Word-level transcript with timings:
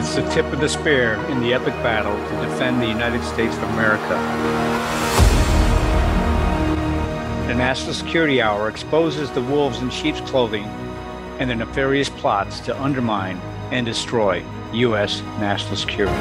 It's 0.00 0.14
the 0.14 0.26
tip 0.30 0.46
of 0.46 0.60
the 0.60 0.68
spear 0.70 1.16
in 1.26 1.42
the 1.42 1.52
epic 1.52 1.74
battle 1.82 2.16
to 2.16 2.48
defend 2.48 2.80
the 2.80 2.86
United 2.86 3.22
States 3.22 3.54
of 3.54 3.64
America. 3.64 4.08
The 7.46 7.54
National 7.54 7.92
Security 7.92 8.40
Hour 8.40 8.70
exposes 8.70 9.30
the 9.30 9.42
wolves 9.42 9.82
in 9.82 9.90
sheep's 9.90 10.22
clothing 10.22 10.64
and 11.38 11.50
their 11.50 11.56
nefarious 11.58 12.08
plots 12.08 12.60
to 12.60 12.82
undermine 12.82 13.36
and 13.72 13.84
destroy 13.84 14.42
U.S. 14.72 15.20
national 15.38 15.76
security. 15.76 16.16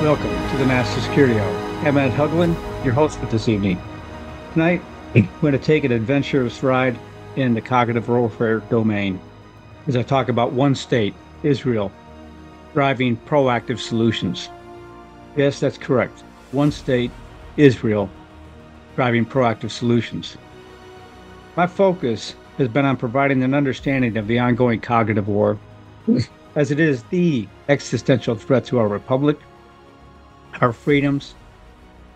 Welcome 0.00 0.50
to 0.52 0.56
the 0.56 0.66
National 0.66 1.00
Security 1.00 1.40
Hour. 1.40 1.58
I'm 1.84 1.98
Ed 1.98 2.12
Haugland, 2.12 2.54
your 2.84 2.94
host 2.94 3.18
for 3.18 3.26
this 3.26 3.48
evening. 3.48 3.82
Tonight, 4.52 4.82
I'm 5.14 5.28
going 5.40 5.52
to 5.52 5.58
take 5.58 5.84
an 5.84 5.92
adventurous 5.92 6.62
ride 6.62 6.98
in 7.36 7.54
the 7.54 7.60
cognitive 7.60 8.08
warfare 8.08 8.60
domain 8.60 9.18
as 9.86 9.96
I 9.96 10.02
talk 10.02 10.28
about 10.28 10.52
one 10.52 10.74
state, 10.74 11.14
Israel, 11.42 11.90
driving 12.74 13.16
proactive 13.16 13.78
solutions. 13.78 14.50
Yes, 15.34 15.60
that's 15.60 15.78
correct. 15.78 16.20
One 16.52 16.70
state, 16.70 17.10
Israel, 17.56 18.10
driving 18.96 19.24
proactive 19.24 19.70
solutions. 19.70 20.36
My 21.56 21.66
focus 21.66 22.34
has 22.58 22.68
been 22.68 22.84
on 22.84 22.98
providing 22.98 23.42
an 23.42 23.54
understanding 23.54 24.18
of 24.18 24.26
the 24.26 24.38
ongoing 24.38 24.80
cognitive 24.80 25.28
war, 25.28 25.58
as 26.54 26.70
it 26.70 26.80
is 26.80 27.02
the 27.04 27.48
existential 27.70 28.34
threat 28.34 28.66
to 28.66 28.78
our 28.78 28.88
republic, 28.88 29.38
our 30.60 30.72
freedoms, 30.72 31.34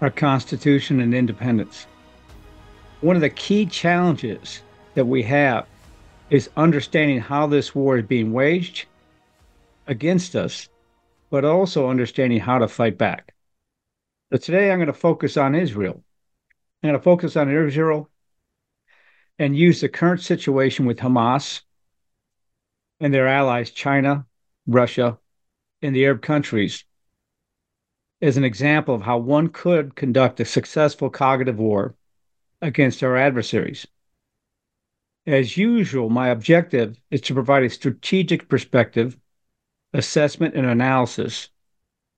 our 0.03 0.11
Constitution, 0.11 1.01
and 1.01 1.15
independence. 1.15 1.87
One 3.03 3.17
of 3.17 3.23
the 3.23 3.31
key 3.31 3.67
challenges 3.67 4.63
that 4.95 5.07
we 5.07 5.25
have 5.25 5.67
is 6.31 6.51
understanding 6.57 7.19
how 7.19 7.49
this 7.49 7.75
war 7.75 7.99
is 7.99 8.07
being 8.07 8.33
waged 8.33 8.87
against 9.89 10.37
us, 10.37 10.69
but 11.29 11.45
also 11.45 11.91
understanding 11.91 12.39
how 12.39 12.59
to 12.59 12.69
fight 12.69 12.97
back. 12.97 13.35
So 14.31 14.39
today 14.39 14.71
I'm 14.71 14.79
going 14.79 14.87
to 14.87 14.93
focus 14.93 15.37
on 15.37 15.57
Israel. 15.57 16.05
I'm 16.81 16.91
going 16.91 16.99
to 16.99 17.03
focus 17.03 17.37
on 17.37 17.51
Israel 17.51 18.09
and 19.37 19.57
use 19.57 19.81
the 19.81 19.89
current 19.89 20.21
situation 20.21 20.87
with 20.87 20.99
Hamas 20.99 21.63
and 23.01 23.13
their 23.13 23.27
allies, 23.27 23.73
China, 23.73 24.27
Russia, 24.69 25.19
and 25.83 25.97
the 25.97 26.05
Arab 26.05 26.23
countries, 26.23 26.85
as 28.21 28.37
an 28.37 28.45
example 28.45 28.95
of 28.95 29.03
how 29.03 29.19
one 29.19 29.49
could 29.49 29.97
conduct 29.97 30.39
a 30.39 30.45
successful 30.45 31.11
cognitive 31.11 31.59
war 31.59 31.97
against 32.63 33.03
our 33.03 33.17
adversaries. 33.17 33.87
As 35.27 35.57
usual, 35.57 36.09
my 36.09 36.29
objective 36.29 36.99
is 37.11 37.21
to 37.23 37.35
provide 37.35 37.65
a 37.65 37.71
strategic 37.71 38.49
perspective, 38.49 39.19
assessment, 39.93 40.55
and 40.55 40.67
analysis, 40.67 41.51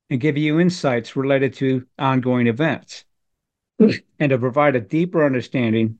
and 0.09 0.21
give 0.21 0.37
you 0.37 0.59
insights 0.59 1.15
related 1.15 1.53
to 1.55 1.85
ongoing 1.99 2.47
events, 2.47 3.03
and 3.79 4.29
to 4.29 4.37
provide 4.37 4.75
a 4.75 4.81
deeper 4.81 5.25
understanding 5.25 5.99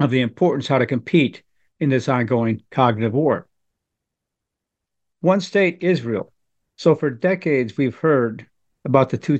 of 0.00 0.10
the 0.10 0.20
importance 0.22 0.66
how 0.66 0.78
to 0.78 0.86
compete 0.86 1.42
in 1.78 1.90
this 1.90 2.08
ongoing 2.08 2.62
cognitive 2.70 3.12
war. 3.12 3.46
One 5.20 5.40
state, 5.40 5.82
Israel. 5.82 6.32
So 6.76 6.94
for 6.94 7.10
decades, 7.10 7.76
we've 7.76 7.94
heard 7.94 8.46
about 8.84 9.10
the 9.10 9.18
two 9.18 9.38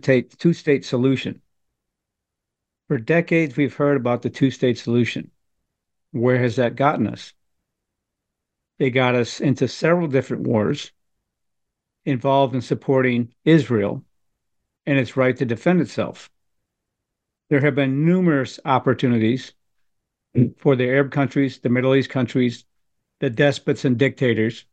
state, 0.53 0.85
solution. 0.85 1.41
For 2.89 2.99
decades, 2.99 3.57
we've 3.57 3.75
heard 3.75 3.97
about 3.97 4.23
the 4.23 4.31
two 4.31 4.51
state 4.51 4.79
solution. 4.79 5.31
Where 6.13 6.39
has 6.39 6.57
that 6.57 6.77
gotten 6.77 7.07
us? 7.07 7.33
It 8.79 8.91
got 8.91 9.15
us 9.15 9.41
into 9.41 9.69
several 9.69 10.09
different 10.09 10.47
wars 10.47 10.93
involved 12.05 12.55
in 12.55 12.61
supporting 12.61 13.33
Israel 13.45 14.05
and 14.85 14.99
its 14.99 15.17
right 15.17 15.37
to 15.37 15.47
defend 15.47 15.81
itself. 15.81 16.31
There 17.49 17.61
have 17.61 17.75
been 17.75 18.05
numerous 18.05 18.61
opportunities 18.65 19.53
for 20.59 20.77
the 20.77 20.89
Arab 20.89 21.11
countries, 21.11 21.59
the 21.59 21.69
Middle 21.69 21.95
East 21.95 22.11
countries, 22.11 22.65
the 23.21 23.31
despots 23.31 23.85
and 23.85 23.97
dictators 23.97 24.67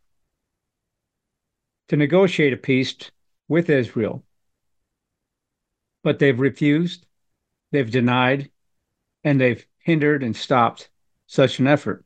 to 1.88 1.98
negotiate 1.98 2.54
a 2.54 2.58
peace 2.58 2.96
with 3.48 3.70
Israel. 3.70 4.24
But 6.04 6.20
they've 6.20 6.40
refused, 6.40 7.06
they've 7.72 7.90
denied, 7.90 8.50
and 9.24 9.40
they've 9.40 9.66
hindered 9.80 10.24
and 10.24 10.36
stopped 10.36 10.90
such 11.28 11.60
an 11.60 11.68
effort. 11.68 12.06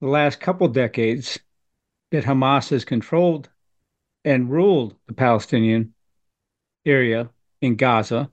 The 0.00 0.08
last 0.08 0.40
couple 0.40 0.68
decades 0.68 1.38
that 2.10 2.24
Hamas 2.24 2.70
has 2.70 2.84
controlled 2.84 3.48
and 4.24 4.50
ruled 4.50 4.94
the 5.06 5.14
Palestinian 5.14 5.94
area 6.84 7.30
in 7.60 7.76
Gaza, 7.76 8.30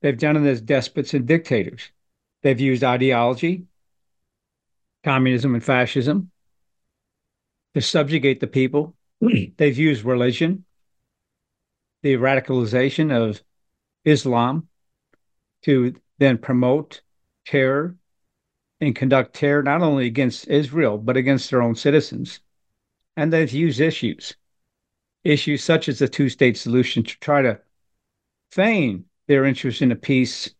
they've 0.00 0.18
done 0.18 0.36
it 0.36 0.48
as 0.48 0.60
despots 0.60 1.14
and 1.14 1.26
dictators. 1.26 1.90
They've 2.42 2.60
used 2.60 2.84
ideology, 2.84 3.64
communism 5.02 5.54
and 5.54 5.64
fascism, 5.64 6.30
to 7.74 7.80
subjugate 7.80 8.40
the 8.40 8.46
people. 8.46 8.94
they've 9.56 9.78
used 9.78 10.04
religion, 10.04 10.64
the 12.02 12.14
radicalization 12.14 13.12
of 13.12 13.42
Islam, 14.04 14.68
to 15.64 15.94
then 16.18 16.38
promote 16.38 17.00
terror 17.46 17.96
and 18.80 18.94
conduct 18.94 19.34
terror 19.34 19.62
not 19.62 19.82
only 19.82 20.06
against 20.06 20.48
Israel, 20.48 20.98
but 20.98 21.16
against 21.16 21.50
their 21.50 21.62
own 21.62 21.74
citizens. 21.74 22.40
And 23.16 23.32
they've 23.32 23.50
used 23.50 23.80
issues, 23.80 24.34
issues 25.22 25.62
such 25.62 25.88
as 25.88 25.98
the 25.98 26.08
two 26.08 26.28
state 26.28 26.56
solution, 26.56 27.02
to 27.02 27.18
try 27.20 27.42
to 27.42 27.60
feign 28.50 29.04
their 29.26 29.44
interest 29.44 29.80
in 29.82 29.92
a 29.92 29.96
peace, 29.96 30.50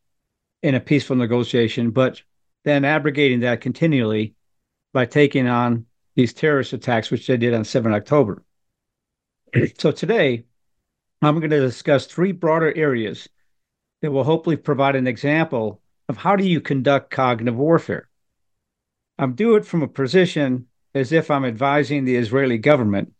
in 0.63 0.75
a 0.75 0.81
peaceful 0.81 1.17
negotiation, 1.17 1.91
but 1.91 2.23
then 2.65 2.85
abrogating 2.85 3.41
that 3.41 3.61
continually 3.61 4.35
by 4.93 5.05
taking 5.05 5.47
on 5.47 5.85
these 6.15 6.33
terrorist 6.33 6.73
attacks, 6.73 7.11
which 7.11 7.27
they 7.27 7.37
did 7.37 7.53
on 7.53 7.65
7 7.65 7.93
October. 7.93 8.43
so 9.79 9.91
today, 9.91 10.45
I'm 11.21 11.39
going 11.39 11.51
to 11.51 11.61
discuss 11.61 12.07
three 12.07 12.33
broader 12.33 12.73
areas 12.77 13.29
that 14.05 14.11
will 14.11 14.25
hopefully 14.25 14.59
provide 14.59 14.97
an 14.97 15.07
example 15.07 15.81
of 16.11 16.19
how 16.19 16.37
do 16.37 16.45
you 16.45 16.61
conduct 16.61 17.11
cognitive 17.11 17.57
warfare. 17.57 18.07
I'm 19.19 19.33
do 19.33 19.55
it 19.57 19.65
from 19.65 19.83
a 19.83 19.89
position 19.89 20.67
as 20.95 21.11
if 21.11 21.31
I'm 21.31 21.47
advising 21.47 22.05
the 22.05 22.17
Israeli 22.17 22.59
government 22.59 23.15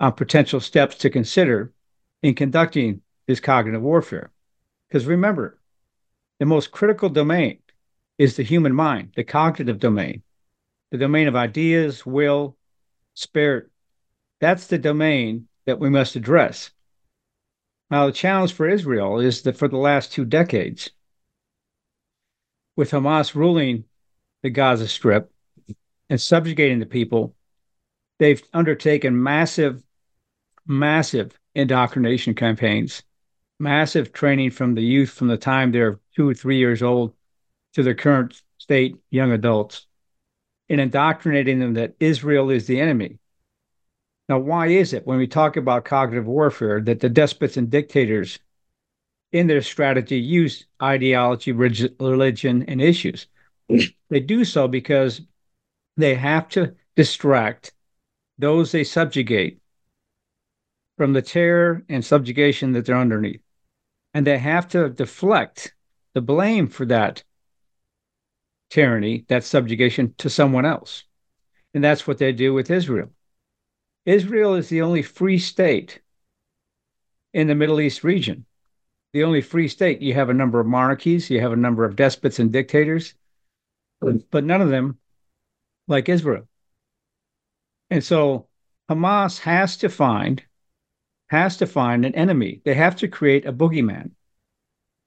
on 0.00 0.14
potential 0.14 0.58
steps 0.58 0.96
to 0.96 1.10
consider 1.10 1.72
in 2.24 2.34
conducting 2.34 3.02
this 3.28 3.38
cognitive 3.38 3.80
warfare. 3.80 4.32
Because 4.88 5.06
remember, 5.06 5.60
the 6.40 6.46
most 6.46 6.72
critical 6.72 7.08
domain 7.08 7.60
is 8.18 8.34
the 8.34 8.42
human 8.42 8.74
mind, 8.74 9.12
the 9.14 9.22
cognitive 9.22 9.78
domain, 9.78 10.24
the 10.90 10.98
domain 10.98 11.28
of 11.28 11.36
ideas, 11.36 12.04
will, 12.04 12.56
spirit. 13.14 13.70
That's 14.40 14.66
the 14.66 14.78
domain 14.78 15.46
that 15.66 15.78
we 15.78 15.88
must 15.88 16.16
address. 16.16 16.72
Now, 17.90 18.06
the 18.06 18.12
challenge 18.12 18.52
for 18.52 18.68
Israel 18.68 19.18
is 19.18 19.42
that 19.42 19.56
for 19.56 19.68
the 19.68 19.78
last 19.78 20.12
two 20.12 20.24
decades, 20.24 20.90
with 22.76 22.90
Hamas 22.90 23.34
ruling 23.34 23.84
the 24.42 24.50
Gaza 24.50 24.86
Strip 24.86 25.32
and 26.10 26.20
subjugating 26.20 26.78
the 26.78 26.86
people, 26.86 27.34
they've 28.18 28.42
undertaken 28.52 29.20
massive, 29.22 29.82
massive 30.66 31.38
indoctrination 31.54 32.34
campaigns, 32.34 33.02
massive 33.58 34.12
training 34.12 34.50
from 34.50 34.74
the 34.74 34.82
youth 34.82 35.10
from 35.10 35.28
the 35.28 35.36
time 35.36 35.72
they're 35.72 35.98
two 36.14 36.28
or 36.28 36.34
three 36.34 36.58
years 36.58 36.82
old 36.82 37.14
to 37.72 37.82
their 37.82 37.94
current 37.94 38.40
state, 38.58 38.96
young 39.10 39.32
adults, 39.32 39.86
in 40.68 40.78
indoctrinating 40.78 41.58
them 41.58 41.74
that 41.74 41.94
Israel 41.98 42.50
is 42.50 42.66
the 42.66 42.80
enemy. 42.80 43.18
Now, 44.28 44.38
why 44.38 44.66
is 44.68 44.92
it 44.92 45.06
when 45.06 45.18
we 45.18 45.26
talk 45.26 45.56
about 45.56 45.84
cognitive 45.84 46.26
warfare 46.26 46.80
that 46.82 47.00
the 47.00 47.08
despots 47.08 47.56
and 47.56 47.70
dictators 47.70 48.38
in 49.32 49.46
their 49.46 49.62
strategy 49.62 50.18
use 50.18 50.66
ideology, 50.82 51.52
religion, 51.52 52.64
and 52.68 52.80
issues. 52.80 53.26
they 54.10 54.20
do 54.20 54.44
so 54.44 54.68
because 54.68 55.22
they 55.96 56.14
have 56.14 56.48
to 56.50 56.74
distract 56.96 57.72
those 58.38 58.72
they 58.72 58.84
subjugate 58.84 59.60
from 60.96 61.12
the 61.12 61.22
terror 61.22 61.84
and 61.88 62.04
subjugation 62.04 62.72
that 62.72 62.86
they're 62.86 62.96
underneath. 62.96 63.40
And 64.14 64.26
they 64.26 64.38
have 64.38 64.68
to 64.68 64.88
deflect 64.88 65.74
the 66.14 66.20
blame 66.20 66.68
for 66.68 66.86
that 66.86 67.22
tyranny, 68.70 69.24
that 69.28 69.44
subjugation, 69.44 70.14
to 70.18 70.30
someone 70.30 70.64
else. 70.64 71.04
And 71.74 71.84
that's 71.84 72.06
what 72.06 72.18
they 72.18 72.32
do 72.32 72.54
with 72.54 72.70
Israel. 72.70 73.10
Israel 74.08 74.54
is 74.54 74.68
the 74.68 74.82
only 74.82 75.02
free 75.02 75.38
state 75.38 76.00
in 77.32 77.46
the 77.46 77.54
Middle 77.54 77.80
East 77.80 78.02
region 78.02 78.46
the 79.12 79.24
only 79.24 79.40
free 79.40 79.68
state. 79.68 80.02
You 80.02 80.14
have 80.14 80.28
a 80.28 80.34
number 80.34 80.60
of 80.60 80.66
monarchies, 80.66 81.30
you 81.30 81.40
have 81.40 81.52
a 81.52 81.56
number 81.56 81.84
of 81.84 81.96
despots 81.96 82.38
and 82.38 82.52
dictators. 82.52 83.14
but 84.00 84.44
none 84.44 84.60
of 84.60 84.68
them 84.68 84.98
like 85.88 86.08
Israel. 86.08 86.46
And 87.90 88.04
so 88.04 88.48
Hamas 88.90 89.40
has 89.40 89.78
to 89.78 89.88
find 89.88 90.42
has 91.30 91.58
to 91.58 91.66
find 91.66 92.06
an 92.06 92.14
enemy. 92.14 92.62
They 92.64 92.74
have 92.74 92.96
to 92.96 93.08
create 93.08 93.44
a 93.44 93.52
boogeyman. 93.52 94.12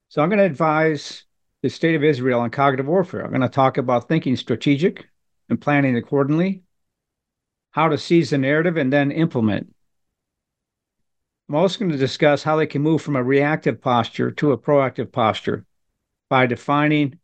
So 0.09 0.21
I'm 0.21 0.29
going 0.29 0.37
to 0.37 0.45
advise 0.45 1.23
the 1.63 1.69
state 1.69 1.95
of 1.95 2.03
Israel 2.03 2.41
on 2.41 2.51
cognitive 2.51 2.87
warfare. 2.87 3.23
I'm 3.23 3.31
going 3.31 3.41
to 3.41 3.49
talk 3.49 3.77
about 3.77 4.07
thinking 4.07 4.35
strategic 4.35 5.07
and 5.49 5.59
planning 5.59 5.95
accordingly, 5.95 6.61
how 7.71 7.87
to 7.87 7.97
seize 7.97 8.29
the 8.29 8.37
narrative 8.37 8.77
and 8.77 8.91
then 8.91 9.11
implement. 9.11 9.73
I'm 11.49 11.55
also 11.55 11.79
going 11.79 11.91
to 11.91 11.97
discuss 11.97 12.43
how 12.43 12.55
they 12.55 12.67
can 12.67 12.81
move 12.81 13.01
from 13.01 13.15
a 13.15 13.23
reactive 13.23 13.81
posture 13.81 14.31
to 14.31 14.51
a 14.51 14.57
proactive 14.57 15.11
posture 15.11 15.65
by 16.29 16.45
defining 16.45 17.19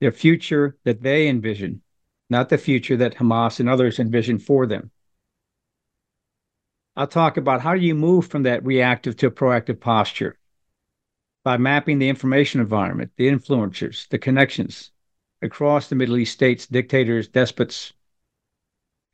their 0.00 0.12
future 0.12 0.76
that 0.84 1.02
they 1.02 1.28
envision, 1.28 1.82
not 2.30 2.48
the 2.48 2.58
future 2.58 2.96
that 2.96 3.16
Hamas 3.16 3.60
and 3.60 3.68
others 3.68 3.98
envision 3.98 4.38
for 4.38 4.66
them. 4.66 4.90
I'll 6.96 7.06
talk 7.06 7.36
about 7.36 7.60
how 7.60 7.74
do 7.74 7.80
you 7.80 7.94
move 7.94 8.26
from 8.26 8.44
that 8.44 8.64
reactive 8.64 9.16
to 9.18 9.26
a 9.26 9.30
proactive 9.30 9.80
posture 9.80 10.38
by 11.44 11.58
mapping 11.58 11.98
the 11.98 12.08
information 12.08 12.60
environment, 12.60 13.12
the 13.16 13.28
influencers, 13.28 14.08
the 14.08 14.18
connections 14.18 14.90
across 15.42 15.88
the 15.88 15.94
Middle 15.94 16.16
East 16.16 16.32
states, 16.32 16.66
dictators, 16.66 17.28
despots, 17.28 17.92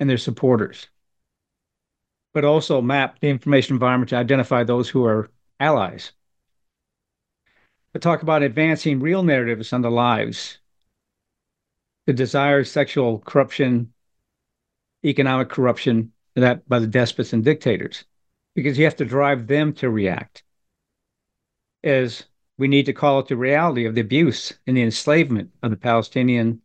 and 0.03 0.11
their 0.11 0.19
supporters. 0.19 0.89
But 2.35 2.45
also 2.45 2.83
map 2.83 3.21
the 3.21 3.29
information 3.29 3.77
environment 3.77 4.09
to 4.09 4.17
identify 4.17 4.65
those 4.65 4.89
who 4.89 5.05
are 5.05 5.31
allies. 5.61 6.11
But 7.93 8.03
talk 8.03 8.23
about 8.23 8.43
advancing 8.43 8.99
real 8.99 9.23
narratives 9.23 9.73
on 9.73 9.83
the 9.83 9.93
lives, 9.93 10.59
the 12.07 12.13
desired 12.13 12.67
sexual 12.67 13.21
corruption, 13.21 13.93
economic 15.05 15.51
corruption, 15.51 16.11
that 16.35 16.69
by 16.69 16.81
the 16.81 16.89
despots 16.89 17.33
and 17.33 17.45
dictators 17.45 18.05
because 18.57 18.77
you 18.77 18.85
have 18.85 18.97
to 18.97 19.05
drive 19.05 19.47
them 19.47 19.73
to 19.75 19.89
react 19.89 20.43
as 21.85 22.25
we 22.59 22.67
need 22.67 22.87
to 22.87 22.93
call 22.93 23.21
it 23.21 23.29
the 23.29 23.37
reality 23.37 23.85
of 23.85 23.95
the 23.95 24.01
abuse 24.01 24.53
and 24.67 24.77
the 24.77 24.83
enslavement 24.83 25.51
of 25.63 25.71
the 25.71 25.77
Palestinian 25.77 26.61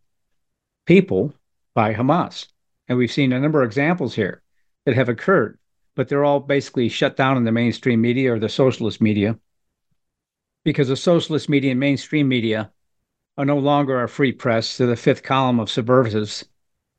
people 0.88 1.34
by 1.76 1.94
Hamas. 1.94 2.48
And 2.88 2.98
we've 2.98 3.12
seen 3.12 3.34
a 3.34 3.40
number 3.40 3.62
of 3.62 3.68
examples 3.68 4.16
here 4.16 4.42
that 4.86 4.96
have 4.96 5.10
occurred, 5.10 5.60
but 5.96 6.08
they're 6.08 6.26
all 6.26 6.40
basically 6.40 6.90
shut 6.90 7.18
down 7.18 7.38
in 7.38 7.44
the 7.44 7.52
mainstream 7.52 8.02
media 8.02 8.34
or 8.34 8.40
the 8.40 8.50
socialist 8.50 9.02
media 9.02 9.38
because 10.64 10.90
the 10.90 10.96
socialist 10.96 11.48
media 11.48 11.72
and 11.72 11.80
mainstream 11.80 12.28
media 12.28 12.72
are 13.38 13.46
no 13.46 13.58
longer 13.58 13.98
our 13.98 14.08
free 14.08 14.32
press. 14.32 14.78
They're 14.78 14.88
the 14.88 14.96
fifth 14.96 15.24
column 15.24 15.60
of 15.60 15.70
subversives 15.70 16.44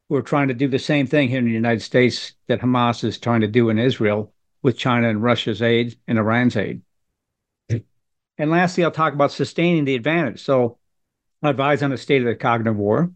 who 0.09 0.17
are 0.17 0.23
trying 0.23 0.49
to 0.49 0.55
do 0.55 0.69
the 0.69 0.79
same 0.79 1.07
thing 1.07 1.29
here 1.29 1.39
in 1.39 1.45
the 1.45 1.51
United 1.51 1.83
States 1.83 2.33
that 2.47 2.61
Hamas 2.61 3.05
is 3.05 3.19
trying 3.19 3.43
to 3.43 3.49
do 3.49 3.69
in 3.69 3.79
Israel 3.79 4.33
with 4.63 4.79
China 4.79 5.09
and 5.09 5.23
Russia's 5.23 5.61
aid 5.61 5.99
and 6.07 6.19
Iran's 6.19 6.57
aid. 6.57 6.83
And 8.39 8.51
lastly, 8.51 8.85
I'll 8.85 8.91
talk 8.91 9.13
about 9.13 9.33
sustaining 9.33 9.85
the 9.85 9.97
advantage. 9.97 10.43
So 10.43 10.79
I'll 11.43 11.51
advise 11.51 11.83
on 11.83 11.91
the 11.91 11.99
state 11.99 12.23
of 12.23 12.27
the 12.27 12.37
cognitive 12.37 12.77
war. 12.77 13.13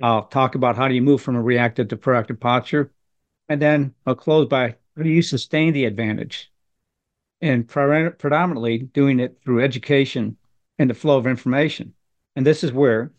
I'll 0.00 0.24
talk 0.24 0.54
about 0.54 0.76
how 0.76 0.88
do 0.88 0.94
you 0.94 1.02
move 1.02 1.20
from 1.20 1.36
a 1.36 1.42
reactive 1.42 1.88
to 1.88 1.96
proactive 1.96 2.40
posture. 2.40 2.92
And 3.48 3.60
then 3.60 3.94
I'll 4.06 4.14
close 4.14 4.48
by 4.48 4.76
how 4.96 5.02
do 5.02 5.08
you 5.08 5.22
sustain 5.22 5.72
the 5.72 5.84
advantage? 5.84 6.50
And 7.40 7.68
pre- 7.68 8.10
predominantly 8.10 8.78
doing 8.78 9.20
it 9.20 9.38
through 9.44 9.62
education 9.62 10.36
and 10.78 10.88
the 10.88 10.94
flow 10.94 11.18
of 11.18 11.26
information. 11.26 11.94
And 12.36 12.46
this 12.46 12.64
is 12.64 12.72
where 12.72 13.12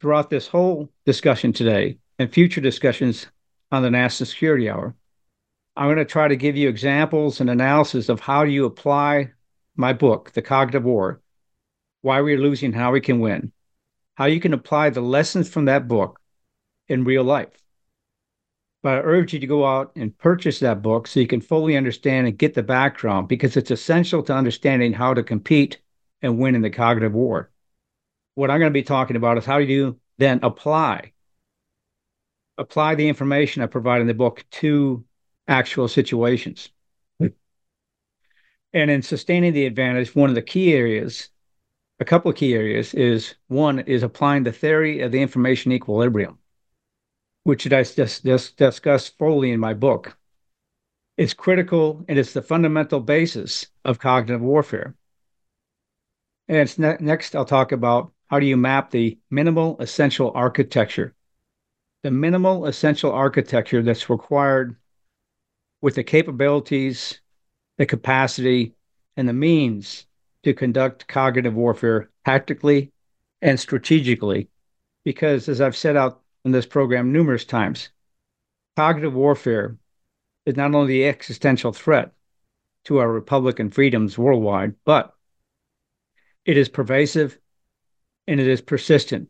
throughout 0.00 0.30
this 0.30 0.48
whole 0.48 0.90
discussion 1.06 1.52
today 1.52 1.98
and 2.18 2.32
future 2.32 2.60
discussions 2.60 3.26
on 3.72 3.82
the 3.82 3.90
National 3.90 4.26
Security 4.26 4.68
Hour, 4.68 4.94
I'm 5.76 5.86
going 5.86 5.98
to 5.98 6.04
try 6.04 6.28
to 6.28 6.36
give 6.36 6.56
you 6.56 6.68
examples 6.68 7.40
and 7.40 7.48
analysis 7.48 8.08
of 8.08 8.20
how 8.20 8.44
do 8.44 8.50
you 8.50 8.64
apply 8.64 9.30
my 9.76 9.92
book, 9.92 10.32
The 10.32 10.42
Cognitive 10.42 10.84
War, 10.84 11.20
Why 12.02 12.20
We're 12.20 12.38
Losing, 12.38 12.72
How 12.72 12.92
We 12.92 13.00
Can 13.00 13.20
Win, 13.20 13.52
how 14.18 14.26
you 14.26 14.40
can 14.40 14.52
apply 14.52 14.90
the 14.90 15.00
lessons 15.00 15.48
from 15.48 15.64
that 15.64 15.88
book 15.88 16.20
in 16.88 17.04
real 17.04 17.24
life. 17.24 17.56
But 18.82 18.98
I 18.98 19.00
urge 19.00 19.32
you 19.32 19.40
to 19.40 19.46
go 19.46 19.64
out 19.64 19.92
and 19.96 20.16
purchase 20.18 20.58
that 20.60 20.82
book 20.82 21.06
so 21.06 21.20
you 21.20 21.26
can 21.26 21.40
fully 21.40 21.76
understand 21.76 22.26
and 22.26 22.38
get 22.38 22.54
the 22.54 22.62
background 22.62 23.28
because 23.28 23.56
it's 23.56 23.70
essential 23.70 24.22
to 24.24 24.34
understanding 24.34 24.92
how 24.92 25.14
to 25.14 25.22
compete 25.22 25.80
and 26.20 26.38
win 26.38 26.54
in 26.54 26.62
the 26.62 26.70
cognitive 26.70 27.14
war 27.14 27.50
what 28.38 28.52
I'm 28.52 28.60
going 28.60 28.70
to 28.70 28.78
be 28.78 28.84
talking 28.84 29.16
about 29.16 29.36
is 29.36 29.44
how 29.44 29.58
do 29.58 29.64
you 29.64 29.98
then 30.18 30.38
apply 30.44 31.10
apply 32.56 32.94
the 32.94 33.08
information 33.08 33.62
I 33.62 33.66
provide 33.66 34.00
in 34.00 34.06
the 34.06 34.14
book 34.14 34.44
to 34.52 35.04
actual 35.48 35.88
situations. 35.88 36.68
Hmm. 37.18 37.26
And 38.72 38.92
in 38.92 39.02
sustaining 39.02 39.54
the 39.54 39.66
advantage, 39.66 40.14
one 40.14 40.28
of 40.28 40.36
the 40.36 40.42
key 40.42 40.72
areas, 40.72 41.30
a 42.00 42.04
couple 42.04 42.30
of 42.30 42.36
key 42.36 42.54
areas, 42.54 42.94
is 42.94 43.34
one 43.48 43.80
is 43.80 44.02
applying 44.02 44.44
the 44.44 44.52
theory 44.52 45.00
of 45.00 45.12
the 45.12 45.20
information 45.20 45.72
equilibrium, 45.72 46.38
which 47.42 47.66
I 47.72 47.82
just, 47.82 48.24
just 48.24 48.56
discussed 48.56 49.18
fully 49.18 49.50
in 49.50 49.60
my 49.60 49.74
book. 49.74 50.16
It's 51.16 51.34
critical 51.34 52.04
and 52.08 52.18
it's 52.18 52.32
the 52.32 52.42
fundamental 52.42 53.00
basis 53.00 53.66
of 53.84 53.98
cognitive 53.98 54.40
warfare. 54.40 54.94
And 56.46 56.58
it's 56.58 56.78
ne- 56.78 56.96
next, 57.00 57.34
I'll 57.34 57.44
talk 57.44 57.72
about 57.72 58.12
how 58.28 58.38
do 58.38 58.46
you 58.46 58.56
map 58.56 58.90
the 58.90 59.18
minimal 59.30 59.76
essential 59.80 60.30
architecture? 60.34 61.14
The 62.04 62.10
minimal 62.12 62.66
essential 62.66 63.10
architecture 63.10 63.82
that's 63.82 64.08
required 64.08 64.76
with 65.80 65.96
the 65.96 66.04
capabilities, 66.04 67.20
the 67.76 67.86
capacity, 67.86 68.74
and 69.16 69.28
the 69.28 69.32
means 69.32 70.06
to 70.48 70.54
conduct 70.54 71.06
cognitive 71.08 71.54
warfare 71.54 72.08
tactically 72.24 72.90
and 73.42 73.60
strategically. 73.60 74.48
Because, 75.04 75.46
as 75.46 75.60
I've 75.60 75.76
set 75.76 75.94
out 75.94 76.22
in 76.42 76.52
this 76.52 76.64
program 76.64 77.12
numerous 77.12 77.44
times, 77.44 77.90
cognitive 78.74 79.12
warfare 79.12 79.76
is 80.46 80.56
not 80.56 80.74
only 80.74 80.94
the 80.94 81.06
existential 81.06 81.74
threat 81.74 82.12
to 82.84 82.96
our 82.96 83.12
Republican 83.12 83.70
freedoms 83.70 84.16
worldwide, 84.16 84.74
but 84.86 85.14
it 86.46 86.56
is 86.56 86.70
pervasive 86.70 87.38
and 88.26 88.40
it 88.40 88.48
is 88.48 88.62
persistent. 88.62 89.28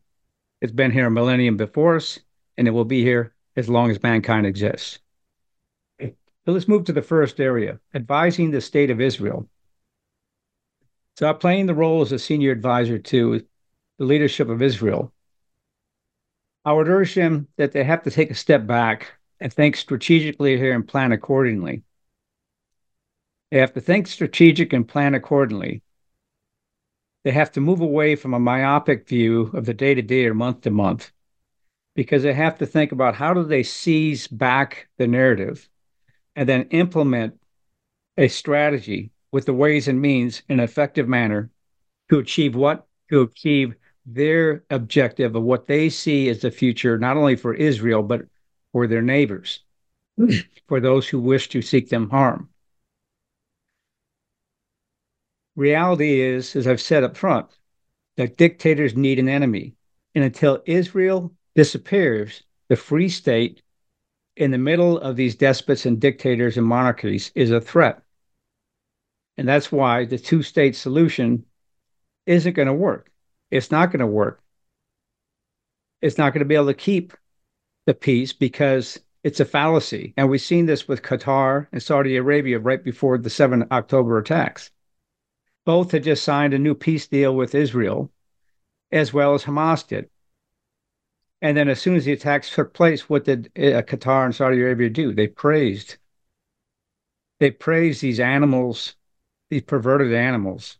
It's 0.61 0.71
been 0.71 0.93
here 0.93 1.07
a 1.07 1.11
millennium 1.11 1.57
before 1.57 1.97
us, 1.97 2.21
and 2.57 2.69
it 2.69 2.73
will 2.73 2.85
be 2.85 3.03
here 3.03 3.35
as 3.57 3.69
long 3.69 3.91
as 3.91 4.01
mankind 4.05 4.47
exists. 4.47 5.01
So 6.01 6.13
let's 6.47 6.69
move 6.69 6.85
to 6.85 6.93
the 6.93 7.03
first 7.03 7.41
area 7.41 7.81
advising 7.93 8.53
the 8.53 8.61
state 8.61 8.91
of 8.91 9.01
Israel. 9.01 9.49
So, 11.19 11.29
I'm 11.29 11.39
playing 11.39 11.67
the 11.67 11.75
role 11.75 12.01
as 12.01 12.13
a 12.13 12.19
senior 12.21 12.53
advisor 12.53 12.97
to 12.97 13.45
the 13.99 14.05
leadership 14.05 14.49
of 14.49 14.63
Israel. 14.63 15.13
I 16.65 16.73
would 16.73 16.87
urge 16.87 17.17
them 17.17 17.49
that 17.57 17.73
they 17.73 17.83
have 17.83 18.05
to 18.05 18.11
take 18.13 18.31
a 18.31 18.37
step 18.37 18.69
back 18.69 19.15
and 19.41 19.53
think 19.53 19.75
strategically 19.75 20.57
here 20.57 20.73
and 20.73 20.87
plan 20.87 21.11
accordingly. 21.11 21.83
They 23.51 23.59
have 23.59 23.73
to 23.73 23.81
think 23.81 24.07
strategic 24.07 24.73
and 24.73 24.87
plan 24.87 25.17
accordingly 25.17 25.83
they 27.25 27.33
have 27.33 27.51
to 27.51 27.61
move 27.61 27.81
away 27.81 28.15
from 28.15 28.33
a 28.33 28.39
myopic 28.39 29.09
view 29.09 29.51
of 29.55 29.67
the 29.67 29.75
day 29.75 29.95
to 29.95 30.03
day 30.03 30.25
or 30.25 30.35
month 30.35 30.61
to 30.61 30.71
month 30.71 31.11
because 31.97 32.23
they 32.23 32.33
have 32.33 32.59
to 32.59 32.65
think 32.65 32.93
about 32.93 33.17
how 33.17 33.35
do 33.35 33.43
they 33.43 33.65
seize 33.65 34.29
back 34.29 34.89
the 34.99 35.09
narrative 35.09 35.69
and 36.37 36.49
then 36.49 36.69
implement 36.71 37.41
a 38.17 38.29
strategy 38.29 39.11
with 39.33 39.47
the 39.47 39.55
ways 39.55 39.89
and 39.89 40.01
means 40.01 40.43
in 40.49 40.59
an 40.61 40.65
effective 40.65 41.09
manner 41.09 41.51
to 42.11 42.19
achieve 42.19 42.55
what? 42.55 42.87
To 43.11 43.23
achieve 43.23 43.75
their 44.07 44.65
objective 44.71 45.37
of 45.37 45.43
what 45.43 45.67
they 45.67 45.89
see 45.91 46.29
as 46.29 46.41
the 46.41 46.51
future, 46.51 46.99
not 46.99 47.17
only 47.17 47.37
for 47.37 47.55
Israel, 47.55 48.03
but 48.03 48.23
for 48.73 48.87
their 48.87 49.03
neighbors, 49.03 49.61
for 50.69 50.81
those 50.81 51.09
who 51.09 51.21
wish 51.21 51.49
to 51.51 51.63
seek 51.63 51.89
them 51.89 52.11
harm. 52.11 52.49
Reality 55.57 56.21
is, 56.21 56.55
as 56.55 56.67
I've 56.67 56.81
said 56.81 57.05
up 57.05 57.17
front, 57.17 57.49
that 58.17 58.37
dictators 58.37 58.97
need 58.97 59.19
an 59.19 59.29
enemy. 59.29 59.75
And 60.15 60.25
until 60.25 60.63
Israel 60.67 61.33
disappears, 61.55 62.43
the 62.69 62.77
free 62.77 63.09
state 63.09 63.63
in 64.37 64.53
the 64.53 64.59
middle 64.59 64.99
of 64.99 65.17
these 65.17 65.35
despots 65.35 65.85
and 65.85 66.01
dictators 66.01 66.57
and 66.57 66.67
monarchies 66.67 67.33
is 67.35 67.51
a 67.51 67.61
threat. 67.61 68.03
And 69.39 69.49
that's 69.49 69.71
why 69.71 70.05
the 70.05 70.19
two 70.19 70.43
state 70.43 70.75
solution 70.75 71.45
isn't 72.27 72.55
going 72.55 72.67
to 72.67 72.75
work. 72.75 73.13
It's 73.53 73.71
not 73.71 73.93
going 73.93 74.01
to 74.01 74.07
work. 74.07 74.43
It's 76.03 76.19
not 76.19 76.35
going 76.35 76.41
to 76.41 76.49
be 76.49 76.57
able 76.57 76.67
to 76.67 76.75
keep 76.75 77.15
the 77.87 77.95
peace 77.95 78.33
because 78.33 79.01
it's 79.23 79.41
a 79.41 79.45
fallacy. 79.45 80.13
And 80.17 80.29
we've 80.29 80.41
seen 80.41 80.67
this 80.67 80.89
with 80.89 81.03
Qatar 81.03 81.69
and 81.73 81.83
Saudi 81.83 82.17
Arabia 82.17 82.59
right 82.59 82.83
before 82.83 83.17
the 83.17 83.31
7 83.31 83.67
October 83.71 84.19
attacks. 84.19 84.73
Both 85.65 85.93
had 85.93 86.03
just 86.03 86.25
signed 86.25 86.53
a 86.53 86.59
new 86.59 86.75
peace 86.75 87.07
deal 87.07 87.35
with 87.35 87.55
Israel, 87.55 88.11
as 88.91 89.13
well 89.13 89.35
as 89.35 89.45
Hamas 89.45 89.87
did. 89.87 90.11
And 91.41 91.57
then 91.57 91.69
as 91.69 91.81
soon 91.81 91.95
as 91.95 92.05
the 92.05 92.13
attacks 92.13 92.53
took 92.53 92.75
place, 92.75 93.09
what 93.09 93.25
did 93.25 93.53
uh, 93.57 93.83
Qatar 93.83 94.25
and 94.25 94.35
Saudi 94.35 94.61
Arabia 94.61 94.91
do? 94.91 95.15
They 95.15 95.29
praised. 95.29 95.97
They 97.39 97.53
praised 97.53 98.03
these 98.03 98.19
animals, 98.19 98.97
these 99.51 99.63
perverted 99.63 100.13
animals, 100.13 100.79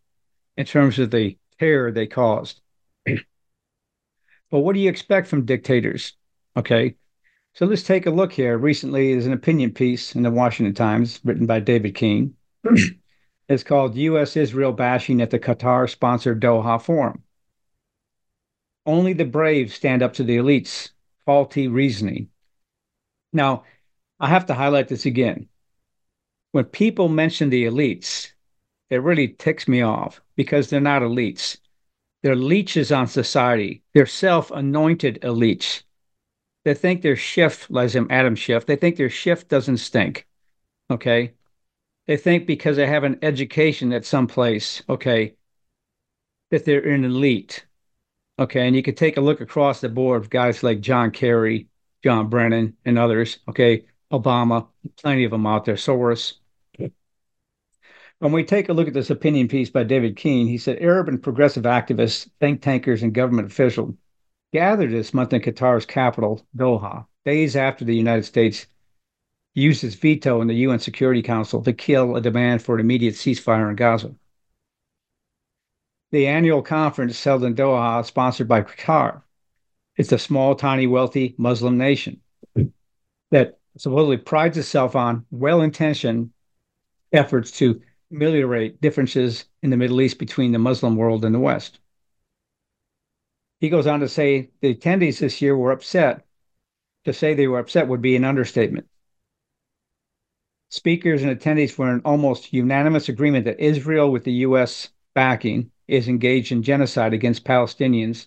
in 0.57 0.67
terms 0.67 0.99
of 0.99 1.11
the 1.11 1.37
terror 1.59 1.91
they 1.91 2.07
caused. 2.07 2.61
but 3.05 4.61
what 4.61 4.75
do 4.75 4.81
you 4.81 4.89
expect 4.89 5.29
from 5.29 5.45
dictators? 5.45 6.15
Okay. 6.57 6.97
So 7.55 7.67
let's 7.67 7.83
take 7.83 8.07
a 8.07 8.11
look 8.11 8.33
here. 8.33 8.57
Recently, 8.57 9.13
there's 9.13 9.27
an 9.27 9.33
opinion 9.33 9.73
piece 9.73 10.15
in 10.15 10.23
the 10.23 10.31
Washington 10.31 10.75
Times 10.75 11.21
written 11.25 11.47
by 11.47 11.61
David 11.61 11.95
Keene. 11.95 12.35
it's 13.49 13.65
called 13.65 13.97
U.S. 13.97 14.37
Israel 14.37 14.73
Bashing 14.73 15.21
at 15.21 15.31
the 15.31 15.41
Qatar 15.41 15.91
sponsored 15.91 16.41
Doha 16.41 16.81
Forum. 16.81 17.23
Only 18.87 19.13
the 19.13 19.25
brave 19.25 19.73
stand 19.75 20.03
up 20.03 20.15
to 20.15 20.23
the 20.25 20.37
elites. 20.37 20.91
Faulty 21.27 21.69
reasoning. 21.69 22.29
Now, 23.33 23.65
I 24.21 24.29
have 24.29 24.47
to 24.47 24.55
highlight 24.55 24.89
this 24.89 25.05
again. 25.05 25.49
When 26.53 26.65
people 26.65 27.09
mention 27.09 27.51
the 27.51 27.67
elites, 27.67 28.33
it 28.91 29.03
really 29.03 29.29
ticks 29.29 29.69
me 29.69 29.83
off 29.83 30.21
because 30.37 30.71
they're 30.71 30.81
not 30.81 31.03
elites. 31.03 31.59
They're 32.23 32.37
leeches 32.37 32.91
on 32.91 33.07
society. 33.07 33.83
They're 33.95 34.07
self 34.07 34.51
anointed 34.51 35.21
elites. 35.23 35.83
They 36.65 36.75
think 36.75 37.03
their 37.03 37.17
Schiff, 37.17 37.67
like 37.71 37.95
Adam 38.11 38.35
Schiff, 38.35 38.67
they 38.67 38.77
think 38.77 38.97
their 38.97 39.11
shift 39.11 39.49
doesn't 39.49 39.79
stink. 39.79 40.27
Okay. 40.91 41.35
They 42.07 42.17
think 42.17 42.47
because 42.47 42.77
they 42.77 42.87
have 42.87 43.05
an 43.05 43.19
education 43.23 43.93
at 43.93 44.05
some 44.05 44.27
place, 44.27 44.83
okay, 44.89 45.37
that 46.51 46.65
they're 46.65 46.81
an 46.81 47.05
elite. 47.05 47.67
Okay. 48.39 48.67
And 48.67 48.75
you 48.75 48.83
could 48.83 48.97
take 48.97 49.17
a 49.17 49.21
look 49.21 49.41
across 49.41 49.81
the 49.81 49.89
board 49.89 50.23
of 50.23 50.31
guys 50.31 50.63
like 50.63 50.81
John 50.81 51.11
Kerry, 51.11 51.69
John 52.03 52.29
Brennan, 52.29 52.77
and 52.85 52.99
others. 52.99 53.39
Okay. 53.49 53.85
Obama, 54.11 54.67
plenty 54.97 55.25
of 55.25 55.31
them 55.31 55.47
out 55.47 55.67
there, 55.67 55.75
Soros. 55.75 56.38
When 58.21 58.33
we 58.33 58.43
take 58.43 58.69
a 58.69 58.73
look 58.73 58.89
at 58.89 58.95
this 58.95 59.11
opinion 59.11 59.47
piece 59.47 59.71
by 59.71 59.85
David 59.85 60.17
Keene, 60.17 60.49
he 60.49 60.59
said 60.59 60.79
Arab 60.81 61.09
and 61.09 61.23
progressive 61.23 61.65
activists, 61.65 62.29
think 62.41 62.61
tankers, 62.61 63.03
and 63.03 63.15
government 63.15 63.51
officials 63.51 63.95
gathered 64.53 64.91
this 64.91 65.15
month 65.15 65.33
in 65.33 65.41
Qatar's 65.41 65.87
capital, 65.87 66.45
Doha, 66.57 67.07
days 67.25 67.55
after 67.55 67.85
the 67.85 67.95
United 67.95 68.25
States 68.25 68.67
used 69.55 69.85
its 69.85 69.95
veto 69.95 70.41
in 70.41 70.49
the 70.49 70.55
UN 70.55 70.81
Security 70.81 71.23
Council 71.23 71.63
to 71.63 71.73
kill 71.73 72.17
a 72.17 72.21
demand 72.21 72.63
for 72.63 72.75
an 72.75 72.81
immediate 72.81 73.15
ceasefire 73.15 73.71
in 73.71 73.77
Gaza. 73.77 74.15
The 76.11 76.27
annual 76.27 76.63
conference 76.63 77.23
held 77.23 77.45
in 77.45 77.55
Doha, 77.55 78.05
sponsored 78.05 78.49
by 78.49 78.63
Qatar, 78.63 79.23
it's 79.97 80.13
a 80.13 80.19
small, 80.19 80.55
tiny, 80.55 80.87
wealthy 80.87 81.35
Muslim 81.39 81.77
nation 81.77 82.21
that 83.31 83.59
supposedly 83.77 84.17
prides 84.17 84.57
itself 84.57 84.97
on 84.97 85.27
well 85.31 85.61
intentioned 85.61 86.31
efforts 87.13 87.51
to 87.59 87.81
ameliorate 88.11 88.81
differences 88.81 89.45
in 89.63 89.71
the 89.71 89.77
Middle 89.77 90.01
East 90.01 90.19
between 90.19 90.53
the 90.53 90.59
Muslim 90.59 90.97
world 90.97 91.25
and 91.25 91.35
the 91.35 91.41
West. 91.41 91.81
He 93.61 93.69
goes 93.69 93.87
on 93.87 94.01
to 94.01 94.09
say 94.09 94.51
the 94.61 94.75
attendees 94.75 95.19
this 95.19 95.43
year 95.43 95.57
were 95.57 95.73
upset. 95.73 96.25
To 97.05 97.13
say 97.13 97.35
they 97.35 97.49
were 97.49 97.59
upset 97.59 97.89
would 97.89 98.03
be 98.03 98.17
an 98.17 98.25
understatement. 98.25 98.87
Speakers 100.71 101.23
and 101.23 101.39
attendees 101.39 101.79
were 101.79 101.93
in 101.93 102.01
almost 102.01 102.53
unanimous 102.53 103.09
agreement 103.09 103.47
that 103.47 103.59
Israel, 103.59 104.13
with 104.13 104.25
the 104.25 104.33
U.S. 104.33 104.91
backing, 105.15 105.71
is 105.87 106.09
engaged 106.09 106.53
in 106.53 106.63
genocide 106.63 107.15
against 107.15 107.45
Palestinians 107.45 108.27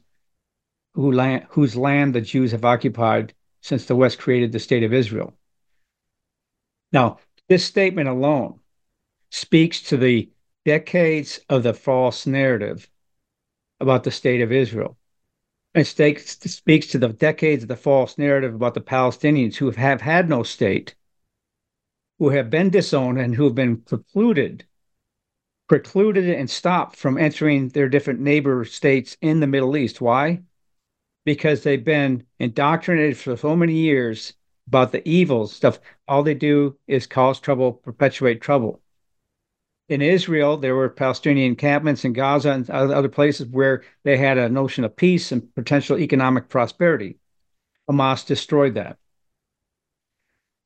who 0.94 1.12
land, 1.12 1.46
whose 1.50 1.76
land 1.76 2.16
the 2.16 2.22
Jews 2.22 2.52
have 2.52 2.66
occupied 2.66 3.34
since 3.62 3.86
the 3.86 3.96
West 3.96 4.18
created 4.18 4.52
the 4.52 4.60
state 4.60 4.84
of 4.84 4.94
Israel. 4.94 5.34
Now, 6.92 7.20
this 7.48 7.64
statement 7.64 8.10
alone 8.10 8.61
speaks 9.32 9.82
to 9.82 9.96
the 9.96 10.30
decades 10.66 11.40
of 11.50 11.64
the 11.64 11.74
false 11.74 12.28
narrative 12.28 12.90
about 13.80 14.04
the 14.04 14.12
state 14.12 14.42
of 14.42 14.52
Israel. 14.52 14.98
It 15.74 15.86
speaks 15.86 16.36
to 16.88 16.98
the 16.98 17.08
decades 17.10 17.64
of 17.64 17.70
the 17.70 17.78
false 17.78 18.18
narrative 18.18 18.54
about 18.54 18.74
the 18.74 18.82
Palestinians 18.82 19.56
who 19.56 19.72
have 19.72 20.02
had 20.02 20.28
no 20.28 20.44
state, 20.44 20.96
who 22.20 22.30
have 22.30 22.50
been 22.50 22.70
disowned, 22.70 23.20
and 23.20 23.34
who 23.34 23.46
have 23.46 23.56
been 23.56 23.78
precluded, 23.78 24.66
precluded 25.70 26.30
and 26.30 26.50
stopped 26.50 26.98
from 26.98 27.18
entering 27.18 27.70
their 27.70 27.88
different 27.88 28.20
neighbor 28.20 28.66
states 28.66 29.16
in 29.22 29.40
the 29.40 29.48
Middle 29.48 29.78
East. 29.78 30.02
Why? 30.02 30.42
Because 31.24 31.64
they've 31.64 31.84
been 31.84 32.26
indoctrinated 32.38 33.18
for 33.18 33.38
so 33.38 33.56
many 33.56 33.76
years 33.76 34.34
about 34.68 34.92
the 34.92 35.08
evils 35.08 35.54
stuff. 35.54 35.80
All 36.06 36.22
they 36.22 36.34
do 36.34 36.78
is 36.86 37.08
cause 37.08 37.40
trouble, 37.40 37.72
perpetuate 37.72 38.42
trouble 38.42 38.82
in 39.92 40.02
Israel, 40.02 40.56
there 40.56 40.74
were 40.74 40.88
Palestinian 40.88 41.48
encampments 41.48 42.06
in 42.06 42.14
Gaza 42.14 42.52
and 42.52 42.70
other 42.70 43.10
places 43.10 43.48
where 43.48 43.84
they 44.04 44.16
had 44.16 44.38
a 44.38 44.48
notion 44.48 44.86
of 44.86 44.96
peace 44.96 45.34
and 45.34 45.54
potential 45.54 46.00
economic 46.00 46.48
prosperity. 46.48 47.18
Hamas 47.90 48.26
destroyed 48.26 48.76
that. 48.76 48.98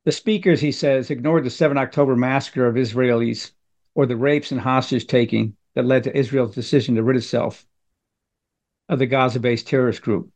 The 0.03 0.11
speakers, 0.11 0.61
he 0.61 0.71
says, 0.71 1.09
ignored 1.09 1.43
the 1.43 1.49
7 1.49 1.75
October 1.75 2.15
massacre 2.15 2.67
of 2.67 2.75
Israelis 2.75 3.51
or 3.95 4.05
the 4.05 4.15
rapes 4.15 4.51
and 4.51 4.61
hostage 4.61 5.07
taking 5.07 5.55
that 5.73 5.85
led 5.85 6.03
to 6.03 6.15
Israel's 6.15 6.53
decision 6.53 6.93
to 6.93 7.01
rid 7.01 7.17
itself 7.17 7.65
of 8.87 8.99
the 8.99 9.07
Gaza 9.07 9.39
based 9.39 9.67
terrorist 9.67 10.03
group. 10.03 10.29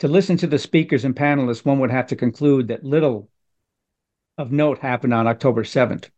To 0.00 0.08
listen 0.08 0.36
to 0.38 0.48
the 0.48 0.58
speakers 0.58 1.04
and 1.04 1.14
panelists, 1.14 1.64
one 1.64 1.78
would 1.78 1.92
have 1.92 2.08
to 2.08 2.16
conclude 2.16 2.66
that 2.68 2.82
little 2.82 3.30
of 4.36 4.50
note 4.50 4.78
happened 4.80 5.14
on 5.14 5.28
October 5.28 5.62
7th 5.62 6.08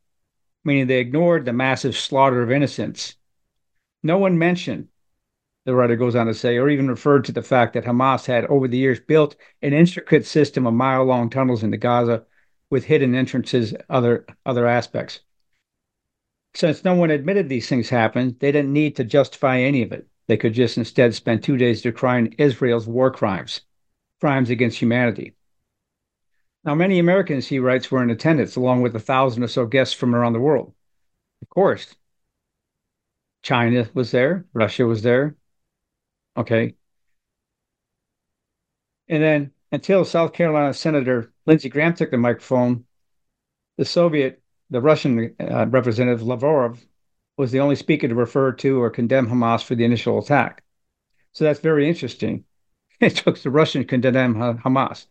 meaning 0.64 0.86
they 0.86 1.00
ignored 1.00 1.44
the 1.44 1.52
massive 1.52 1.96
slaughter 1.96 2.42
of 2.42 2.50
innocents. 2.50 3.16
No 4.02 4.18
one 4.18 4.38
mentioned, 4.38 4.88
the 5.64 5.74
writer 5.74 5.96
goes 5.96 6.14
on 6.14 6.26
to 6.26 6.34
say, 6.34 6.58
or 6.58 6.68
even 6.68 6.88
referred 6.88 7.24
to 7.24 7.32
the 7.32 7.42
fact 7.42 7.72
that 7.72 7.84
Hamas 7.84 8.26
had 8.26 8.44
over 8.46 8.68
the 8.68 8.76
years 8.76 9.00
built 9.00 9.36
an 9.62 9.72
intricate 9.72 10.26
system 10.26 10.66
of 10.66 10.74
mile 10.74 11.04
long 11.04 11.30
tunnels 11.30 11.62
into 11.62 11.76
Gaza 11.76 12.24
with 12.70 12.84
hidden 12.84 13.14
entrances, 13.14 13.74
other, 13.88 14.26
other 14.44 14.66
aspects. 14.66 15.20
Since 16.54 16.84
no 16.84 16.94
one 16.94 17.10
admitted 17.10 17.48
these 17.48 17.68
things 17.68 17.88
happened, 17.88 18.36
they 18.40 18.52
didn't 18.52 18.72
need 18.72 18.96
to 18.96 19.04
justify 19.04 19.60
any 19.60 19.82
of 19.82 19.92
it. 19.92 20.06
They 20.26 20.36
could 20.36 20.54
just 20.54 20.78
instead 20.78 21.14
spend 21.14 21.42
two 21.42 21.56
days 21.56 21.82
decrying 21.82 22.34
Israel's 22.38 22.86
war 22.86 23.10
crimes, 23.10 23.62
crimes 24.20 24.50
against 24.50 24.78
humanity. 24.78 25.34
Now, 26.64 26.74
many 26.74 26.98
Americans, 26.98 27.46
he 27.48 27.58
writes, 27.58 27.90
were 27.90 28.02
in 28.02 28.10
attendance, 28.10 28.56
along 28.56 28.80
with 28.80 28.96
a 28.96 29.00
thousand 29.00 29.42
or 29.42 29.48
so 29.48 29.66
guests 29.66 29.94
from 29.94 30.14
around 30.14 30.32
the 30.32 30.40
world. 30.40 30.74
Of 31.42 31.50
course, 31.50 31.94
China 33.42 33.88
was 33.92 34.10
there, 34.10 34.46
Russia 34.54 34.86
was 34.86 35.02
there. 35.02 35.36
Okay. 36.36 36.74
And 39.08 39.22
then 39.22 39.52
until 39.70 40.06
South 40.06 40.32
Carolina 40.32 40.72
Senator 40.72 41.30
Lindsey 41.44 41.68
Graham 41.68 41.94
took 41.94 42.10
the 42.10 42.16
microphone, 42.16 42.86
the 43.76 43.84
Soviet, 43.84 44.42
the 44.70 44.80
Russian 44.80 45.36
uh, 45.38 45.66
representative 45.66 46.22
Lavrov 46.22 46.82
was 47.36 47.52
the 47.52 47.60
only 47.60 47.76
speaker 47.76 48.08
to 48.08 48.14
refer 48.14 48.52
to 48.52 48.80
or 48.80 48.88
condemn 48.88 49.28
Hamas 49.28 49.62
for 49.62 49.74
the 49.74 49.84
initial 49.84 50.18
attack. 50.18 50.62
So 51.32 51.44
that's 51.44 51.60
very 51.60 51.88
interesting. 51.88 52.44
It 53.00 53.16
took 53.16 53.38
the 53.38 53.50
Russian 53.50 53.82
to 53.82 53.86
condemn 53.86 54.36
Hamas 54.36 55.06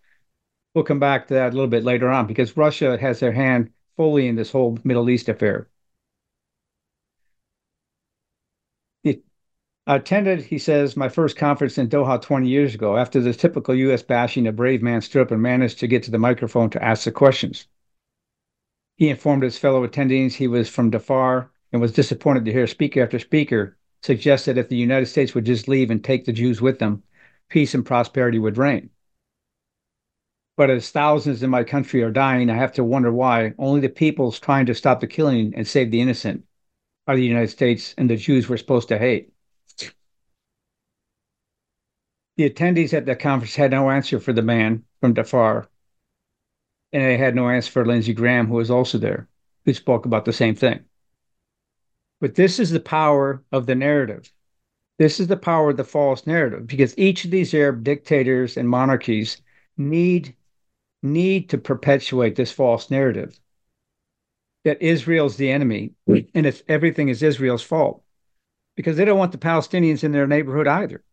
we'll 0.74 0.84
come 0.84 1.00
back 1.00 1.28
to 1.28 1.34
that 1.36 1.52
a 1.52 1.56
little 1.56 1.68
bit 1.68 1.84
later 1.84 2.10
on 2.10 2.28
because 2.28 2.58
Russia 2.58 2.98
has 2.98 3.20
their 3.20 3.32
hand 3.32 3.72
fully 3.96 4.28
in 4.28 4.36
this 4.36 4.52
whole 4.52 4.78
Middle 4.84 5.10
East 5.10 5.30
affair. 5.30 5.70
He 9.04 9.22
attended, 9.86 10.42
he 10.42 10.58
says, 10.58 10.98
my 10.98 11.10
first 11.10 11.38
conference 11.38 11.78
in 11.78 11.90
Doha 11.90 12.22
20 12.22 12.48
years 12.50 12.76
ago. 12.76 12.98
After 12.98 13.20
the 13.20 13.34
typical 13.34 13.76
U.S. 13.76 14.02
bashing, 14.04 14.48
a 14.48 14.52
brave 14.52 14.82
man 14.82 15.02
stood 15.02 15.22
up 15.22 15.32
and 15.32 15.42
managed 15.42 15.80
to 15.80 15.88
get 15.88 16.04
to 16.04 16.12
the 16.12 16.18
microphone 16.18 16.70
to 16.72 16.84
ask 16.84 17.04
the 17.04 17.12
questions. 17.12 17.68
He 18.96 19.10
informed 19.10 19.44
his 19.44 19.58
fellow 19.58 19.86
attendees 19.88 20.34
he 20.34 20.48
was 20.48 20.70
from 20.70 20.90
Darfur 20.90 21.50
and 21.72 21.82
was 21.82 21.92
disappointed 21.92 22.46
to 22.46 22.52
hear 22.52 22.68
speaker 22.68 23.02
after 23.02 23.20
speaker 23.20 23.78
suggest 24.02 24.46
that 24.46 24.58
if 24.58 24.70
the 24.70 24.76
United 24.76 25.08
States 25.08 25.34
would 25.34 25.46
just 25.46 25.68
leave 25.68 25.90
and 25.90 26.04
take 26.04 26.26
the 26.26 26.34
Jews 26.34 26.62
with 26.62 26.80
them, 26.80 27.04
peace 27.50 27.74
and 27.74 27.86
prosperity 27.86 28.38
would 28.38 28.58
reign. 28.58 28.90
But 30.56 30.70
as 30.70 30.92
thousands 30.92 31.42
in 31.42 31.50
my 31.50 31.64
country 31.64 32.04
are 32.04 32.12
dying, 32.12 32.50
I 32.50 32.56
have 32.56 32.74
to 32.74 32.84
wonder 32.84 33.12
why 33.12 33.54
only 33.58 33.82
the 33.82 33.90
peoples 33.90 34.40
trying 34.40 34.68
to 34.68 34.76
stop 34.76 35.00
the 35.00 35.08
killing 35.08 35.54
and 35.56 35.68
save 35.68 35.90
the 35.90 36.00
innocent 36.00 36.46
are 37.08 37.16
the 37.16 37.26
United 37.26 37.50
States 37.50 37.96
and 37.98 38.10
the 38.10 38.16
Jews 38.16 38.48
we're 38.48 38.58
supposed 38.58 38.88
to 38.90 39.00
hate. 39.00 39.34
The 42.38 42.50
attendees 42.50 42.94
at 42.94 43.06
the 43.06 43.16
conference 43.16 43.56
had 43.56 43.72
no 43.72 43.90
answer 43.90 44.20
for 44.20 44.34
the 44.34 44.42
man 44.42 44.84
from 45.02 45.14
Darfur, 45.14 45.68
and 46.92 47.04
they 47.04 47.18
had 47.18 47.36
no 47.36 47.50
answer 47.50 47.72
for 47.72 47.86
Lindsey 47.86 48.14
Graham, 48.14 48.48
who 48.48 48.56
was 48.56 48.72
also 48.72 48.98
there, 48.98 49.28
who 49.66 49.74
spoke 49.74 50.06
about 50.06 50.26
the 50.26 50.34
same 50.34 50.56
thing. 50.56 50.86
But 52.20 52.36
this 52.36 52.60
is 52.60 52.70
the 52.70 52.80
power 52.80 53.44
of 53.52 53.66
the 53.66 53.76
narrative. 53.76 54.32
This 55.00 55.20
is 55.20 55.28
the 55.28 55.38
power 55.38 55.72
of 55.72 55.78
the 55.78 55.84
false 55.84 56.28
narrative 56.28 56.68
because 56.68 56.98
each 56.98 57.26
of 57.26 57.32
these 57.32 57.54
Arab 57.54 57.84
dictators 57.84 58.56
and 58.56 58.70
monarchies 58.70 59.42
need 59.78 60.36
need 61.04 61.50
to 61.50 61.58
perpetuate 61.58 62.36
this 62.36 62.52
false 62.52 62.90
narrative 62.90 63.40
that 64.64 64.82
Israel's 64.82 65.36
the 65.36 65.52
enemy 65.52 65.92
and 66.08 66.46
it's 66.46 66.64
everything 66.68 67.10
is 67.10 67.22
Israel's 67.22 67.64
fault 67.64 68.04
because 68.76 68.98
they 68.98 69.06
don't 69.06 69.20
want 69.20 69.32
the 69.32 69.38
Palestinians 69.38 70.04
in 70.04 70.12
their 70.12 70.28
neighborhood 70.28 70.68
either. 70.68 71.04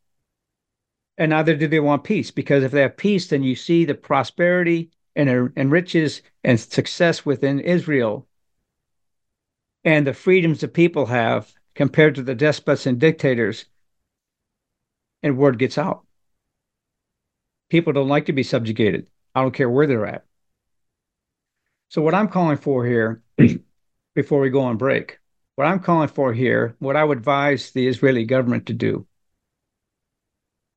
And 1.19 1.31
neither 1.31 1.55
do 1.55 1.67
they 1.67 1.81
want 1.81 2.05
peace 2.05 2.31
because 2.31 2.65
if 2.65 2.73
they 2.73 2.83
have 2.83 2.97
peace, 2.97 3.29
then 3.29 3.43
you 3.43 3.55
see 3.55 3.85
the 3.85 3.95
prosperity 3.95 4.91
and, 5.17 5.53
and 5.57 5.71
riches 5.71 6.23
and 6.45 6.59
success 6.59 7.27
within 7.27 7.61
Israel 7.61 8.27
and 9.85 10.07
the 10.07 10.15
freedoms 10.15 10.61
that 10.61 10.73
people 10.73 11.07
have 11.07 11.53
compared 11.75 12.15
to 12.15 12.23
the 12.23 12.35
despots 12.35 12.87
and 12.87 12.99
dictators. 12.99 13.67
And 15.23 15.37
word 15.37 15.59
gets 15.59 15.77
out. 15.77 16.07
People 17.69 17.93
don't 17.93 18.09
like 18.09 18.27
to 18.27 18.33
be 18.33 18.43
subjugated. 18.43 19.07
I 19.35 19.43
don't 19.43 19.55
care 19.55 19.71
where 19.71 19.87
they're 19.87 20.07
at. 20.07 20.25
So, 21.89 22.03
what 22.03 22.15
I'm 22.15 22.29
calling 22.29 22.57
for 22.57 22.87
here, 22.87 23.23
before 24.15 24.41
we 24.41 24.51
go 24.51 24.61
on 24.61 24.77
break, 24.77 25.19
what 25.57 25.67
I'm 25.67 25.81
calling 25.81 26.09
for 26.09 26.33
here, 26.33 26.77
what 26.79 26.97
I 26.97 27.05
would 27.05 27.19
advise 27.19 27.71
the 27.71 27.87
Israeli 27.87 28.25
government 28.25 28.67
to 28.67 28.73
do, 28.73 29.07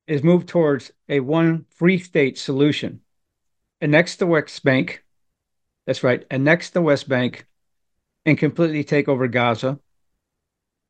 is 0.06 0.22
move 0.22 0.46
towards 0.46 0.92
a 1.08 1.20
one 1.20 1.66
free 1.70 1.98
state 1.98 2.38
solution. 2.38 3.00
Annex 3.80 4.16
the 4.16 4.26
West 4.26 4.62
Bank. 4.64 5.04
That's 5.86 6.02
right, 6.02 6.24
annex 6.30 6.70
the 6.70 6.82
West 6.82 7.08
Bank 7.08 7.46
and 8.24 8.38
completely 8.38 8.84
take 8.84 9.08
over 9.08 9.28
Gaza. 9.28 9.78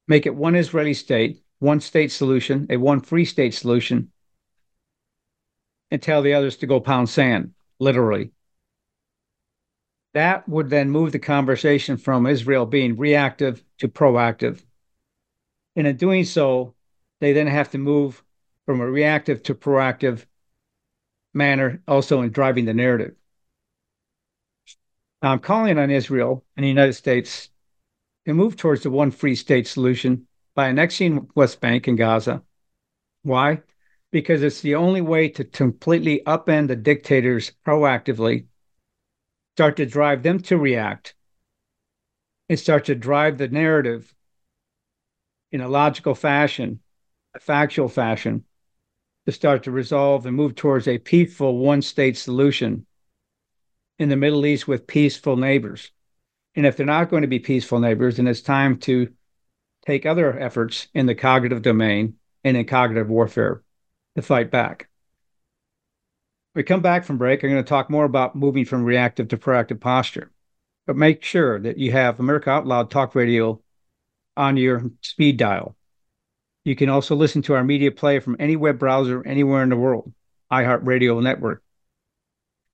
Make 0.07 0.27
it 0.27 0.35
one 0.35 0.55
Israeli 0.55 0.95
state, 0.95 1.43
one 1.59 1.81
state 1.81 2.13
solution, 2.13 2.67
a 2.71 2.77
one 2.77 3.01
free 3.01 3.25
state 3.25 3.55
solution, 3.55 4.13
and 5.95 6.03
tell 6.03 6.23
the 6.23 6.35
others 6.35 6.57
to 6.57 6.67
go 6.67 6.81
pound 6.81 7.09
sand 7.09 7.53
literally. 7.79 8.33
That 10.13 10.49
would 10.49 10.69
then 10.69 10.91
move 10.91 11.13
the 11.13 11.21
conversation 11.21 11.97
from 11.99 12.27
Israel 12.27 12.67
being 12.67 12.97
reactive 12.97 13.63
to 13.79 13.87
proactive. 13.87 14.61
And 15.77 15.87
in 15.87 15.97
doing 15.97 16.25
so, 16.25 16.75
they 17.21 17.33
then 17.33 17.47
have 17.47 17.71
to 17.71 17.79
move 17.79 18.25
from 18.67 18.81
a 18.81 18.91
reactive 18.91 19.45
to 19.45 19.55
proactive 19.55 20.25
manner, 21.33 21.81
also 21.87 22.23
in 22.23 22.31
driving 22.31 22.65
the 22.65 22.75
narrative. 22.75 23.15
I'm 25.23 25.39
calling 25.39 25.79
on 25.79 25.91
Israel 25.91 26.45
and 26.57 26.65
the 26.65 26.69
United 26.69 26.95
States 26.95 27.51
to 28.27 28.35
move 28.35 28.57
towards 28.57 28.83
the 28.83 28.91
one 28.91 29.13
free 29.13 29.37
state 29.37 29.69
solution 29.69 30.27
by 30.57 30.69
annexing 30.69 31.31
West 31.37 31.61
Bank 31.61 31.87
and 31.87 31.97
Gaza. 31.97 32.43
Why? 33.23 33.63
Because 34.15 34.45
it's 34.45 34.61
the 34.61 34.77
only 34.77 35.01
way 35.01 35.29
to 35.29 35.43
completely 35.43 36.23
upend 36.25 36.69
the 36.69 36.77
dictators 36.77 37.51
proactively, 37.67 38.47
start 39.57 39.77
to 39.77 39.85
drive 39.85 40.23
them 40.23 40.39
to 40.39 40.57
react, 40.57 41.17
and 42.49 42.57
start 42.57 42.85
to 42.85 42.95
drive 42.95 43.39
the 43.39 43.49
narrative 43.49 44.15
in 45.51 45.61
a 45.61 45.69
logical 45.69 46.15
fashion, 46.15 46.79
a 47.35 47.41
factual 47.41 47.89
fashion, 47.89 48.45
to 49.27 49.33
start 49.33 49.65
to 49.65 49.73
resolve 49.73 50.27
and 50.27 50.37
move 50.37 50.55
towards 50.55 50.87
a 50.87 50.97
peaceful 50.97 51.59
one 51.59 51.83
state 51.83 52.17
solution 52.17 52.87
in 53.99 54.11
the 54.11 54.17
Middle 54.17 54.47
East 54.47 54.69
with 54.69 54.87
peaceful 54.87 55.37
neighbors. 55.37 55.91
And 56.55 56.65
if 56.65 56.77
they're 56.77 56.87
not 56.87 57.11
going 57.11 57.23
to 57.23 57.27
be 57.27 57.41
peaceful 57.41 57.81
neighbors, 57.81 58.19
then 58.19 58.29
it's 58.29 58.43
time 58.43 58.79
to 58.83 59.13
take 59.85 60.07
other 60.07 60.39
efforts 60.39 60.87
in 60.95 61.07
the 61.07 61.17
cognitive 61.17 61.63
domain 61.63 62.15
and 62.45 62.57
in 62.57 62.65
cognitive 62.65 63.09
warfare 63.09 63.65
to 64.17 64.23
fight 64.23 64.51
back. 64.51 64.89
we 66.55 66.63
come 66.63 66.83
back 66.83 67.05
from 67.05 67.19
break, 67.19 67.43
I'm 67.43 67.51
going 67.51 67.63
to 67.63 67.69
talk 67.69 67.91
more 67.91 68.05
about 68.05 68.37
moving 68.37 68.65
from 68.65 68.85
reactive 68.85 69.29
to 69.29 69.37
proactive 69.37 69.81
posture. 69.81 70.31
But 70.87 70.97
make 70.97 71.25
sure 71.25 71.59
that 71.61 71.79
you 71.79 71.93
have 71.93 72.21
America 72.21 72.51
Out 72.51 72.67
Loud 72.67 72.91
Talk 72.91 73.15
Radio 73.15 73.61
on 74.37 74.57
your 74.57 74.91
speed 75.01 75.37
dial. 75.37 75.77
You 76.65 76.77
can 76.77 76.89
also 76.89 77.15
listen 77.15 77.43
to 77.43 77.55
our 77.55 77.65
media 77.65 77.91
player 77.91 78.21
from 78.21 78.37
any 78.39 78.57
web 78.57 78.79
browser 78.79 79.27
anywhere 79.27 79.63
in 79.63 79.69
the 79.69 79.77
world, 79.77 80.13
iHeartRadio 80.53 81.23
Network. 81.23 81.63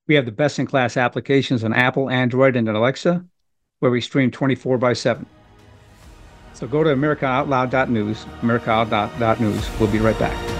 We 0.06 0.14
have 0.16 0.26
the 0.26 0.32
best 0.32 0.58
in 0.58 0.66
class 0.66 0.96
applications 0.96 1.64
on 1.64 1.72
Apple, 1.72 2.10
Android, 2.10 2.56
and 2.56 2.68
Alexa, 2.68 3.24
where 3.78 3.90
we 3.90 4.00
stream 4.00 4.30
24 4.30 4.78
by 4.78 4.92
7. 4.92 5.26
So 6.52 6.66
go 6.66 6.84
to 6.84 6.90
AmericaOutloud.news, 6.90 8.24
AmericaOutloud.news. 8.42 9.80
We'll 9.80 9.90
be 9.90 9.98
right 9.98 10.18
back. 10.18 10.59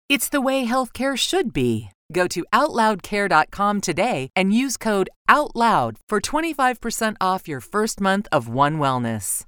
It's 0.11 0.27
the 0.27 0.41
way 0.41 0.65
healthcare 0.65 1.17
should 1.17 1.53
be. 1.53 1.91
Go 2.11 2.27
to 2.27 2.43
OutLoudCare.com 2.51 3.79
today 3.79 4.29
and 4.35 4.53
use 4.53 4.75
code 4.75 5.09
OUTLOUD 5.29 5.99
for 6.09 6.19
25% 6.19 7.15
off 7.21 7.47
your 7.47 7.61
first 7.61 8.01
month 8.01 8.27
of 8.29 8.49
One 8.49 8.77
Wellness. 8.77 9.45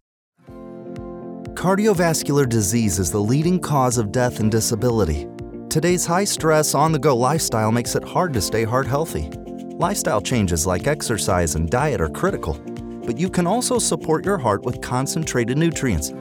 Cardiovascular 1.58 2.48
disease 2.48 2.98
is 2.98 3.12
the 3.12 3.20
leading 3.20 3.60
cause 3.60 3.98
of 3.98 4.14
death 4.14 4.40
and 4.40 4.50
disability. 4.50 5.28
Today's 5.70 6.06
high 6.06 6.24
stress, 6.24 6.74
on 6.74 6.94
the 6.94 6.98
go 6.98 7.14
lifestyle 7.14 7.74
makes 7.74 7.96
it 7.98 8.06
hard 8.06 8.32
to 8.32 8.40
stay 8.40 8.64
heart 8.64 8.88
healthy. 8.88 9.30
Lifestyle 9.78 10.22
changes 10.22 10.66
like 10.66 10.88
exercise 10.88 11.56
and 11.56 11.70
diet 11.70 12.00
are 12.00 12.08
critical, 12.08 12.54
but 13.06 13.18
you 13.18 13.30
can 13.30 13.48
also 13.48 13.80
support 13.80 14.24
your 14.24 14.38
heart 14.38 14.64
with 14.64 14.80
concentrated 14.80 15.58
nutrients. 15.58 16.14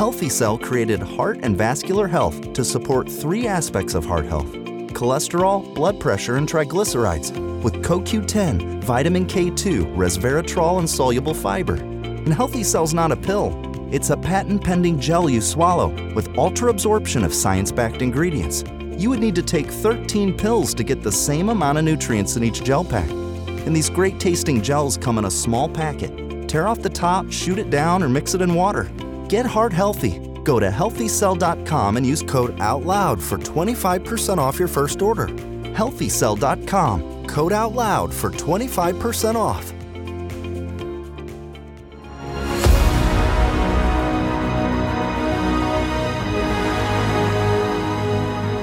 Healthy 0.00 0.30
Cell 0.30 0.56
created 0.56 1.02
Heart 1.02 1.40
and 1.42 1.58
Vascular 1.58 2.08
Health 2.08 2.54
to 2.54 2.64
support 2.64 3.06
three 3.06 3.46
aspects 3.46 3.94
of 3.94 4.02
heart 4.02 4.24
health 4.24 4.50
cholesterol, 4.94 5.74
blood 5.74 6.00
pressure, 6.00 6.36
and 6.36 6.48
triglycerides 6.48 7.62
with 7.62 7.74
CoQ10, 7.84 8.82
vitamin 8.82 9.26
K2, 9.26 9.94
resveratrol, 9.94 10.78
and 10.78 10.88
soluble 10.88 11.34
fiber. 11.34 11.74
And 11.74 12.32
Healthy 12.32 12.64
Cell's 12.64 12.94
not 12.94 13.12
a 13.12 13.16
pill. 13.16 13.52
It's 13.92 14.08
a 14.08 14.16
patent 14.16 14.64
pending 14.64 15.00
gel 15.00 15.28
you 15.28 15.42
swallow 15.42 15.88
with 16.14 16.34
ultra 16.38 16.70
absorption 16.70 17.22
of 17.22 17.34
science 17.34 17.70
backed 17.70 18.00
ingredients. 18.00 18.64
You 18.96 19.10
would 19.10 19.20
need 19.20 19.34
to 19.34 19.42
take 19.42 19.66
13 19.66 20.34
pills 20.34 20.72
to 20.76 20.82
get 20.82 21.02
the 21.02 21.12
same 21.12 21.50
amount 21.50 21.76
of 21.76 21.84
nutrients 21.84 22.36
in 22.36 22.42
each 22.42 22.64
gel 22.64 22.84
pack. 22.84 23.10
And 23.10 23.76
these 23.76 23.90
great 23.90 24.18
tasting 24.18 24.62
gels 24.62 24.96
come 24.96 25.18
in 25.18 25.26
a 25.26 25.30
small 25.30 25.68
packet. 25.68 26.48
Tear 26.48 26.68
off 26.68 26.80
the 26.80 26.88
top, 26.88 27.30
shoot 27.30 27.58
it 27.58 27.68
down, 27.68 28.02
or 28.02 28.08
mix 28.08 28.32
it 28.32 28.40
in 28.40 28.54
water. 28.54 28.90
Get 29.30 29.46
heart 29.46 29.72
healthy 29.72 30.30
Go 30.44 30.58
to 30.58 30.70
healthycell.com 30.70 31.96
and 31.96 32.06
use 32.06 32.22
code 32.22 32.56
OUTLOUD 32.58 33.22
for 33.22 33.38
25% 33.38 34.38
off 34.38 34.58
your 34.58 34.68
first 34.68 35.02
order. 35.02 35.26
Healthycell.com, 35.26 37.26
code 37.26 37.52
OUTLOUD 37.52 38.12
for 38.12 38.30
25% 38.30 39.34
off. 39.34 39.72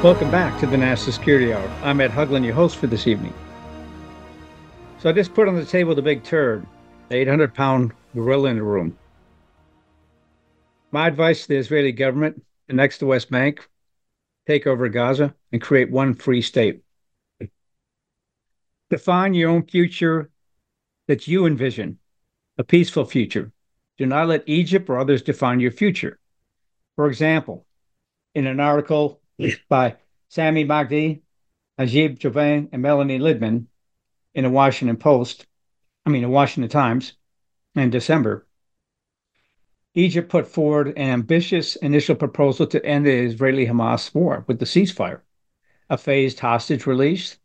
Welcome 0.04 0.30
back 0.30 0.60
to 0.60 0.68
the 0.68 0.78
National 0.78 1.12
Security 1.12 1.54
Hour. 1.54 1.68
I'm 1.84 2.00
Ed 2.02 2.12
Haugland, 2.12 2.46
your 2.46 2.54
host 2.54 2.78
for 2.78 2.88
this 2.88 3.08
evening. 3.08 3.34
So 5.00 5.10
I 5.10 5.12
just 5.12 5.34
put 5.34 5.48
on 5.48 5.56
the 5.56 5.66
table 5.66 5.96
the 5.96 6.02
big 6.02 6.24
turd, 6.24 6.66
the 7.10 7.16
800 7.16 7.54
pound 7.54 7.92
gorilla 8.14 8.50
in 8.50 8.58
the 8.58 8.64
room. 8.64 8.98
My 10.92 11.08
advice 11.08 11.42
to 11.44 11.48
the 11.50 11.58
Israeli 11.58 11.92
government 11.92 12.46
annex 12.70 12.98
the 12.98 13.06
West 13.06 13.30
Bank, 13.30 13.68
take 14.46 14.66
over 14.66 14.88
Gaza, 14.88 15.36
and 15.52 15.62
create 15.62 15.92
one 15.92 16.14
free 16.14 16.42
state. 16.42 16.82
Define 18.90 19.34
your 19.34 19.50
own 19.50 19.66
future 19.66 20.30
that 21.08 21.28
you 21.28 21.46
envision, 21.46 22.00
a 22.58 22.64
peaceful 22.64 23.04
future. 23.04 23.52
Do 23.98 24.06
not 24.06 24.30
let 24.30 24.48
Egypt 24.48 24.90
or 24.90 24.98
others 25.00 25.22
define 25.22 25.60
your 25.60 25.72
future. 25.72 26.20
For 26.96 27.08
example, 27.08 27.66
in 28.34 28.48
an 28.48 28.62
article 28.62 29.20
by 29.68 29.98
Samy 30.32 30.66
Magdy, 30.66 31.22
Najib 31.78 32.18
Jobain, 32.20 32.70
and 32.72 32.82
Melanie 32.82 33.20
Lidman 33.20 33.66
in 34.34 34.44
the 34.46 34.50
Washington 34.50 34.98
Post, 34.98 35.46
I 36.06 36.10
mean, 36.10 36.22
the 36.22 36.30
Washington 36.30 36.70
Times 36.70 37.14
in 37.76 37.90
December, 37.90 38.47
Egypt 39.98 40.30
put 40.30 40.48
forward 40.48 40.90
an 40.90 41.10
ambitious 41.10 41.76
initial 41.78 42.16
proposal 42.16 42.68
to 42.68 42.86
end 42.86 43.04
the 43.04 43.12
Israeli 43.12 43.66
Hamas 43.66 44.14
war 44.14 44.46
with 44.46 44.60
the 44.60 44.66
ceasefire, 44.66 45.22
a 45.90 45.98
phased 45.98 46.40
hostage 46.40 46.86
release, 46.86 47.40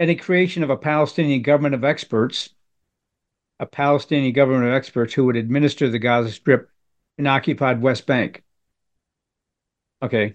and 0.00 0.10
the 0.10 0.16
creation 0.16 0.64
of 0.64 0.70
a 0.70 0.76
Palestinian 0.76 1.42
government 1.42 1.76
of 1.76 1.84
experts, 1.84 2.50
a 3.60 3.66
Palestinian 3.66 4.32
government 4.32 4.64
of 4.64 4.72
experts 4.72 5.14
who 5.14 5.26
would 5.26 5.36
administer 5.36 5.88
the 5.88 6.00
Gaza 6.00 6.32
Strip 6.32 6.68
and 7.18 7.28
occupied 7.28 7.80
West 7.80 8.04
Bank. 8.04 8.42
Okay. 10.02 10.34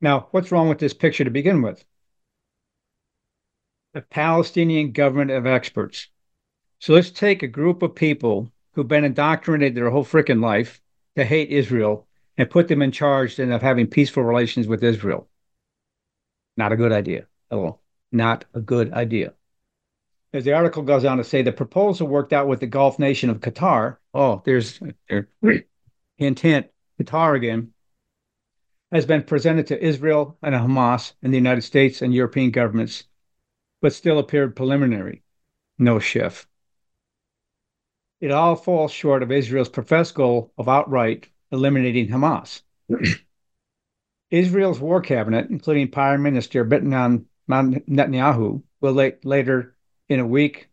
Now, 0.00 0.26
what's 0.32 0.50
wrong 0.50 0.68
with 0.68 0.80
this 0.80 0.92
picture 0.92 1.22
to 1.22 1.30
begin 1.30 1.62
with? 1.62 1.84
The 3.94 4.02
Palestinian 4.02 4.90
government 4.90 5.30
of 5.30 5.46
experts. 5.46 6.08
So 6.80 6.94
let's 6.94 7.10
take 7.10 7.44
a 7.44 7.48
group 7.48 7.82
of 7.82 7.94
people 7.94 8.50
who've 8.76 8.86
been 8.86 9.04
indoctrinated 9.04 9.74
their 9.74 9.88
whole 9.88 10.04
freaking 10.04 10.42
life 10.42 10.82
to 11.16 11.24
hate 11.24 11.48
Israel 11.48 12.06
and 12.36 12.50
put 12.50 12.68
them 12.68 12.82
in 12.82 12.92
charge 12.92 13.38
of 13.38 13.62
having 13.62 13.86
peaceful 13.86 14.22
relations 14.22 14.68
with 14.68 14.84
Israel. 14.84 15.26
Not 16.58 16.72
a 16.72 16.76
good 16.76 16.92
idea 16.92 17.26
at 17.50 17.56
all. 17.56 17.80
Not 18.12 18.44
a 18.52 18.60
good 18.60 18.92
idea. 18.92 19.32
As 20.34 20.44
the 20.44 20.52
article 20.52 20.82
goes 20.82 21.06
on 21.06 21.16
to 21.16 21.24
say, 21.24 21.40
the 21.40 21.52
proposal 21.52 22.06
worked 22.06 22.34
out 22.34 22.48
with 22.48 22.60
the 22.60 22.66
Gulf 22.66 22.98
nation 22.98 23.30
of 23.30 23.40
Qatar. 23.40 23.96
Oh, 24.12 24.42
there's 24.44 24.78
there, 25.08 25.28
hint, 26.18 26.42
Qatar 27.00 27.34
again, 27.34 27.72
has 28.92 29.06
been 29.06 29.22
presented 29.22 29.68
to 29.68 29.82
Israel 29.82 30.36
and 30.42 30.54
Hamas 30.54 31.14
and 31.22 31.32
the 31.32 31.38
United 31.38 31.62
States 31.62 32.02
and 32.02 32.12
European 32.12 32.50
governments, 32.50 33.04
but 33.80 33.94
still 33.94 34.18
appeared 34.18 34.54
preliminary. 34.54 35.22
No 35.78 35.98
shift. 35.98 36.46
It 38.20 38.30
all 38.30 38.56
falls 38.56 38.92
short 38.92 39.22
of 39.22 39.30
Israel's 39.30 39.68
professed 39.68 40.14
goal 40.14 40.52
of 40.56 40.68
outright 40.68 41.28
eliminating 41.52 42.08
Hamas. 42.08 42.62
Israel's 44.30 44.80
war 44.80 45.00
cabinet, 45.00 45.50
including 45.50 45.90
Prime 45.90 46.22
Minister 46.22 46.64
Benjamin 46.64 47.26
Netanyahu, 47.48 48.62
will 48.80 48.92
late, 48.92 49.24
later 49.24 49.76
in 50.08 50.20
a 50.20 50.26
week, 50.26 50.70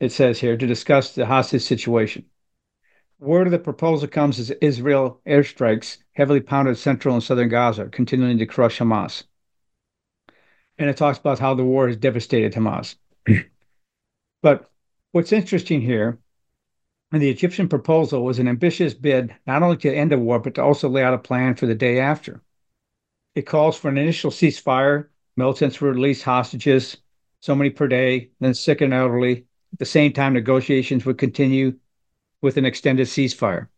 it 0.00 0.10
says 0.10 0.40
here, 0.40 0.56
to 0.56 0.66
discuss 0.66 1.14
the 1.14 1.26
hostage 1.26 1.62
situation. 1.62 2.24
Word 3.18 3.46
of 3.46 3.50
the 3.50 3.58
proposal 3.58 4.08
comes 4.08 4.38
as 4.38 4.50
Israel 4.50 5.20
airstrikes 5.26 5.98
heavily 6.12 6.40
pounded 6.40 6.78
central 6.78 7.14
and 7.14 7.22
southern 7.22 7.48
Gaza, 7.48 7.86
continuing 7.86 8.38
to 8.38 8.46
crush 8.46 8.78
Hamas. 8.78 9.24
And 10.78 10.90
it 10.90 10.96
talks 10.96 11.18
about 11.18 11.38
how 11.38 11.54
the 11.54 11.64
war 11.64 11.88
has 11.88 11.96
devastated 11.96 12.54
Hamas. 12.54 12.96
but 14.42 14.70
what's 15.12 15.32
interesting 15.32 15.80
here 15.80 16.18
and 17.12 17.22
the 17.22 17.30
Egyptian 17.30 17.68
proposal 17.68 18.24
was 18.24 18.38
an 18.38 18.48
ambitious 18.48 18.94
bid 18.94 19.34
not 19.46 19.62
only 19.62 19.76
to 19.78 19.94
end 19.94 20.10
the 20.10 20.18
war, 20.18 20.38
but 20.38 20.54
to 20.56 20.62
also 20.62 20.88
lay 20.88 21.02
out 21.02 21.14
a 21.14 21.18
plan 21.18 21.54
for 21.54 21.66
the 21.66 21.74
day 21.74 22.00
after. 22.00 22.42
It 23.34 23.42
calls 23.42 23.76
for 23.76 23.88
an 23.88 23.98
initial 23.98 24.30
ceasefire, 24.30 25.08
militants 25.36 25.80
will 25.80 25.90
release 25.90 26.22
hostages, 26.22 26.96
so 27.40 27.54
many 27.54 27.70
per 27.70 27.86
day, 27.86 28.30
then 28.40 28.54
sick 28.54 28.80
and 28.80 28.92
elderly. 28.92 29.46
At 29.72 29.78
the 29.78 29.84
same 29.84 30.12
time, 30.12 30.32
negotiations 30.32 31.04
would 31.04 31.18
continue 31.18 31.78
with 32.42 32.56
an 32.56 32.64
extended 32.64 33.06
ceasefire. 33.06 33.68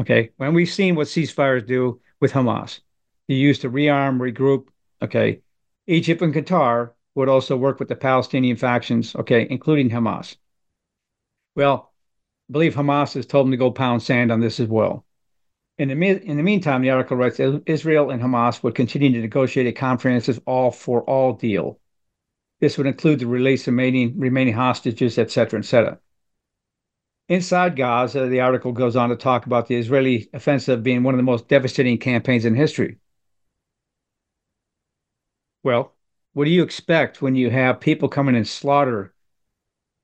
Okay, 0.00 0.30
when 0.36 0.54
we've 0.54 0.70
seen 0.70 0.94
what 0.94 1.08
ceasefires 1.08 1.66
do 1.66 2.00
with 2.20 2.32
Hamas, 2.32 2.80
they 3.28 3.34
used 3.34 3.62
to 3.62 3.70
rearm, 3.70 4.18
regroup. 4.18 4.68
Okay, 5.02 5.42
Egypt 5.86 6.22
and 6.22 6.32
Qatar 6.32 6.92
would 7.14 7.28
also 7.28 7.56
work 7.56 7.78
with 7.78 7.88
the 7.88 7.96
Palestinian 7.96 8.56
factions, 8.56 9.14
okay, 9.14 9.46
including 9.50 9.90
Hamas. 9.90 10.36
Well, 11.56 11.89
believe 12.50 12.74
Hamas 12.74 13.14
has 13.14 13.26
told 13.26 13.46
them 13.46 13.52
to 13.52 13.56
go 13.56 13.70
pound 13.70 14.02
sand 14.02 14.32
on 14.32 14.40
this 14.40 14.60
as 14.60 14.68
well. 14.68 15.04
In 15.78 15.88
the, 15.88 15.94
in 15.94 16.36
the 16.36 16.42
meantime, 16.42 16.82
the 16.82 16.90
article 16.90 17.16
writes 17.16 17.40
Israel 17.40 18.10
and 18.10 18.22
Hamas 18.22 18.62
would 18.62 18.74
continue 18.74 19.12
to 19.12 19.18
negotiate 19.18 19.66
a 19.66 19.72
comprehensive 19.72 20.40
all 20.46 20.70
for 20.70 21.02
all 21.04 21.32
deal. 21.32 21.78
This 22.60 22.76
would 22.76 22.86
include 22.86 23.20
the 23.20 23.26
release 23.26 23.62
of 23.62 23.72
remaining, 23.72 24.18
remaining 24.18 24.52
hostages, 24.52 25.18
etc., 25.18 25.60
etc. 25.60 25.98
Inside 27.30 27.76
Gaza, 27.76 28.26
the 28.26 28.40
article 28.40 28.72
goes 28.72 28.96
on 28.96 29.08
to 29.08 29.16
talk 29.16 29.46
about 29.46 29.68
the 29.68 29.76
Israeli 29.76 30.28
offensive 30.34 30.82
being 30.82 31.02
one 31.02 31.14
of 31.14 31.18
the 31.18 31.22
most 31.22 31.48
devastating 31.48 31.96
campaigns 31.96 32.44
in 32.44 32.54
history. 32.54 32.98
Well, 35.62 35.94
what 36.32 36.44
do 36.44 36.50
you 36.50 36.62
expect 36.62 37.22
when 37.22 37.36
you 37.36 37.50
have 37.50 37.80
people 37.80 38.08
coming 38.08 38.34
and 38.36 38.46
slaughter 38.46 39.14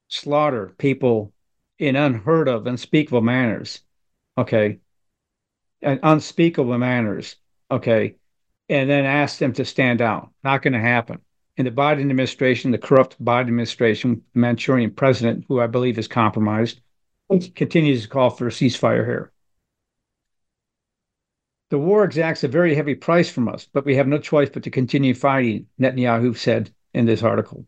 slaughter 0.08 0.72
people 0.78 1.32
in 1.78 1.96
unheard 1.96 2.48
of, 2.48 2.66
unspeakable 2.66 3.20
manners. 3.20 3.80
Okay. 4.38 4.80
And 5.82 6.00
unspeakable 6.02 6.78
manners. 6.78 7.36
Okay. 7.70 8.16
And 8.68 8.90
then 8.90 9.04
ask 9.04 9.38
them 9.38 9.52
to 9.54 9.64
stand 9.64 9.98
down. 9.98 10.30
Not 10.42 10.62
going 10.62 10.72
to 10.72 10.80
happen. 10.80 11.20
In 11.56 11.64
the 11.64 11.70
Biden 11.70 12.00
administration, 12.00 12.70
the 12.70 12.78
corrupt 12.78 13.22
Biden 13.22 13.42
administration, 13.42 14.22
the 14.34 14.40
Manchurian 14.40 14.90
president, 14.90 15.46
who 15.48 15.60
I 15.60 15.66
believe 15.66 15.98
is 15.98 16.08
compromised, 16.08 16.80
continues 17.54 18.02
to 18.02 18.08
call 18.08 18.30
for 18.30 18.46
a 18.46 18.50
ceasefire 18.50 19.04
here. 19.04 19.32
The 21.70 21.78
war 21.78 22.04
exacts 22.04 22.44
a 22.44 22.48
very 22.48 22.74
heavy 22.74 22.94
price 22.94 23.28
from 23.28 23.48
us, 23.48 23.66
but 23.72 23.84
we 23.84 23.96
have 23.96 24.06
no 24.06 24.18
choice 24.18 24.50
but 24.50 24.62
to 24.64 24.70
continue 24.70 25.14
fighting, 25.14 25.66
Netanyahu 25.80 26.36
said 26.36 26.70
in 26.94 27.06
this 27.06 27.22
article. 27.22 27.64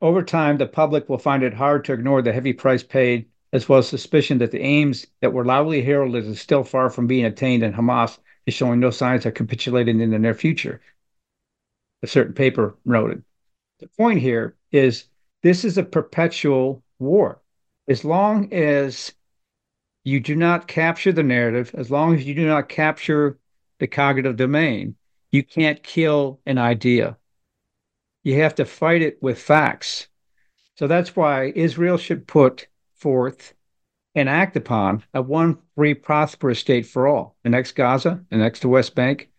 Over 0.00 0.22
time, 0.22 0.58
the 0.58 0.66
public 0.66 1.08
will 1.08 1.18
find 1.18 1.42
it 1.42 1.54
hard 1.54 1.84
to 1.84 1.92
ignore 1.92 2.20
the 2.20 2.32
heavy 2.32 2.52
price 2.52 2.82
paid, 2.82 3.26
as 3.52 3.68
well 3.68 3.78
as 3.78 3.88
suspicion 3.88 4.38
that 4.38 4.50
the 4.50 4.60
aims 4.60 5.06
that 5.20 5.32
were 5.32 5.44
loudly 5.44 5.82
heralded 5.82 6.26
is 6.26 6.40
still 6.40 6.64
far 6.64 6.90
from 6.90 7.06
being 7.06 7.24
attained, 7.24 7.62
and 7.62 7.74
Hamas 7.74 8.18
is 8.44 8.54
showing 8.54 8.78
no 8.78 8.90
signs 8.90 9.24
of 9.24 9.34
capitulating 9.34 10.00
in 10.00 10.10
the 10.10 10.18
near 10.18 10.34
future. 10.34 10.80
A 12.02 12.06
certain 12.06 12.34
paper 12.34 12.76
noted. 12.84 13.24
The 13.78 13.88
point 13.88 14.20
here 14.20 14.56
is 14.70 15.04
this 15.42 15.64
is 15.64 15.78
a 15.78 15.82
perpetual 15.82 16.82
war. 16.98 17.40
As 17.88 18.04
long 18.04 18.52
as 18.52 19.14
you 20.04 20.20
do 20.20 20.36
not 20.36 20.68
capture 20.68 21.12
the 21.12 21.22
narrative, 21.22 21.74
as 21.74 21.90
long 21.90 22.14
as 22.14 22.24
you 22.24 22.34
do 22.34 22.46
not 22.46 22.68
capture 22.68 23.38
the 23.78 23.86
cognitive 23.86 24.36
domain, 24.36 24.96
you 25.32 25.42
can't 25.42 25.82
kill 25.82 26.40
an 26.46 26.58
idea. 26.58 27.16
You 28.26 28.40
have 28.42 28.56
to 28.56 28.64
fight 28.64 29.02
it 29.02 29.22
with 29.22 29.40
facts. 29.40 30.08
So 30.74 30.88
that's 30.88 31.14
why 31.14 31.52
Israel 31.54 31.96
should 31.96 32.26
put 32.26 32.66
forth 32.96 33.54
and 34.16 34.28
act 34.28 34.56
upon 34.56 35.04
a 35.14 35.22
one 35.22 35.58
free, 35.76 35.94
prosperous 35.94 36.58
state 36.58 36.86
for 36.86 37.06
all. 37.06 37.36
The 37.44 37.50
next 37.50 37.76
Gaza, 37.76 38.24
the 38.28 38.38
next 38.38 38.60
to 38.60 38.68
West 38.68 38.96
Bank. 38.96 39.30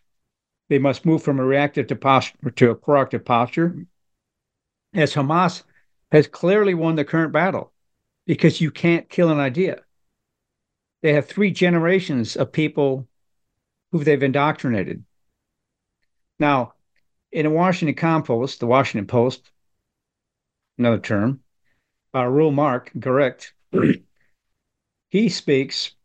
They 0.70 0.80
must 0.80 1.06
move 1.06 1.22
from 1.22 1.38
a 1.38 1.44
reactive 1.44 1.88
to, 1.88 1.98
posture, 1.98 2.50
to 2.50 2.70
a 2.70 2.76
proactive 2.78 3.26
posture. 3.26 3.86
As 4.94 5.14
Hamas 5.14 5.64
has 6.14 6.30
clearly 6.30 6.74
won 6.74 6.96
the 6.96 7.04
current 7.04 7.34
battle 7.34 7.74
because 8.26 8.62
you 8.62 8.72
can't 8.72 9.10
kill 9.10 9.32
an 9.32 9.40
idea. 9.40 9.82
They 11.02 11.12
have 11.12 11.26
three 11.26 11.52
generations 11.52 12.38
of 12.38 12.54
people 12.54 13.06
who 13.92 14.06
they've 14.06 14.24
indoctrinated. 14.24 15.04
Now, 16.40 16.76
in 17.32 17.46
the 17.46 17.52
Washington 17.52 17.96
Compost, 17.96 18.60
the 18.60 18.68
Washington 18.68 19.08
Post, 19.08 19.52
another 20.78 21.00
term, 21.00 21.42
uh, 22.16 22.26
Reuel 22.26 22.52
Marc 22.52 22.92
Gerecht, 22.98 23.54
he 25.10 25.30
speaks 25.30 25.96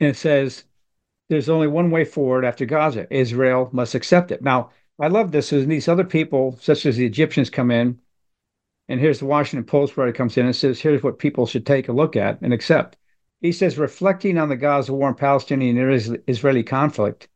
and 0.00 0.16
says 0.16 0.64
there's 1.28 1.48
only 1.48 1.66
one 1.66 1.90
way 1.90 2.04
forward 2.04 2.44
after 2.44 2.66
Gaza. 2.66 3.06
Israel 3.14 3.70
must 3.72 3.94
accept 3.94 4.30
it. 4.30 4.42
Now, 4.42 4.70
I 5.00 5.08
love 5.08 5.32
this. 5.32 5.52
As 5.52 5.66
these 5.66 5.88
other 5.88 6.04
people, 6.04 6.56
such 6.60 6.86
as 6.86 6.96
the 6.96 7.06
Egyptians, 7.06 7.50
come 7.50 7.70
in, 7.70 7.98
and 8.88 9.00
here's 9.00 9.18
the 9.18 9.26
Washington 9.26 9.64
Post 9.64 9.96
it 9.96 10.14
comes 10.14 10.36
in 10.36 10.46
and 10.46 10.54
says, 10.54 10.80
here's 10.80 11.02
what 11.02 11.18
people 11.18 11.46
should 11.46 11.66
take 11.66 11.88
a 11.88 11.92
look 11.92 12.16
at 12.16 12.40
and 12.42 12.52
accept. 12.52 12.96
He 13.40 13.52
says, 13.52 13.78
reflecting 13.78 14.38
on 14.38 14.48
the 14.48 14.56
Gaza 14.56 14.92
war 14.92 15.08
and 15.08 15.16
Palestinian 15.16 15.78
Israeli 16.28 16.62
conflict, 16.62 17.28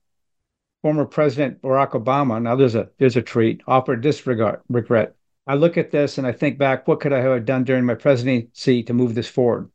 former 0.83 1.05
President 1.05 1.61
Barack 1.63 1.91
Obama, 1.91 2.41
now 2.41 2.57
there's 2.57 2.75
a 2.75 2.89
there's 2.99 3.17
a 3.17 3.23
treat, 3.23 3.63
offered 3.67 4.01
disregard 4.01 4.61
regret. 4.69 5.15
I 5.47 5.55
look 5.55 5.79
at 5.79 5.91
this 5.91 6.19
and 6.19 6.27
I 6.27 6.33
think 6.33 6.59
back, 6.59 6.87
what 6.87 7.01
could 7.01 7.13
I 7.13 7.21
have 7.21 7.47
done 7.47 7.65
during 7.65 7.85
my 7.85 7.95
presidency 7.95 8.83
to 8.83 8.93
move 8.93 9.15
this 9.15 9.29
forward? 9.29 9.71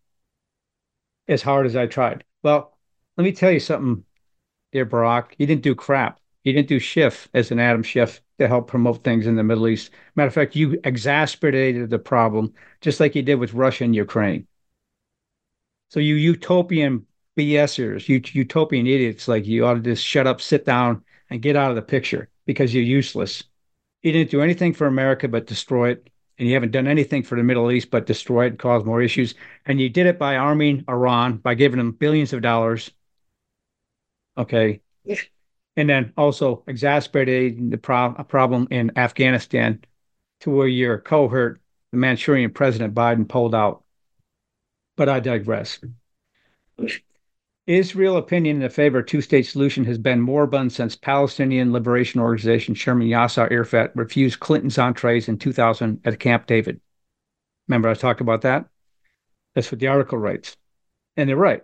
As 1.27 1.41
hard 1.41 1.65
as 1.65 1.75
I 1.75 1.87
tried. 1.87 2.23
Well, 2.43 2.77
let 3.17 3.23
me 3.23 3.31
tell 3.31 3.51
you 3.51 3.59
something, 3.59 4.03
dear 4.71 4.85
Barack. 4.85 5.31
You 5.37 5.47
didn't 5.47 5.63
do 5.63 5.73
crap. 5.73 6.19
You 6.43 6.53
didn't 6.53 6.67
do 6.67 6.79
Schiff 6.79 7.29
as 7.33 7.51
an 7.51 7.59
Adam 7.59 7.83
Schiff 7.83 8.21
to 8.39 8.47
help 8.47 8.67
promote 8.67 9.03
things 9.03 9.27
in 9.27 9.35
the 9.35 9.43
Middle 9.43 9.67
East. 9.67 9.91
Matter 10.15 10.27
of 10.27 10.33
fact, 10.33 10.55
you 10.55 10.79
exacerbated 10.83 11.89
the 11.89 11.99
problem 11.99 12.53
just 12.81 12.99
like 12.99 13.15
you 13.15 13.21
did 13.21 13.35
with 13.35 13.53
Russia 13.53 13.85
and 13.85 13.95
Ukraine. 13.95 14.45
So 15.89 15.99
you 15.99 16.15
utopian 16.15 17.05
BSers, 17.37 18.07
you 18.07 18.21
utopian 18.39 18.87
idiots 18.87 19.27
like 19.27 19.45
you 19.45 19.65
ought 19.65 19.75
to 19.75 19.79
just 19.79 20.05
shut 20.05 20.27
up, 20.27 20.41
sit 20.41 20.65
down, 20.65 21.03
and 21.29 21.41
get 21.41 21.55
out 21.55 21.71
of 21.71 21.75
the 21.75 21.81
picture 21.81 22.29
because 22.45 22.73
you're 22.73 22.83
useless. 22.83 23.43
You 24.01 24.11
didn't 24.11 24.31
do 24.31 24.41
anything 24.41 24.73
for 24.73 24.87
America 24.87 25.27
but 25.27 25.47
destroy 25.47 25.91
it 25.91 26.09
and 26.37 26.47
you 26.47 26.53
haven't 26.53 26.71
done 26.71 26.87
anything 26.87 27.23
for 27.23 27.35
the 27.37 27.43
Middle 27.43 27.71
East 27.71 27.89
but 27.89 28.05
destroy 28.05 28.45
it 28.45 28.49
and 28.49 28.59
cause 28.59 28.83
more 28.83 29.01
issues. 29.01 29.33
And 29.65 29.79
you 29.79 29.89
did 29.89 30.05
it 30.05 30.19
by 30.19 30.35
arming 30.35 30.83
Iran, 30.87 31.37
by 31.37 31.55
giving 31.55 31.77
them 31.77 31.91
billions 31.91 32.33
of 32.33 32.41
dollars. 32.41 32.91
Okay. 34.37 34.81
And 35.75 35.89
then 35.89 36.13
also 36.17 36.63
exacerbating 36.67 37.69
the 37.69 37.77
pro- 37.77 38.13
problem 38.25 38.67
in 38.69 38.91
Afghanistan 38.97 39.83
to 40.41 40.51
where 40.51 40.67
your 40.67 40.99
cohort, 40.99 41.61
the 41.91 41.97
Manchurian 41.97 42.51
President 42.51 42.93
Biden, 42.93 43.27
pulled 43.27 43.55
out. 43.55 43.83
But 44.97 45.09
I 45.09 45.19
digress. 45.19 45.79
Israel 47.65 48.17
opinion 48.17 48.61
in 48.61 48.69
favor 48.69 48.99
of 48.99 49.05
two-state 49.05 49.43
solution 49.43 49.85
has 49.85 49.97
been 49.97 50.19
moribund 50.19 50.73
since 50.73 50.97
Palestinian 50.97 51.71
Liberation 51.71 52.19
Organization 52.19 52.75
Chairman 52.75 53.07
Yasser 53.07 53.49
Arafat 53.49 53.95
refused 53.95 54.41
Clinton's 54.41 54.77
entrees 54.77 55.29
in 55.29 55.37
2000 55.37 56.01
at 56.03 56.19
Camp 56.19 56.45
David. 56.45 56.81
Remember 57.69 57.87
I 57.87 57.93
talked 57.93 58.19
about 58.19 58.41
that? 58.41 58.67
That's 59.55 59.71
what 59.71 59.79
the 59.79 59.87
article 59.87 60.17
writes. 60.17 60.57
And 61.15 61.29
they're 61.29 61.37
right. 61.37 61.63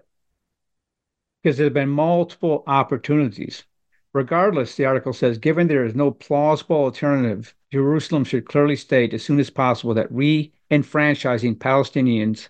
Because 1.43 1.57
there 1.57 1.65
have 1.65 1.73
been 1.73 1.89
multiple 1.89 2.63
opportunities. 2.65 3.65
Regardless, 4.13 4.75
the 4.75 4.85
article 4.85 5.12
says, 5.12 5.38
given 5.38 5.67
there 5.67 5.85
is 5.85 5.95
no 5.95 6.12
plausible 6.12 6.77
alternative, 6.77 7.53
Jerusalem 7.73 8.23
should 8.23 8.45
clearly 8.45 8.77
state 8.77 9.13
as 9.13 9.23
soon 9.23 9.39
as 9.39 9.49
possible 9.49 9.93
that 9.95 10.12
re-enfranchising 10.12 11.57
Palestinians 11.57 12.47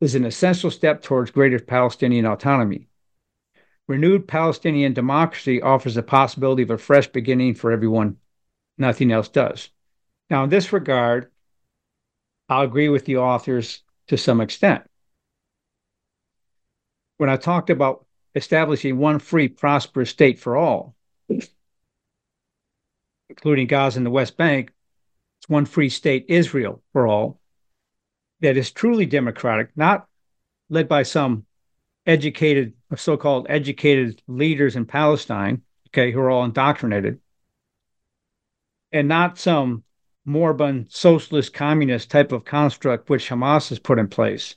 is 0.00 0.14
an 0.14 0.24
essential 0.24 0.70
step 0.70 1.02
towards 1.02 1.30
greater 1.30 1.58
Palestinian 1.58 2.26
autonomy. 2.26 2.88
Renewed 3.86 4.26
Palestinian 4.26 4.92
democracy 4.92 5.60
offers 5.60 5.94
the 5.94 6.02
possibility 6.02 6.62
of 6.62 6.70
a 6.70 6.78
fresh 6.78 7.06
beginning 7.08 7.54
for 7.54 7.70
everyone. 7.70 8.16
Nothing 8.78 9.12
else 9.12 9.28
does. 9.28 9.70
Now, 10.30 10.44
in 10.44 10.50
this 10.50 10.72
regard, 10.72 11.30
I'll 12.48 12.62
agree 12.62 12.88
with 12.88 13.04
the 13.04 13.18
authors 13.18 13.82
to 14.08 14.16
some 14.16 14.40
extent. 14.40 14.84
When 17.18 17.30
I 17.30 17.36
talked 17.36 17.70
about 17.70 18.06
establishing 18.34 18.98
one 18.98 19.18
free, 19.18 19.48
prosperous 19.48 20.10
state 20.10 20.38
for 20.38 20.56
all, 20.56 20.96
including 23.28 23.66
Gaza 23.66 23.98
and 23.98 24.06
the 24.06 24.10
West 24.10 24.36
Bank, 24.36 24.72
it's 25.40 25.48
one 25.48 25.66
free 25.66 25.88
state, 25.88 26.26
Israel, 26.28 26.82
for 26.92 27.06
all 27.06 27.40
that 28.44 28.58
is 28.58 28.70
truly 28.70 29.06
democratic, 29.06 29.70
not 29.74 30.06
led 30.68 30.86
by 30.86 31.02
some 31.02 31.46
educated, 32.06 32.74
so-called 32.94 33.46
educated 33.48 34.22
leaders 34.28 34.76
in 34.76 34.84
Palestine, 34.84 35.62
okay, 35.88 36.12
who 36.12 36.20
are 36.20 36.30
all 36.30 36.44
indoctrinated, 36.44 37.18
and 38.92 39.08
not 39.08 39.38
some 39.38 39.82
moribund 40.26 40.86
socialist 40.90 41.54
communist 41.54 42.10
type 42.10 42.32
of 42.32 42.44
construct 42.44 43.08
which 43.08 43.30
Hamas 43.30 43.70
has 43.70 43.78
put 43.78 43.98
in 43.98 44.08
place. 44.08 44.56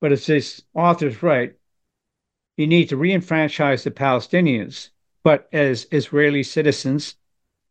But 0.00 0.12
it's 0.12 0.26
this 0.26 0.62
author's 0.74 1.24
right. 1.24 1.54
You 2.56 2.68
need 2.68 2.88
to 2.90 2.96
re-enfranchise 2.96 3.82
the 3.82 3.90
Palestinians, 3.90 4.90
but 5.24 5.48
as 5.52 5.88
Israeli 5.90 6.44
citizens, 6.44 7.16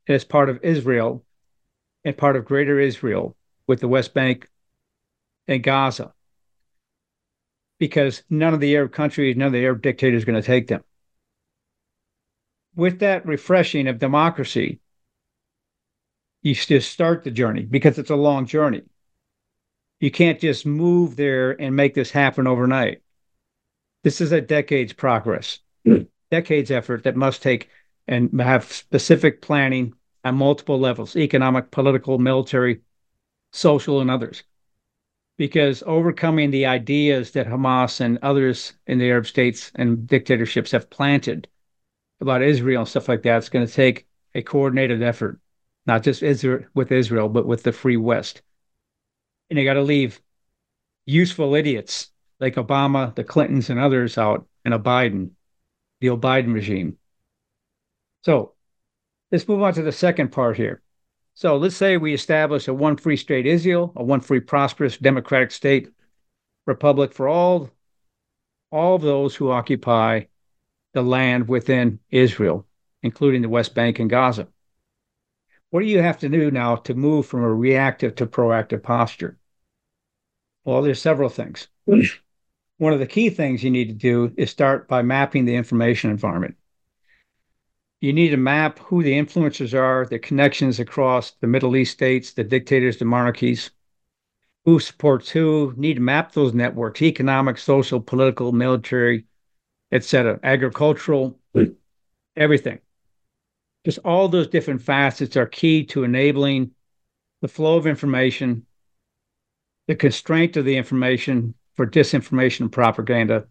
as 0.09 0.25
part 0.25 0.49
of 0.49 0.61
Israel 0.61 1.23
and 2.03 2.17
part 2.17 2.35
of 2.35 2.43
greater 2.43 2.81
Israel, 2.81 3.37
with 3.67 3.79
the 3.79 3.87
West 3.87 4.13
Bank 4.13 4.49
and 5.47 5.63
Gaza 5.63 6.13
because 7.79 8.23
none 8.29 8.53
of 8.53 8.59
the 8.59 8.75
Arab 8.75 8.91
countries, 8.91 9.35
none 9.35 9.47
of 9.47 9.53
the 9.53 9.65
Arab 9.65 9.81
dictators 9.81 10.23
are 10.23 10.25
going 10.25 10.41
to 10.41 10.45
take 10.45 10.67
them. 10.67 10.83
With 12.75 12.99
that 12.99 13.25
refreshing 13.25 13.87
of 13.87 13.99
democracy, 13.99 14.79
you 16.41 16.53
just 16.53 16.91
start 16.91 17.23
the 17.23 17.31
journey 17.31 17.63
because 17.63 17.97
it's 17.97 18.09
a 18.09 18.15
long 18.15 18.45
journey. 18.45 18.83
You 19.99 20.11
can't 20.11 20.39
just 20.39 20.65
move 20.65 21.15
there 21.15 21.59
and 21.59 21.75
make 21.75 21.93
this 21.93 22.11
happen 22.11 22.47
overnight. 22.47 23.01
This 24.03 24.21
is 24.21 24.31
a 24.31 24.41
decades 24.41 24.93
progress, 24.93 25.59
decades 26.31 26.69
effort 26.69 27.03
that 27.03 27.15
must 27.15 27.41
take 27.41 27.69
and 28.07 28.39
have 28.39 28.71
specific 28.71 29.41
planning 29.41 29.93
on 30.23 30.35
multiple 30.35 30.79
levels 30.79 31.15
economic, 31.15 31.71
political, 31.71 32.19
military, 32.19 32.81
social, 33.55 34.01
and 34.01 34.11
others. 34.11 34.43
Because 35.37 35.83
overcoming 35.85 36.51
the 36.51 36.65
ideas 36.65 37.31
that 37.31 37.47
Hamas 37.47 37.99
and 38.01 38.19
others 38.21 38.73
in 38.87 38.99
the 38.99 39.09
Arab 39.09 39.27
states 39.27 39.71
and 39.75 40.07
dictatorships 40.07 40.71
have 40.71 40.89
planted 40.89 41.47
about 42.21 42.41
Israel 42.41 42.81
and 42.81 42.89
stuff 42.89 43.09
like 43.09 43.23
that, 43.23 43.37
it's 43.37 43.49
going 43.49 43.65
to 43.65 43.73
take 43.73 44.07
a 44.33 44.41
coordinated 44.41 45.01
effort, 45.01 45.39
not 45.85 46.03
just 46.03 46.23
Israel 46.23 46.65
with 46.73 46.91
Israel, 46.91 47.29
but 47.29 47.45
with 47.45 47.63
the 47.63 47.71
free 47.71 47.97
West. 47.97 48.41
And 49.49 49.59
you 49.59 49.65
got 49.65 49.73
to 49.73 49.81
leave 49.81 50.21
useful 51.05 51.55
idiots 51.55 52.11
like 52.39 52.55
Obama, 52.55 53.13
the 53.15 53.23
Clintons, 53.23 53.69
and 53.69 53.79
others 53.79 54.17
out, 54.17 54.47
and 54.63 54.73
a 54.73 54.79
Biden, 54.79 55.31
the 56.01 56.09
old 56.09 56.21
Biden 56.21 56.53
regime. 56.53 56.97
So 58.23 58.53
let's 59.31 59.47
move 59.47 59.61
on 59.61 59.73
to 59.75 59.81
the 59.81 59.91
second 59.91 60.31
part 60.31 60.57
here. 60.57 60.81
So 61.35 61.57
let's 61.57 61.75
say 61.75 61.97
we 61.97 62.13
establish 62.13 62.69
a 62.69 62.73
one 62.73 62.95
free 62.95 63.17
state 63.17 63.45
Israel, 63.45 63.91
a 63.97 64.03
one 64.03 64.21
free 64.21 64.39
prosperous 64.39 64.97
democratic 64.97 65.51
state 65.51 65.89
republic 66.65 67.13
for 67.13 67.27
all 67.27 67.69
all 68.71 68.97
those 68.97 69.35
who 69.35 69.51
occupy 69.51 70.23
the 70.93 71.01
land 71.01 71.49
within 71.49 71.99
Israel, 72.09 72.65
including 73.03 73.41
the 73.41 73.49
West 73.49 73.75
Bank 73.75 73.99
and 73.99 74.09
Gaza. 74.09 74.47
What 75.71 75.81
do 75.81 75.87
you 75.87 76.01
have 76.01 76.19
to 76.19 76.29
do 76.29 76.51
now 76.51 76.77
to 76.77 76.93
move 76.93 77.25
from 77.25 77.43
a 77.43 77.53
reactive 77.53 78.15
to 78.15 78.27
proactive 78.27 78.81
posture? 78.81 79.37
Well, 80.63 80.81
there's 80.81 81.01
several 81.01 81.29
things. 81.29 81.67
One 82.77 82.93
of 82.93 82.99
the 82.99 83.07
key 83.07 83.29
things 83.29 83.61
you 83.61 83.71
need 83.71 83.87
to 83.87 83.93
do 83.93 84.33
is 84.37 84.51
start 84.51 84.87
by 84.87 85.01
mapping 85.01 85.43
the 85.43 85.55
information 85.55 86.11
environment 86.11 86.55
you 88.05 88.13
need 88.13 88.29
to 88.29 88.37
map 88.37 88.77
who 88.79 89.01
the 89.01 89.13
influencers 89.13 89.73
are, 89.73 90.05
the 90.05 90.19
connections 90.19 90.79
across 90.79 91.31
the 91.41 91.47
Middle 91.47 91.75
East 91.75 91.93
states, 91.93 92.33
the 92.33 92.43
dictators, 92.43 92.97
the 92.97 93.05
monarchies, 93.05 93.71
who 94.63 94.79
supports 94.79 95.29
who. 95.29 95.73
Need 95.75 95.95
to 95.95 96.01
map 96.01 96.31
those 96.31 96.53
networks: 96.53 97.01
economic, 97.01 97.57
social, 97.57 97.99
political, 97.99 98.51
military, 98.51 99.25
etc., 99.91 100.39
agricultural, 100.43 101.39
everything. 102.35 102.79
Just 103.85 103.99
all 104.05 104.27
those 104.27 104.47
different 104.47 104.83
facets 104.83 105.35
are 105.35 105.47
key 105.47 105.83
to 105.85 106.03
enabling 106.03 106.71
the 107.41 107.47
flow 107.47 107.75
of 107.75 107.87
information, 107.87 108.65
the 109.87 109.95
constraint 109.95 110.57
of 110.57 110.65
the 110.65 110.77
information 110.77 111.55
for 111.75 111.87
disinformation 111.87 112.61
and 112.61 112.71
propaganda, 112.71 113.47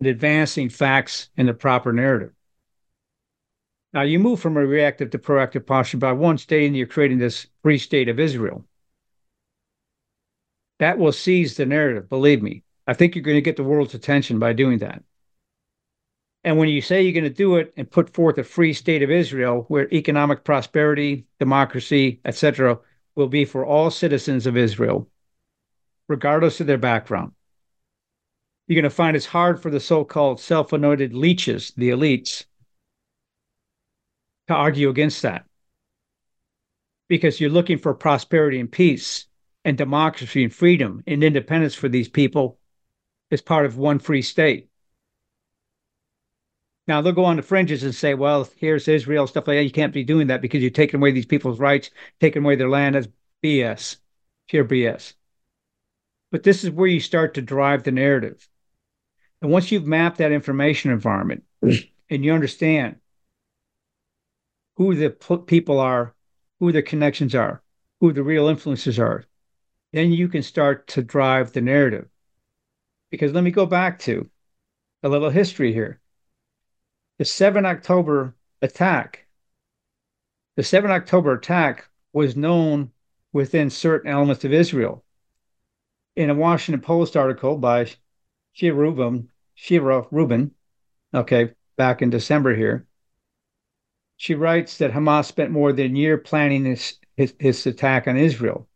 and 0.00 0.08
advancing 0.08 0.70
facts 0.70 1.28
in 1.36 1.46
the 1.46 1.54
proper 1.54 1.92
narrative. 1.92 2.32
Now 3.92 4.02
you 4.02 4.18
move 4.18 4.40
from 4.40 4.56
a 4.56 4.66
reactive 4.66 5.10
to 5.10 5.18
proactive 5.18 5.66
posture 5.66 5.96
by 5.96 6.12
one 6.12 6.38
state, 6.38 6.66
and 6.66 6.76
you're 6.76 6.86
creating 6.86 7.18
this 7.18 7.46
free 7.62 7.78
state 7.78 8.08
of 8.08 8.20
Israel. 8.20 8.64
That 10.78 10.98
will 10.98 11.12
seize 11.12 11.56
the 11.56 11.66
narrative, 11.66 12.08
believe 12.08 12.42
me. 12.42 12.62
I 12.86 12.94
think 12.94 13.14
you're 13.14 13.24
going 13.24 13.36
to 13.36 13.42
get 13.42 13.56
the 13.56 13.64
world's 13.64 13.94
attention 13.94 14.38
by 14.38 14.52
doing 14.52 14.78
that. 14.78 15.02
And 16.44 16.56
when 16.56 16.68
you 16.68 16.80
say 16.80 17.02
you're 17.02 17.12
going 17.12 17.24
to 17.24 17.30
do 17.30 17.56
it 17.56 17.72
and 17.76 17.90
put 17.90 18.14
forth 18.14 18.38
a 18.38 18.44
free 18.44 18.72
state 18.72 19.02
of 19.02 19.10
Israel 19.10 19.64
where 19.68 19.92
economic 19.92 20.44
prosperity, 20.44 21.26
democracy, 21.40 22.20
etc., 22.24 22.78
will 23.16 23.26
be 23.26 23.44
for 23.44 23.66
all 23.66 23.90
citizens 23.90 24.46
of 24.46 24.56
Israel, 24.56 25.08
regardless 26.08 26.60
of 26.60 26.66
their 26.66 26.78
background, 26.78 27.32
you're 28.66 28.80
going 28.80 28.84
to 28.84 28.90
find 28.90 29.16
it's 29.16 29.26
hard 29.26 29.60
for 29.60 29.70
the 29.70 29.80
so 29.80 30.04
called 30.04 30.40
self 30.40 30.72
anointed 30.72 31.14
leeches, 31.14 31.72
the 31.76 31.90
elites, 31.90 32.44
to 34.48 34.54
argue 34.54 34.88
against 34.88 35.22
that 35.22 35.44
because 37.08 37.40
you're 37.40 37.50
looking 37.50 37.78
for 37.78 37.94
prosperity 37.94 38.60
and 38.60 38.70
peace 38.70 39.26
and 39.64 39.78
democracy 39.78 40.44
and 40.44 40.54
freedom 40.54 41.02
and 41.06 41.24
independence 41.24 41.74
for 41.74 41.88
these 41.88 42.08
people 42.08 42.58
as 43.30 43.40
part 43.40 43.66
of 43.66 43.76
one 43.76 43.98
free 43.98 44.22
state. 44.22 44.68
Now 46.86 47.02
they'll 47.02 47.12
go 47.12 47.26
on 47.26 47.36
the 47.36 47.42
fringes 47.42 47.82
and 47.82 47.94
say, 47.94 48.14
well, 48.14 48.48
here's 48.56 48.88
Israel, 48.88 49.26
stuff 49.26 49.46
like 49.46 49.58
that. 49.58 49.64
You 49.64 49.70
can't 49.70 49.92
be 49.92 50.04
doing 50.04 50.28
that 50.28 50.40
because 50.40 50.62
you're 50.62 50.70
taking 50.70 51.00
away 51.00 51.12
these 51.12 51.26
people's 51.26 51.58
rights, 51.58 51.90
taking 52.20 52.42
away 52.42 52.56
their 52.56 52.70
land. 52.70 52.94
That's 52.94 53.08
BS, 53.44 53.96
pure 54.48 54.64
BS. 54.64 55.12
But 56.30 56.42
this 56.42 56.64
is 56.64 56.70
where 56.70 56.88
you 56.88 57.00
start 57.00 57.34
to 57.34 57.42
drive 57.42 57.82
the 57.82 57.92
narrative. 57.92 58.48
And 59.42 59.50
once 59.50 59.70
you've 59.70 59.86
mapped 59.86 60.18
that 60.18 60.32
information 60.32 60.90
environment 60.90 61.44
mm. 61.62 61.88
and 62.08 62.24
you 62.24 62.32
understand 62.32 62.96
who 64.78 64.94
the 64.94 65.10
people 65.46 65.80
are, 65.80 66.14
who 66.60 66.70
the 66.70 66.82
connections 66.82 67.34
are, 67.34 67.62
who 68.00 68.12
the 68.12 68.22
real 68.22 68.46
influences 68.46 68.98
are. 68.98 69.24
Then 69.92 70.12
you 70.12 70.28
can 70.28 70.42
start 70.42 70.86
to 70.88 71.02
drive 71.02 71.52
the 71.52 71.60
narrative. 71.60 72.08
Because 73.10 73.32
let 73.32 73.42
me 73.42 73.50
go 73.50 73.66
back 73.66 73.98
to 74.00 74.30
a 75.02 75.08
little 75.08 75.30
history 75.30 75.72
here. 75.72 76.00
The 77.18 77.24
7 77.24 77.66
October 77.66 78.36
attack, 78.62 79.26
the 80.56 80.62
7 80.62 80.90
October 80.90 81.32
attack 81.32 81.88
was 82.12 82.36
known 82.36 82.92
within 83.32 83.70
certain 83.70 84.10
elements 84.10 84.44
of 84.44 84.52
Israel. 84.52 85.04
In 86.14 86.30
a 86.30 86.34
Washington 86.34 86.82
Post 86.82 87.16
article 87.16 87.56
by 87.58 87.90
Shira 88.52 88.76
Rubin, 88.76 89.28
Shira 89.54 90.06
Rubin, 90.12 90.52
okay, 91.12 91.54
back 91.76 92.00
in 92.00 92.10
December 92.10 92.54
here, 92.54 92.87
she 94.18 94.34
writes 94.34 94.78
that 94.78 94.90
Hamas 94.90 95.26
spent 95.26 95.52
more 95.52 95.72
than 95.72 95.94
a 95.94 95.98
year 95.98 96.18
planning 96.18 96.64
his, 96.64 96.98
his, 97.16 97.34
his 97.38 97.64
attack 97.66 98.08
on 98.08 98.16
Israel, 98.16 98.68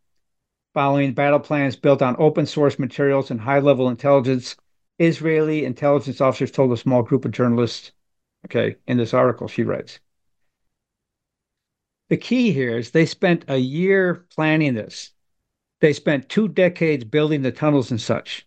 following 0.72 1.12
battle 1.14 1.40
plans 1.40 1.74
built 1.74 2.00
on 2.00 2.14
open 2.18 2.46
source 2.46 2.78
materials 2.78 3.30
and 3.30 3.40
high 3.40 3.58
level 3.58 3.88
intelligence. 3.88 4.56
Israeli 5.00 5.64
intelligence 5.64 6.20
officers 6.20 6.52
told 6.52 6.72
a 6.72 6.76
small 6.76 7.02
group 7.02 7.24
of 7.24 7.32
journalists, 7.32 7.90
okay, 8.46 8.76
in 8.86 8.98
this 8.98 9.12
article, 9.12 9.48
she 9.48 9.64
writes. 9.64 9.98
The 12.08 12.16
key 12.18 12.52
here 12.52 12.78
is 12.78 12.90
they 12.92 13.06
spent 13.06 13.44
a 13.48 13.56
year 13.56 14.26
planning 14.34 14.74
this. 14.74 15.10
They 15.80 15.92
spent 15.92 16.28
two 16.28 16.46
decades 16.46 17.02
building 17.02 17.42
the 17.42 17.50
tunnels 17.50 17.90
and 17.90 18.00
such. 18.00 18.46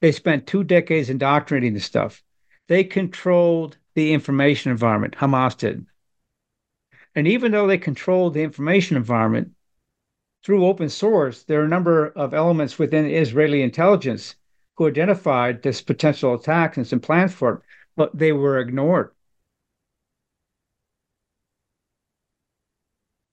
They 0.00 0.10
spent 0.10 0.48
two 0.48 0.64
decades 0.64 1.08
indoctrinating 1.08 1.74
the 1.74 1.80
stuff. 1.80 2.24
They 2.66 2.82
controlled 2.82 3.76
the 3.98 4.12
information 4.12 4.70
environment, 4.70 5.16
Hamas 5.16 5.56
did. 5.56 5.84
And 7.16 7.26
even 7.26 7.50
though 7.50 7.66
they 7.66 7.78
controlled 7.78 8.32
the 8.32 8.44
information 8.44 8.96
environment 8.96 9.50
through 10.44 10.64
open 10.64 10.88
source, 10.88 11.42
there 11.42 11.60
are 11.62 11.64
a 11.64 11.68
number 11.76 12.06
of 12.10 12.32
elements 12.32 12.78
within 12.78 13.10
Israeli 13.10 13.60
intelligence 13.60 14.36
who 14.76 14.86
identified 14.86 15.62
this 15.62 15.82
potential 15.82 16.34
attack 16.34 16.76
and 16.76 16.86
some 16.86 17.00
plans 17.00 17.34
for 17.34 17.54
it, 17.54 17.60
but 17.96 18.16
they 18.16 18.30
were 18.30 18.60
ignored. 18.60 19.10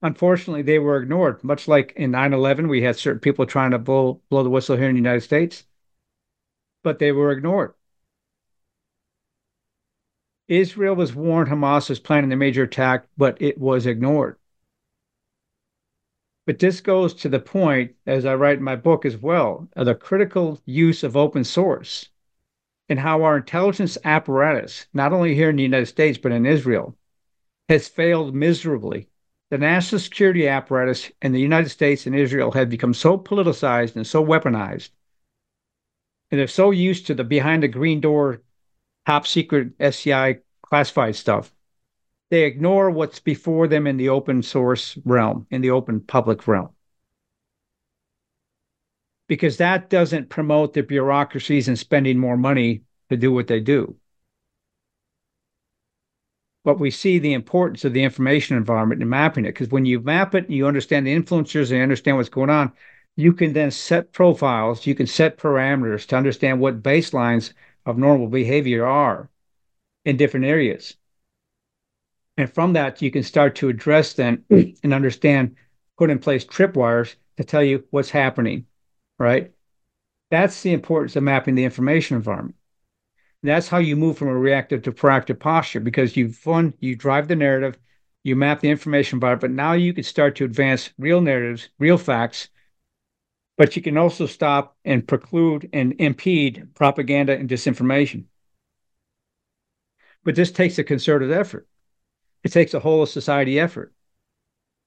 Unfortunately, 0.01 0.63
they 0.63 0.79
were 0.79 0.97
ignored, 0.97 1.43
much 1.43 1.67
like 1.67 1.93
in 1.95 2.09
9 2.09 2.33
11, 2.33 2.67
we 2.67 2.81
had 2.81 2.95
certain 2.95 3.19
people 3.19 3.45
trying 3.45 3.69
to 3.69 3.77
blow, 3.77 4.19
blow 4.31 4.41
the 4.41 4.49
whistle 4.49 4.77
here 4.77 4.89
in 4.89 4.95
the 4.95 4.99
United 4.99 5.21
States, 5.21 5.63
but 6.81 6.97
they 6.97 7.11
were 7.11 7.31
ignored. 7.31 7.75
Israel 10.47 10.95
was 10.95 11.15
warned 11.15 11.49
Hamas 11.49 11.89
was 11.89 11.99
planning 11.99 12.31
a 12.31 12.35
major 12.35 12.63
attack, 12.63 13.07
but 13.17 13.41
it 13.41 13.57
was 13.57 13.85
ignored. 13.85 14.37
But 16.45 16.59
this 16.59 16.81
goes 16.81 17.13
to 17.15 17.29
the 17.29 17.39
point, 17.39 17.95
as 18.05 18.25
I 18.25 18.35
write 18.35 18.59
in 18.59 18.63
my 18.63 18.75
book 18.75 19.05
as 19.05 19.17
well, 19.17 19.67
of 19.75 19.87
the 19.87 19.95
critical 19.95 20.61
use 20.65 21.03
of 21.03 21.17
open 21.17 21.43
source 21.43 22.09
and 22.87 22.99
how 22.99 23.23
our 23.23 23.37
intelligence 23.37 23.97
apparatus, 24.03 24.85
not 24.93 25.11
only 25.11 25.33
here 25.33 25.49
in 25.49 25.55
the 25.55 25.63
United 25.63 25.87
States, 25.87 26.19
but 26.19 26.31
in 26.31 26.45
Israel, 26.45 26.95
has 27.67 27.87
failed 27.87 28.35
miserably. 28.35 29.09
The 29.49 29.57
national 29.57 29.99
security 29.99 30.47
apparatus 30.47 31.11
in 31.21 31.31
the 31.31 31.41
United 31.41 31.69
States 31.69 32.05
and 32.05 32.15
Israel 32.15 32.51
have 32.51 32.69
become 32.69 32.93
so 32.93 33.17
politicized 33.17 33.95
and 33.95 34.05
so 34.05 34.23
weaponized. 34.23 34.89
And 36.29 36.39
they're 36.39 36.47
so 36.47 36.69
used 36.69 37.07
to 37.07 37.15
the 37.15 37.23
behind 37.23 37.63
the 37.63 37.67
green 37.67 38.01
door 38.01 38.41
top 39.05 39.27
secret 39.27 39.73
SCI 39.79 40.39
classified 40.61 41.15
stuff. 41.15 41.53
They 42.31 42.43
ignore 42.43 42.89
what's 42.89 43.19
before 43.19 43.67
them 43.67 43.87
in 43.87 43.97
the 43.97 44.09
open 44.09 44.41
source 44.41 44.97
realm, 45.05 45.45
in 45.51 45.61
the 45.61 45.69
open 45.71 46.01
public 46.01 46.47
realm. 46.47 46.69
Because 49.27 49.57
that 49.57 49.89
doesn't 49.89 50.29
promote 50.29 50.73
the 50.73 50.81
bureaucracies 50.83 51.67
and 51.67 51.77
spending 51.77 52.17
more 52.17 52.37
money 52.37 52.83
to 53.09 53.17
do 53.17 53.31
what 53.31 53.47
they 53.47 53.59
do. 53.59 53.95
But 56.63 56.79
we 56.79 56.89
see 56.89 57.19
the 57.19 57.33
importance 57.33 57.85
of 57.85 57.93
the 57.93 58.03
information 58.03 58.57
environment 58.57 59.01
and 59.01 59.09
mapping 59.09 59.45
it. 59.45 59.49
Because 59.49 59.69
when 59.69 59.85
you 59.85 59.99
map 59.99 60.33
it, 60.33 60.49
you 60.49 60.67
understand 60.67 61.05
the 61.05 61.15
influencers 61.15 61.69
and 61.69 61.77
you 61.77 61.83
understand 61.83 62.17
what's 62.17 62.29
going 62.29 62.49
on, 62.49 62.71
you 63.15 63.33
can 63.33 63.53
then 63.53 63.69
set 63.71 64.11
profiles, 64.11 64.85
you 64.87 64.95
can 64.95 65.07
set 65.07 65.37
parameters 65.37 66.07
to 66.07 66.17
understand 66.17 66.59
what 66.59 66.81
baselines 66.81 67.53
of 67.85 67.97
normal 67.97 68.27
behavior 68.27 68.85
are 68.85 69.29
in 70.03 70.17
different 70.17 70.45
areas. 70.45 70.95
And 72.37 72.51
from 72.51 72.73
that, 72.73 73.01
you 73.01 73.11
can 73.11 73.23
start 73.23 73.55
to 73.55 73.69
address 73.69 74.13
them 74.13 74.43
and 74.49 74.93
understand, 74.93 75.55
put 75.97 76.09
in 76.09 76.19
place 76.19 76.45
tripwires 76.45 77.15
to 77.37 77.43
tell 77.43 77.63
you 77.63 77.83
what's 77.91 78.09
happening, 78.09 78.65
right? 79.19 79.51
That's 80.31 80.61
the 80.61 80.73
importance 80.73 81.15
of 81.15 81.23
mapping 81.23 81.55
the 81.55 81.63
information 81.63 82.17
environment. 82.17 82.55
And 83.41 83.51
that's 83.51 83.67
how 83.67 83.77
you 83.77 83.95
move 83.95 84.17
from 84.17 84.29
a 84.29 84.35
reactive 84.35 84.81
to 84.83 84.91
proactive 84.91 85.39
posture 85.39 85.79
because 85.79 86.17
you've 86.17 86.35
fun, 86.35 86.73
you 86.79 86.95
drive 86.95 87.27
the 87.27 87.35
narrative, 87.35 87.77
you 88.23 88.35
map 88.35 88.59
the 88.59 88.69
information 88.69 89.17
environment, 89.17 89.41
but 89.41 89.51
now 89.51 89.73
you 89.73 89.93
can 89.93 90.03
start 90.03 90.35
to 90.37 90.45
advance 90.45 90.89
real 90.97 91.21
narratives, 91.21 91.69
real 91.77 91.97
facts, 91.97 92.49
but 93.57 93.75
you 93.75 93.81
can 93.81 93.97
also 93.97 94.25
stop 94.25 94.75
and 94.83 95.07
preclude 95.07 95.69
and 95.71 95.95
impede 95.99 96.67
propaganda 96.73 97.37
and 97.37 97.49
disinformation. 97.49 98.25
But 100.23 100.35
this 100.35 100.51
takes 100.51 100.77
a 100.77 100.83
concerted 100.83 101.31
effort. 101.31 101.67
It 102.43 102.51
takes 102.51 102.73
a 102.73 102.79
whole 102.79 103.05
society 103.05 103.59
effort, 103.59 103.93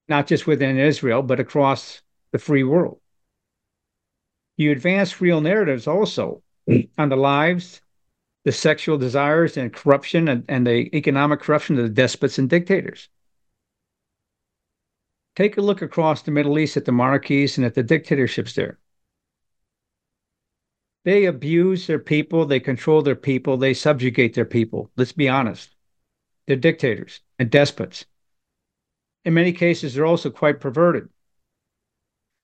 not 0.09 0.27
just 0.27 0.47
within 0.47 0.79
Israel, 0.79 1.23
but 1.23 1.41
across 1.41 2.03
the 2.33 2.39
free 2.39 2.65
world. 2.65 3.01
You 4.57 4.73
advance 4.73 5.21
real 5.21 5.41
narratives 5.41 5.87
also 5.87 6.43
on 6.99 7.09
the 7.09 7.17
lives, 7.17 7.81
the 8.45 8.53
sexual 8.53 8.99
desires 8.99 9.57
and 9.57 9.73
corruption 9.73 10.29
and, 10.29 10.45
and 10.49 10.67
the 10.67 10.95
economic 10.97 11.41
corruption 11.41 11.79
of 11.79 11.85
the 11.85 11.89
despots 11.89 12.39
and 12.39 12.51
dictators. 12.51 13.09
Take 15.39 15.57
a 15.57 15.61
look 15.61 15.83
across 15.83 16.23
the 16.23 16.33
Middle 16.33 16.59
East 16.59 16.77
at 16.77 16.85
the 16.85 16.91
monarchies 16.91 17.57
and 17.59 17.65
at 17.65 17.75
the 17.75 17.85
dictatorships 17.85 18.55
there. 18.55 18.77
They 21.05 21.27
abuse 21.27 21.87
their 21.87 22.01
people, 22.01 22.45
they 22.45 22.59
control 22.59 23.03
their 23.03 23.15
people, 23.15 23.57
they 23.57 23.73
subjugate 23.73 24.35
their 24.35 24.45
people. 24.45 24.91
Let's 24.97 25.13
be 25.13 25.29
honest. 25.29 25.77
They're 26.49 26.57
dictators 26.57 27.21
and 27.39 27.49
despots. 27.53 28.05
In 29.25 29.33
many 29.33 29.53
cases, 29.53 29.95
they're 29.95 30.05
also 30.05 30.29
quite 30.29 30.59
perverted. 30.59 31.09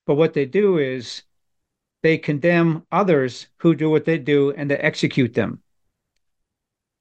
But 0.07 0.15
what 0.15 0.33
they 0.33 0.45
do 0.45 0.77
is 0.77 1.23
they 2.01 2.17
condemn 2.17 2.85
others 2.93 3.47
who 3.57 3.75
do 3.75 3.89
what 3.89 4.05
they 4.05 4.19
do 4.19 4.53
and 4.53 4.71
they 4.71 4.77
execute 4.77 5.33
them. 5.33 5.61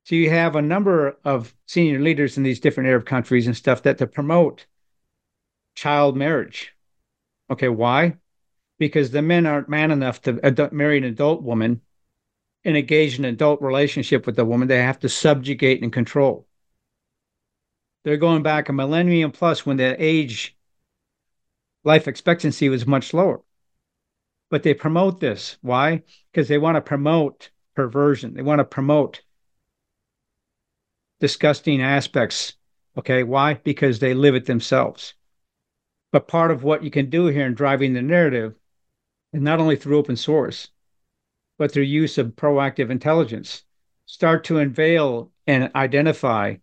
So 0.07 0.17
you 0.17 0.29
have 0.31 0.57
a 0.57 0.61
number 0.61 1.17
of 1.25 1.55
senior 1.67 2.01
leaders 2.01 2.37
in 2.37 2.43
these 2.43 2.59
different 2.59 2.89
Arab 2.89 3.07
countries 3.07 3.47
and 3.47 3.57
stuff 3.57 3.85
that 3.85 3.99
to 3.99 4.09
promote 4.09 4.67
child 5.75 6.17
marriage. 6.17 6.73
Okay, 7.51 7.69
why? 7.69 8.17
Because 8.79 9.11
the 9.11 9.23
men 9.23 9.47
aren't 9.47 9.69
man 9.69 9.91
enough 9.91 10.23
to 10.23 10.41
ad- 10.43 10.73
marry 10.73 10.99
an 10.99 11.05
adult 11.05 11.43
woman 11.43 11.81
and 12.65 12.77
engage 12.77 13.19
in 13.19 13.25
an 13.25 13.35
adult 13.35 13.61
relationship 13.61 14.27
with 14.27 14.37
the 14.37 14.45
woman. 14.45 14.69
They 14.69 14.79
have 14.79 15.01
to 15.01 15.09
subjugate 15.09 15.83
and 15.83 15.93
control. 15.93 16.47
They're 18.05 18.17
going 18.17 18.43
back 18.43 18.69
a 18.69 18.73
millennium 18.73 19.33
plus 19.33 19.65
when 19.65 19.77
the 19.77 19.97
age 20.03 20.57
life 21.85 22.09
expectancy 22.09 22.69
was 22.69 22.87
much 22.87 23.15
lower. 23.15 23.43
But 24.51 24.63
they 24.63 24.75
promote 24.75 25.21
this. 25.21 25.57
Why? 25.63 26.03
Because 26.31 26.49
they 26.49 26.59
want 26.59 26.77
to 26.77 26.81
promote 26.81 27.51
perversion. 27.75 28.35
They 28.35 28.43
want 28.43 28.61
to 28.61 28.65
promote 28.65 29.23
disgusting 31.21 31.83
aspects. 31.83 32.55
Okay. 32.97 33.23
Why? 33.23 33.55
Because 33.55 33.99
they 33.99 34.15
live 34.15 34.35
it 34.35 34.47
themselves. 34.47 35.15
But 36.15 36.29
part 36.29 36.53
of 36.53 36.63
what 36.63 36.85
you 36.85 36.93
can 36.93 37.11
do 37.11 37.27
here 37.27 37.45
in 37.45 37.55
driving 37.55 37.93
the 37.93 38.01
narrative 38.01 38.55
is 39.33 39.43
not 39.43 39.59
only 39.59 39.75
through 39.75 39.99
open 39.99 40.15
source, 40.15 40.69
but 41.59 41.73
through 41.73 41.83
use 41.83 42.19
of 42.19 42.37
proactive 42.37 42.89
intelligence, 42.89 43.65
start 44.07 44.45
to 44.45 44.59
unveil 44.59 45.33
and 45.49 45.73
identify 45.75 46.55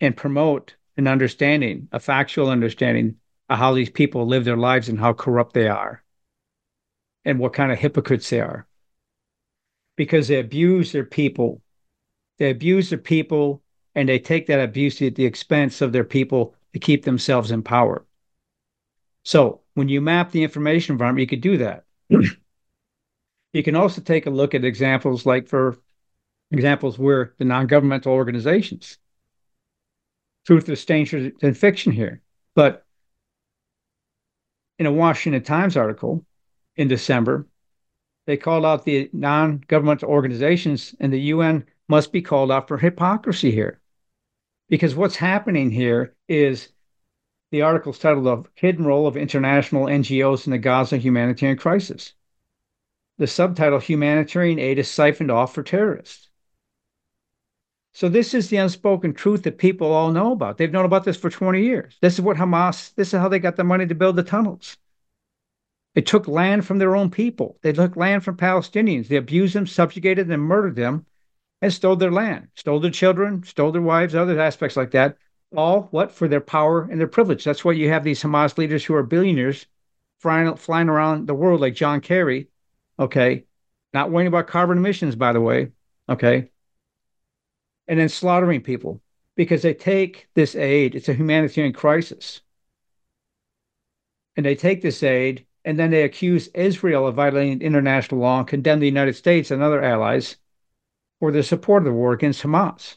and 0.00 0.16
promote 0.16 0.76
an 0.96 1.08
understanding, 1.08 1.88
a 1.90 1.98
factual 1.98 2.48
understanding 2.48 3.16
of 3.48 3.58
how 3.58 3.74
these 3.74 3.90
people 3.90 4.28
live 4.28 4.44
their 4.44 4.56
lives 4.56 4.88
and 4.88 5.00
how 5.00 5.12
corrupt 5.12 5.54
they 5.54 5.66
are 5.66 6.04
and 7.24 7.40
what 7.40 7.54
kind 7.54 7.72
of 7.72 7.80
hypocrites 7.80 8.30
they 8.30 8.40
are. 8.40 8.68
Because 9.96 10.28
they 10.28 10.38
abuse 10.38 10.92
their 10.92 11.04
people. 11.04 11.62
They 12.38 12.50
abuse 12.50 12.90
their 12.90 12.98
people 13.00 13.60
and 13.96 14.08
they 14.08 14.20
take 14.20 14.46
that 14.46 14.60
abuse 14.62 15.02
at 15.02 15.16
the 15.16 15.26
expense 15.26 15.80
of 15.80 15.90
their 15.90 16.04
people 16.04 16.54
to 16.74 16.78
keep 16.78 17.04
themselves 17.04 17.50
in 17.50 17.64
power. 17.64 18.04
So 19.24 19.60
when 19.74 19.88
you 19.88 20.00
map 20.00 20.30
the 20.30 20.42
information 20.42 20.94
environment, 20.94 21.20
you 21.20 21.26
could 21.26 21.40
do 21.40 21.58
that. 21.58 21.84
you 23.52 23.62
can 23.62 23.76
also 23.76 24.00
take 24.00 24.26
a 24.26 24.30
look 24.30 24.54
at 24.54 24.64
examples 24.64 25.26
like 25.26 25.48
for 25.48 25.76
examples 26.50 26.98
where 26.98 27.34
the 27.38 27.44
non-governmental 27.44 28.12
organizations. 28.12 28.98
Truth 30.46 30.68
is 30.68 30.80
stranger 30.80 31.30
than 31.40 31.54
fiction 31.54 31.92
here. 31.92 32.22
But 32.54 32.86
in 34.78 34.86
a 34.86 34.92
Washington 34.92 35.42
Times 35.42 35.76
article 35.76 36.24
in 36.76 36.88
December, 36.88 37.46
they 38.26 38.36
called 38.36 38.64
out 38.64 38.84
the 38.84 39.10
non-governmental 39.12 40.08
organizations 40.08 40.94
and 41.00 41.12
the 41.12 41.20
UN 41.20 41.66
must 41.88 42.12
be 42.12 42.22
called 42.22 42.50
out 42.50 42.68
for 42.68 42.78
hypocrisy 42.78 43.50
here. 43.50 43.80
Because 44.68 44.94
what's 44.94 45.16
happening 45.16 45.70
here 45.70 46.14
is 46.28 46.68
The 47.50 47.62
article 47.62 47.92
is 47.92 47.98
titled 47.98 48.26
The 48.26 48.48
Hidden 48.54 48.84
Role 48.84 49.06
of 49.06 49.16
International 49.16 49.86
NGOs 49.86 50.46
in 50.46 50.50
the 50.50 50.58
Gaza 50.58 50.98
Humanitarian 50.98 51.56
Crisis. 51.56 52.12
The 53.16 53.26
subtitle 53.26 53.78
Humanitarian 53.78 54.58
Aid 54.58 54.78
is 54.78 54.90
Siphoned 54.90 55.30
Off 55.30 55.54
for 55.54 55.62
Terrorists. 55.62 56.28
So, 57.94 58.08
this 58.08 58.34
is 58.34 58.48
the 58.48 58.58
unspoken 58.58 59.14
truth 59.14 59.42
that 59.44 59.58
people 59.58 59.90
all 59.90 60.12
know 60.12 60.32
about. 60.32 60.58
They've 60.58 60.70
known 60.70 60.84
about 60.84 61.04
this 61.04 61.16
for 61.16 61.30
20 61.30 61.62
years. 61.62 61.96
This 62.00 62.14
is 62.14 62.20
what 62.20 62.36
Hamas, 62.36 62.94
this 62.94 63.14
is 63.14 63.18
how 63.18 63.28
they 63.28 63.38
got 63.38 63.56
the 63.56 63.64
money 63.64 63.86
to 63.86 63.94
build 63.94 64.16
the 64.16 64.22
tunnels. 64.22 64.76
They 65.94 66.02
took 66.02 66.28
land 66.28 66.66
from 66.66 66.78
their 66.78 66.94
own 66.94 67.10
people. 67.10 67.58
They 67.62 67.72
took 67.72 67.96
land 67.96 68.24
from 68.24 68.36
Palestinians. 68.36 69.08
They 69.08 69.16
abused 69.16 69.54
them, 69.54 69.66
subjugated 69.66 70.28
them, 70.28 70.42
murdered 70.42 70.76
them, 70.76 71.06
and 71.60 71.72
stole 71.72 71.96
their 71.96 72.12
land, 72.12 72.48
stole 72.54 72.78
their 72.78 72.90
children, 72.90 73.42
stole 73.42 73.72
their 73.72 73.82
wives, 73.82 74.14
other 74.14 74.38
aspects 74.38 74.76
like 74.76 74.92
that. 74.92 75.16
All 75.56 75.88
what? 75.90 76.12
For 76.12 76.28
their 76.28 76.40
power 76.40 76.82
and 76.82 77.00
their 77.00 77.06
privilege. 77.08 77.44
That's 77.44 77.64
why 77.64 77.72
you 77.72 77.88
have 77.88 78.04
these 78.04 78.22
Hamas 78.22 78.58
leaders 78.58 78.84
who 78.84 78.94
are 78.94 79.02
billionaires 79.02 79.66
flying, 80.18 80.54
flying 80.56 80.88
around 80.88 81.26
the 81.26 81.34
world 81.34 81.60
like 81.60 81.74
John 81.74 82.00
Kerry, 82.00 82.48
okay? 82.98 83.44
Not 83.94 84.10
worrying 84.10 84.28
about 84.28 84.46
carbon 84.46 84.78
emissions, 84.78 85.16
by 85.16 85.32
the 85.32 85.40
way, 85.40 85.72
okay? 86.08 86.50
And 87.86 87.98
then 87.98 88.08
slaughtering 88.08 88.60
people 88.62 89.00
because 89.36 89.62
they 89.62 89.72
take 89.72 90.28
this 90.34 90.54
aid, 90.54 90.94
it's 90.94 91.08
a 91.08 91.14
humanitarian 91.14 91.72
crisis. 91.72 92.42
And 94.36 94.44
they 94.44 94.54
take 94.54 94.82
this 94.82 95.02
aid 95.02 95.46
and 95.64 95.78
then 95.78 95.90
they 95.90 96.02
accuse 96.02 96.48
Israel 96.48 97.06
of 97.06 97.14
violating 97.14 97.60
international 97.62 98.20
law 98.20 98.38
and 98.38 98.48
condemn 98.48 98.80
the 98.80 98.86
United 98.86 99.14
States 99.14 99.50
and 99.50 99.62
other 99.62 99.82
allies 99.82 100.36
for 101.20 101.32
their 101.32 101.42
support 101.42 101.82
of 101.82 101.86
the 101.86 101.92
war 101.92 102.12
against 102.12 102.42
Hamas. 102.42 102.96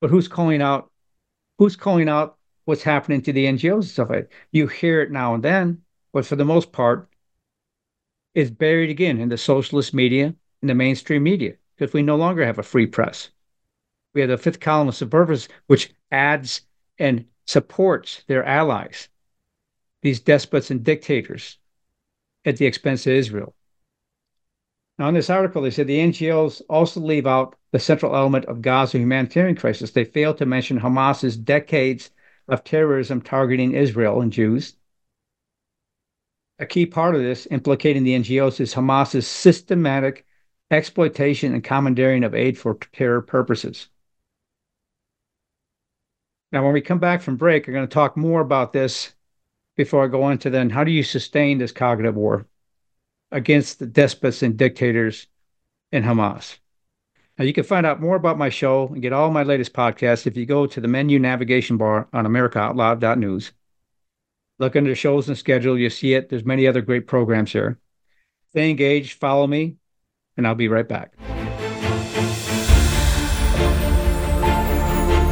But 0.00 0.10
who's 0.10 0.28
calling 0.28 0.62
out? 0.62 0.89
Who's 1.60 1.76
calling 1.76 2.08
out 2.08 2.38
what's 2.64 2.82
happening 2.82 3.20
to 3.20 3.34
the 3.34 3.44
NGOs 3.44 3.74
and 3.74 3.84
stuff 3.84 4.08
like 4.08 4.30
that? 4.30 4.36
You 4.50 4.66
hear 4.66 5.02
it 5.02 5.10
now 5.10 5.34
and 5.34 5.44
then, 5.44 5.82
but 6.10 6.24
for 6.24 6.34
the 6.34 6.44
most 6.46 6.72
part, 6.72 7.06
it's 8.34 8.48
buried 8.48 8.88
again 8.88 9.20
in 9.20 9.28
the 9.28 9.36
socialist 9.36 9.92
media 9.92 10.34
and 10.62 10.70
the 10.70 10.74
mainstream 10.74 11.22
media 11.22 11.56
because 11.76 11.92
we 11.92 12.02
no 12.02 12.16
longer 12.16 12.46
have 12.46 12.58
a 12.58 12.62
free 12.62 12.86
press. 12.86 13.28
We 14.14 14.22
have 14.22 14.30
the 14.30 14.38
fifth 14.38 14.58
column 14.58 14.88
of 14.88 14.94
Subversives, 14.94 15.48
which 15.66 15.92
adds 16.10 16.62
and 16.98 17.26
supports 17.46 18.24
their 18.26 18.42
allies, 18.42 19.10
these 20.00 20.18
despots 20.18 20.70
and 20.70 20.82
dictators, 20.82 21.58
at 22.46 22.56
the 22.56 22.64
expense 22.64 23.06
of 23.06 23.12
Israel. 23.12 23.54
Now, 25.00 25.08
in 25.08 25.14
this 25.14 25.30
article, 25.30 25.62
they 25.62 25.70
said 25.70 25.86
the 25.86 25.98
NGOs 25.98 26.60
also 26.68 27.00
leave 27.00 27.26
out 27.26 27.56
the 27.72 27.78
central 27.78 28.14
element 28.14 28.44
of 28.44 28.60
Gaza 28.60 28.98
humanitarian 28.98 29.56
crisis. 29.56 29.92
They 29.92 30.04
fail 30.04 30.34
to 30.34 30.44
mention 30.44 30.76
Hamas's 30.76 31.38
decades 31.38 32.10
of 32.48 32.64
terrorism 32.64 33.22
targeting 33.22 33.72
Israel 33.72 34.20
and 34.20 34.30
Jews. 34.30 34.76
A 36.58 36.66
key 36.66 36.84
part 36.84 37.14
of 37.14 37.22
this, 37.22 37.46
implicating 37.50 38.04
the 38.04 38.14
NGOs, 38.14 38.60
is 38.60 38.74
Hamas's 38.74 39.26
systematic 39.26 40.26
exploitation 40.70 41.54
and 41.54 41.64
commandeering 41.64 42.22
of 42.22 42.34
aid 42.34 42.58
for 42.58 42.74
terror 42.92 43.22
purposes. 43.22 43.88
Now, 46.52 46.62
when 46.62 46.74
we 46.74 46.82
come 46.82 46.98
back 46.98 47.22
from 47.22 47.36
break, 47.36 47.66
we're 47.66 47.72
going 47.72 47.88
to 47.88 47.94
talk 47.94 48.18
more 48.18 48.42
about 48.42 48.74
this 48.74 49.14
before 49.76 50.04
I 50.04 50.08
go 50.08 50.28
into 50.28 50.50
then 50.50 50.68
how 50.68 50.84
do 50.84 50.90
you 50.90 51.02
sustain 51.02 51.56
this 51.56 51.72
cognitive 51.72 52.16
war? 52.16 52.44
Against 53.30 53.78
the 53.78 53.86
despots 53.86 54.42
and 54.42 54.56
dictators 54.56 55.28
in 55.92 56.02
Hamas. 56.02 56.58
Now, 57.38 57.44
you 57.44 57.52
can 57.52 57.62
find 57.64 57.86
out 57.86 58.02
more 58.02 58.16
about 58.16 58.38
my 58.38 58.50
show 58.50 58.88
and 58.88 59.00
get 59.00 59.14
all 59.14 59.30
my 59.30 59.44
latest 59.44 59.72
podcasts 59.72 60.26
if 60.26 60.36
you 60.36 60.44
go 60.44 60.66
to 60.66 60.80
the 60.80 60.88
menu 60.88 61.18
navigation 61.18 61.78
bar 61.78 62.06
on 62.12 62.26
AmericaOutloud.news. 62.26 63.52
Look 64.58 64.76
under 64.76 64.94
shows 64.94 65.28
and 65.28 65.38
schedule, 65.38 65.78
you'll 65.78 65.90
see 65.90 66.12
it. 66.12 66.28
There's 66.28 66.44
many 66.44 66.66
other 66.66 66.82
great 66.82 67.06
programs 67.06 67.52
here. 67.52 67.78
Stay 68.50 68.68
engaged, 68.68 69.18
follow 69.18 69.46
me, 69.46 69.76
and 70.36 70.46
I'll 70.46 70.54
be 70.54 70.68
right 70.68 70.86
back. 70.86 71.14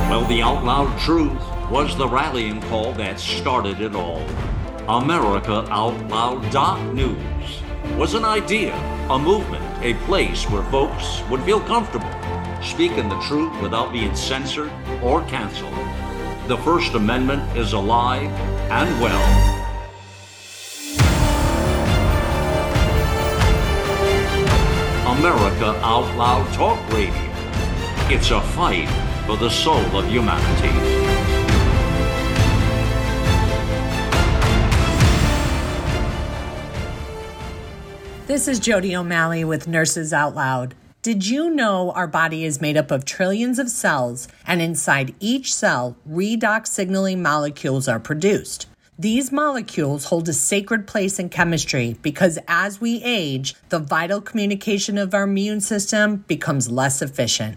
Well, 0.09 0.25
the 0.25 0.41
Out 0.41 0.65
Loud 0.65 0.99
Truth 1.01 1.43
was 1.71 1.95
the 1.99 2.09
rallying 2.09 2.63
call 2.63 2.95
that 2.95 3.21
started 3.21 3.83
it 3.83 3.95
all. 3.95 4.23
AmericaOutloud.news 4.87 7.68
was 7.97 8.15
an 8.15 8.25
idea, 8.25 8.75
a 9.09 9.19
movement, 9.19 9.65
a 9.83 9.95
place 10.07 10.45
where 10.51 10.63
folks 10.65 11.23
would 11.31 11.43
feel 11.43 11.61
comfortable 11.61 12.11
speaking 12.63 13.09
the 13.09 13.21
truth 13.21 13.53
without 13.63 13.93
being 13.93 14.15
censored 14.15 14.71
or 15.03 15.23
canceled. 15.27 15.73
The 16.49 16.57
First 16.59 16.95
Amendment 16.95 17.57
is 17.57 17.73
alive 17.73 18.31
and 18.71 19.01
well. 19.01 19.55
America 25.19 25.79
Out 25.83 26.15
Loud 26.17 26.53
Talk 26.55 26.93
Radio. 26.93 27.15
It's 28.11 28.31
a 28.31 28.41
fight 28.41 28.89
for 29.27 29.37
the 29.37 29.51
soul 29.51 29.85
of 29.97 30.09
humanity. 30.09 31.28
This 38.29 38.47
is 38.47 38.61
Jody 38.61 38.95
O'Malley 38.95 39.43
with 39.43 39.67
Nurses 39.67 40.13
Out 40.13 40.35
Loud. 40.35 40.75
Did 41.01 41.27
you 41.27 41.49
know 41.49 41.93
our 41.93 42.07
body 42.07 42.45
is 42.45 42.61
made 42.61 42.77
up 42.77 42.91
of 42.91 43.07
trillions 43.07 43.59
of 43.59 43.71
cells, 43.71 44.29
and 44.47 44.61
inside 44.61 45.15
each 45.19 45.55
cell, 45.55 45.97
redox 46.07 46.67
signaling 46.67 47.23
molecules 47.23 47.89
are 47.89 47.99
produced? 47.99 48.67
These 48.99 49.33
molecules 49.33 50.05
hold 50.05 50.29
a 50.29 50.35
sacred 50.35 50.87
place 50.87 51.19
in 51.19 51.31
chemistry 51.31 51.97
because 52.03 52.39
as 52.47 52.83
we 52.83 53.03
age, 53.03 53.55
the 53.71 53.79
vital 53.79 54.21
communication 54.21 54.99
of 54.99 55.15
our 55.15 55.23
immune 55.23 55.63
system 55.63 56.23
becomes 56.29 56.71
less 56.71 57.01
efficient. 57.01 57.57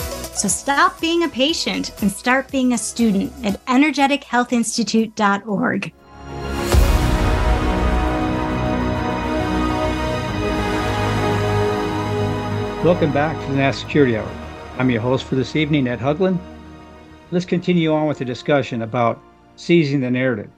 So 0.41 0.47
stop 0.47 0.99
being 0.99 1.21
a 1.21 1.29
patient 1.29 1.91
and 2.01 2.11
start 2.11 2.49
being 2.49 2.73
a 2.73 2.77
student 2.79 3.31
at 3.45 3.63
energetichealthinstitute.org. 3.67 5.93
Welcome 12.83 13.13
back 13.13 13.39
to 13.39 13.47
the 13.51 13.57
National 13.57 13.87
Security 13.87 14.17
Hour. 14.17 14.27
I'm 14.79 14.89
your 14.89 15.01
host 15.01 15.25
for 15.25 15.35
this 15.35 15.55
evening, 15.55 15.87
Ed 15.87 15.99
Haugland. 15.99 16.39
Let's 17.29 17.45
continue 17.45 17.93
on 17.93 18.07
with 18.07 18.17
the 18.17 18.25
discussion 18.25 18.81
about 18.81 19.21
seizing 19.57 20.01
the 20.01 20.09
narrative, 20.09 20.49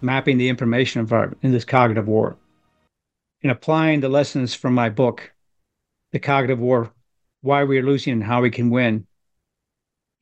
mapping 0.00 0.38
the 0.38 0.48
information 0.48 0.98
environment 0.98 1.38
in 1.42 1.52
this 1.52 1.64
cognitive 1.64 2.08
war, 2.08 2.36
and 3.44 3.52
applying 3.52 4.00
the 4.00 4.08
lessons 4.08 4.54
from 4.54 4.74
my 4.74 4.90
book, 4.90 5.32
The 6.10 6.18
Cognitive 6.18 6.58
War 6.58 6.90
why 7.44 7.62
we 7.64 7.78
are 7.78 7.82
losing 7.82 8.14
and 8.14 8.24
how 8.24 8.40
we 8.40 8.50
can 8.50 8.70
win. 8.70 9.06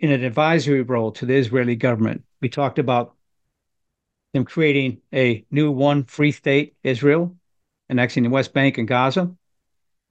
In 0.00 0.10
an 0.10 0.24
advisory 0.24 0.82
role 0.82 1.12
to 1.12 1.24
the 1.24 1.36
Israeli 1.36 1.76
government, 1.76 2.24
we 2.40 2.48
talked 2.48 2.80
about 2.80 3.14
them 4.34 4.44
creating 4.44 5.00
a 5.14 5.44
new 5.48 5.70
one 5.70 6.02
free 6.02 6.32
state, 6.32 6.74
Israel, 6.82 7.36
annexing 7.88 8.24
the 8.24 8.28
West 8.30 8.52
Bank 8.52 8.76
and 8.76 8.88
Gaza. 8.88 9.32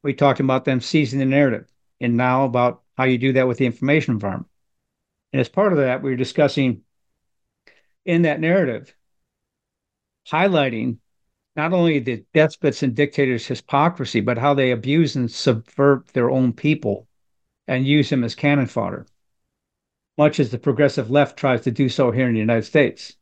We 0.04 0.14
talked 0.14 0.40
about 0.40 0.64
them 0.64 0.80
seizing 0.80 1.20
the 1.20 1.26
narrative, 1.26 1.68
and 2.00 2.16
now 2.16 2.46
about 2.46 2.82
how 2.98 3.04
you 3.04 3.18
do 3.18 3.34
that 3.34 3.48
with 3.48 3.58
the 3.58 3.66
information 3.66 4.14
environment. 4.14 4.50
And 5.34 5.42
as 5.42 5.50
part 5.50 5.74
of 5.74 5.80
that, 5.80 6.02
we 6.02 6.12
were 6.12 6.16
discussing 6.16 6.84
in 8.06 8.22
that 8.22 8.40
narrative, 8.40 8.96
highlighting 10.30 11.00
not 11.56 11.74
only 11.74 12.00
the 12.00 12.24
despots 12.34 12.82
and 12.82 12.96
dictators' 12.96 13.48
hypocrisy, 13.48 14.22
but 14.22 14.38
how 14.38 14.54
they 14.54 14.72
abuse 14.72 15.16
and 15.16 15.30
subvert 15.30 16.08
their 16.08 16.30
own 16.30 16.54
people 16.54 17.08
and 17.68 17.86
use 17.86 18.10
them 18.10 18.24
as 18.24 18.36
cannon 18.36 18.68
fodder, 18.68 19.06
much 20.18 20.40
as 20.40 20.52
the 20.52 20.58
progressive 20.58 21.12
left 21.12 21.38
tries 21.38 21.62
to 21.62 21.72
do 21.72 21.90
so 21.90 22.12
here 22.12 22.28
in 22.28 22.34
the 22.34 22.40
United 22.40 22.64
States. 22.64 23.18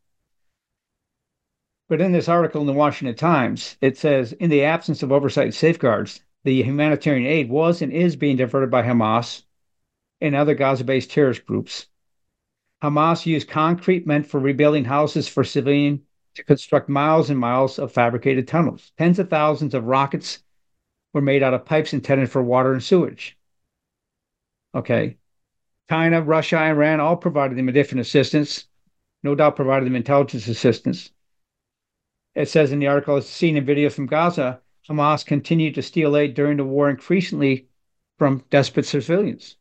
But 1.87 2.01
in 2.01 2.11
this 2.11 2.29
article 2.29 2.61
in 2.61 2.67
the 2.67 2.73
Washington 2.73 3.15
Times, 3.15 3.77
it 3.81 3.97
says 3.97 4.33
in 4.33 4.51
the 4.51 4.63
absence 4.63 5.01
of 5.01 5.11
oversight 5.11 5.45
and 5.45 5.55
safeguards, 5.55 6.21
the 6.43 6.61
humanitarian 6.61 7.25
aid 7.25 7.49
was 7.49 7.81
and 7.81 7.91
is 7.91 8.15
being 8.15 8.37
diverted 8.37 8.69
by 8.69 8.83
Hamas 8.83 9.43
and 10.21 10.35
other 10.35 10.53
Gaza 10.53 10.83
based 10.83 11.09
terrorist 11.09 11.45
groups. 11.45 11.87
Hamas 12.83 13.25
used 13.25 13.49
concrete 13.49 14.05
meant 14.05 14.27
for 14.27 14.39
rebuilding 14.39 14.85
houses 14.85 15.27
for 15.27 15.43
civilian 15.43 16.03
to 16.39 16.45
construct 16.45 16.89
miles 16.89 17.29
and 17.29 17.37
miles 17.37 17.77
of 17.77 17.91
fabricated 17.91 18.47
tunnels. 18.47 18.91
Tens 18.97 19.19
of 19.19 19.29
thousands 19.29 19.73
of 19.73 19.85
rockets 19.85 20.39
were 21.13 21.21
made 21.21 21.43
out 21.43 21.53
of 21.53 21.65
pipes 21.65 21.93
intended 21.93 22.31
for 22.31 22.41
water 22.41 22.73
and 22.73 22.81
sewage. 22.81 23.37
Okay. 24.73 25.17
China, 25.89 26.21
Russia, 26.21 26.57
Iran 26.57 26.99
all 26.99 27.17
provided 27.17 27.57
them 27.57 27.67
a 27.67 27.73
different 27.73 28.01
assistance, 28.01 28.67
no 29.23 29.35
doubt 29.35 29.55
provided 29.55 29.85
them 29.85 29.95
intelligence 29.95 30.47
assistance. 30.47 31.11
It 32.35 32.47
says 32.47 32.71
in 32.71 32.79
the 32.79 32.87
article, 32.87 33.17
as 33.17 33.27
seen 33.27 33.57
in 33.57 33.65
videos 33.65 33.93
from 33.93 34.05
Gaza, 34.05 34.61
Hamas 34.87 35.25
continued 35.25 35.75
to 35.75 35.81
steal 35.81 36.15
aid 36.15 36.35
during 36.35 36.57
the 36.57 36.63
war 36.63 36.89
increasingly 36.89 37.67
from 38.17 38.45
despot 38.49 38.85
civilians. 38.85 39.57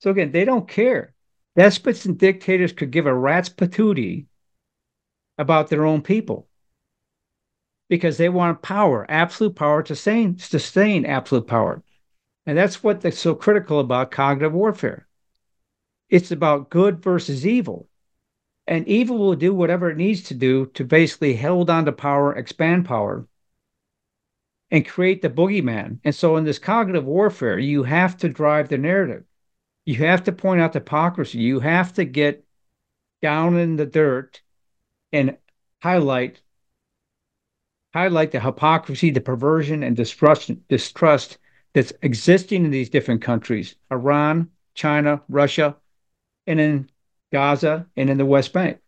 So 0.00 0.10
again, 0.10 0.32
they 0.32 0.44
don't 0.44 0.68
care. 0.68 1.14
Despots 1.56 2.04
and 2.04 2.18
dictators 2.18 2.72
could 2.72 2.90
give 2.90 3.06
a 3.06 3.14
rat's 3.14 3.48
patootie 3.48 4.26
about 5.38 5.68
their 5.68 5.86
own 5.86 6.02
people 6.02 6.48
because 7.88 8.18
they 8.18 8.28
want 8.28 8.62
power, 8.62 9.06
absolute 9.08 9.54
power 9.54 9.82
to 9.82 9.94
sustain, 9.94 10.38
sustain 10.38 11.06
absolute 11.06 11.46
power. 11.46 11.82
And 12.44 12.56
that's 12.56 12.82
what 12.82 13.12
so 13.14 13.34
critical 13.34 13.80
about 13.80 14.10
cognitive 14.10 14.52
warfare. 14.52 15.06
It's 16.08 16.30
about 16.30 16.70
good 16.70 17.02
versus 17.02 17.46
evil. 17.46 17.88
And 18.66 18.86
evil 18.86 19.18
will 19.18 19.34
do 19.34 19.54
whatever 19.54 19.90
it 19.90 19.96
needs 19.96 20.22
to 20.24 20.34
do 20.34 20.66
to 20.74 20.84
basically 20.84 21.36
hold 21.36 21.70
on 21.70 21.86
to 21.86 21.92
power, 21.92 22.34
expand 22.34 22.84
power, 22.84 23.26
and 24.70 24.86
create 24.86 25.22
the 25.22 25.30
boogeyman. 25.30 26.00
And 26.04 26.14
so 26.14 26.36
in 26.36 26.44
this 26.44 26.58
cognitive 26.58 27.06
warfare, 27.06 27.58
you 27.58 27.82
have 27.84 28.18
to 28.18 28.28
drive 28.28 28.68
the 28.68 28.76
narrative. 28.76 29.24
You 29.86 29.96
have 29.96 30.24
to 30.24 30.32
point 30.32 30.60
out 30.60 30.74
the 30.74 30.80
hypocrisy. 30.80 31.38
You 31.38 31.60
have 31.60 31.94
to 31.94 32.04
get 32.04 32.44
down 33.22 33.56
in 33.56 33.76
the 33.76 33.86
dirt 33.86 34.42
and 35.12 35.36
highlight 35.82 36.40
highlight 37.94 38.32
the 38.32 38.40
hypocrisy, 38.40 39.10
the 39.10 39.20
perversion, 39.20 39.82
and 39.82 39.96
distrust 39.96 40.50
distrust 40.68 41.38
that's 41.72 41.92
existing 42.02 42.64
in 42.64 42.70
these 42.70 42.90
different 42.90 43.22
countries: 43.22 43.76
Iran, 43.90 44.50
China, 44.74 45.22
Russia, 45.28 45.76
and 46.46 46.60
in 46.60 46.90
Gaza 47.32 47.86
and 47.96 48.10
in 48.10 48.18
the 48.18 48.26
West 48.26 48.52
Bank. 48.52 48.78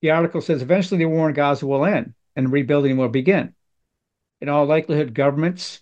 The 0.00 0.10
article 0.10 0.40
says 0.40 0.62
eventually 0.62 0.98
the 0.98 1.08
war 1.08 1.28
in 1.28 1.34
Gaza 1.34 1.66
will 1.66 1.84
end 1.84 2.14
and 2.34 2.50
rebuilding 2.50 2.96
will 2.96 3.08
begin. 3.08 3.54
In 4.40 4.48
all 4.48 4.66
likelihood, 4.66 5.14
governments 5.14 5.80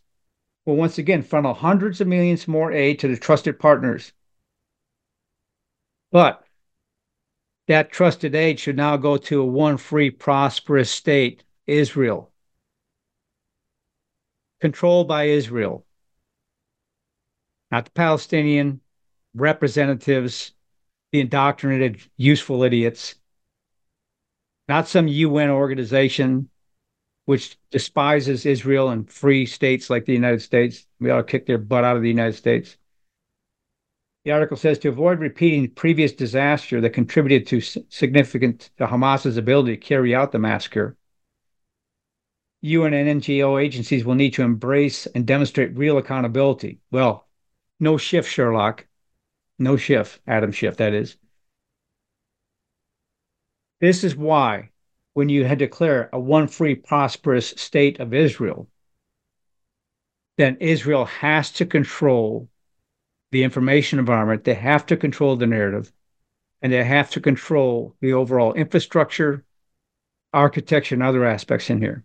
will 0.67 0.77
once 0.77 0.99
again 0.99 1.23
funnel 1.23 1.55
hundreds 1.55 2.01
of 2.01 2.07
millions 2.07 2.47
more 2.47 2.71
aid 2.71 2.99
to 2.99 3.09
the 3.09 3.17
trusted 3.17 3.59
partners. 3.59 4.13
But 6.13 6.45
that 7.71 7.93
trusted 7.93 8.35
aid 8.35 8.59
should 8.59 8.77
now 8.77 8.97
go 8.97 9.17
to 9.17 9.41
a 9.41 9.47
one 9.47 9.77
free, 9.77 10.11
prosperous 10.11 10.91
state, 10.91 11.45
Israel, 11.69 12.33
controlled 14.61 15.07
by 15.07 15.27
Israel, 15.27 15.87
not 17.71 17.85
the 17.85 17.93
Palestinian 17.93 18.81
representatives, 19.37 20.51
the 21.13 21.21
indoctrinated, 21.21 22.01
useful 22.17 22.65
idiots, 22.65 23.15
not 24.67 24.89
some 24.89 25.07
UN 25.07 25.51
organization 25.51 26.49
which 27.27 27.57
despises 27.71 28.47
Israel 28.47 28.89
and 28.89 29.09
free 29.09 29.47
states 29.47 29.89
like 29.89 30.07
the 30.07 30.13
United 30.13 30.43
States. 30.43 30.89
We 30.99 31.11
ought 31.11 31.19
to 31.19 31.23
kick 31.23 31.47
their 31.47 31.59
butt 31.59 31.85
out 31.85 31.95
of 31.95 32.03
the 32.03 32.09
United 32.09 32.35
States. 32.35 32.77
The 34.25 34.33
article 34.33 34.57
says 34.57 34.79
to 34.81 34.91
avoid 34.91 35.19
repeating 35.19 35.71
previous 35.71 36.13
disaster 36.13 36.81
that 36.83 36.91
contributed 36.91 37.47
to 37.49 37.61
significant 37.89 38.71
to 38.77 38.87
Hamas's 38.87 39.39
ability 39.39 39.77
to 39.77 39.83
carry 39.83 40.15
out 40.15 40.33
the 40.33 40.39
massacre. 40.39 40.97
UN 42.61 42.93
and 42.93 43.23
NGO 43.23 43.63
agencies 43.63 44.05
will 44.05 44.15
need 44.15 44.35
to 44.35 44.43
embrace 44.43 45.07
and 45.07 45.27
demonstrate 45.27 45.77
real 45.77 45.97
accountability. 45.97 46.81
Well, 46.91 47.27
no 47.79 47.97
shift, 47.97 48.31
Sherlock. 48.31 48.87
No 49.59 49.79
shift, 49.79 50.21
Adam 50.27 50.53
Schiff, 50.53 50.77
that 50.77 50.93
is. 50.93 51.17
This 53.81 54.05
is 54.05 54.15
why, 54.15 54.71
when 55.15 55.31
you 55.31 55.47
had 55.47 55.59
declare 55.59 56.11
a 56.13 56.21
one 56.21 56.47
free, 56.47 56.75
prosperous 56.75 57.55
state 57.57 57.99
of 58.01 58.13
Israel, 58.13 58.69
then 60.37 60.59
Israel 60.61 61.07
has 61.07 61.51
to 61.53 61.65
control 61.65 62.50
the 63.31 63.45
information 63.45 63.99
environment. 63.99 64.45
They 64.45 64.55
have 64.55 64.87
to 64.87 64.97
control 64.97 65.37
the 65.37 65.47
narrative 65.47 65.93
and 66.63 66.73
they 66.73 66.85
have 66.85 67.11
to 67.11 67.21
control 67.21 67.97
the 68.01 68.13
overall 68.13 68.53
infrastructure, 68.53 69.45
architecture, 70.33 70.95
and 70.95 71.03
other 71.03 71.25
aspects 71.25 71.71
in 71.71 71.81
here. 71.81 72.05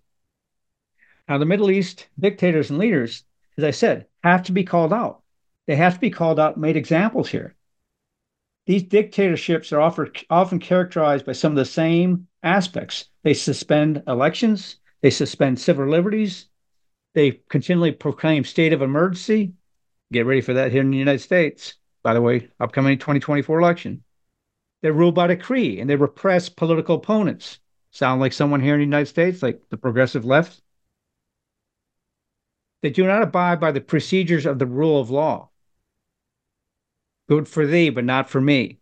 Now, 1.28 1.38
the 1.38 1.46
Middle 1.46 1.72
East 1.72 2.08
dictators 2.20 2.70
and 2.70 2.80
leaders, 2.80 3.24
as 3.58 3.64
I 3.64 3.72
said, 3.72 4.08
have 4.24 4.44
to 4.44 4.52
be 4.52 4.64
called 4.64 4.94
out. 4.94 5.22
They 5.66 5.76
have 5.76 5.96
to 5.96 6.00
be 6.00 6.12
called 6.12 6.40
out, 6.40 6.58
made 6.58 6.78
examples 6.78 7.30
here. 7.30 7.56
These 8.68 8.84
dictatorships 8.84 9.72
are 9.74 9.82
often, 9.82 10.60
characterized 10.60 11.26
by 11.26 11.34
some 11.34 11.52
of 11.52 11.58
the 11.58 11.66
same 11.66 12.28
aspects. 12.42 13.10
They 13.24 13.34
suspend 13.34 14.04
elections, 14.08 14.78
they 15.02 15.12
suspend 15.12 15.60
civil 15.60 15.88
liberties, 15.88 16.48
they 17.14 17.42
continually 17.50 17.92
proclaim 17.92 18.44
state 18.44 18.74
of 18.74 18.82
emergency, 18.82 19.54
Get 20.12 20.26
ready 20.26 20.42
for 20.42 20.54
that 20.54 20.72
here 20.72 20.82
in 20.82 20.92
the 20.92 20.98
United 20.98 21.20
States. 21.20 21.76
By 22.04 22.14
the 22.14 22.22
way, 22.22 22.50
upcoming 22.60 23.00
2024 23.00 23.60
election. 23.60 24.04
They 24.82 24.92
rule 24.92 25.12
by 25.12 25.28
decree 25.28 25.80
and 25.80 25.90
they 25.90 25.96
repress 25.96 26.50
political 26.50 26.98
opponents. 26.98 27.60
Sound 27.92 28.22
like 28.22 28.34
someone 28.34 28.62
here 28.62 28.76
in 28.76 28.82
the 28.82 28.86
United 28.86 29.08
States, 29.08 29.42
like 29.42 29.62
the 29.70 29.78
progressive 29.78 30.26
left? 30.26 30.62
They 32.82 32.92
do 32.92 33.08
not 33.08 33.24
abide 33.24 33.60
by 33.60 33.72
the 33.72 33.82
procedures 33.82 34.46
of 34.46 34.60
the 34.60 34.68
rule 34.68 35.02
of 35.02 35.10
law. 35.10 35.50
Good 37.28 37.48
for 37.48 37.66
thee, 37.66 37.90
but 37.90 38.06
not 38.06 38.30
for 38.30 38.40
me. 38.40 38.78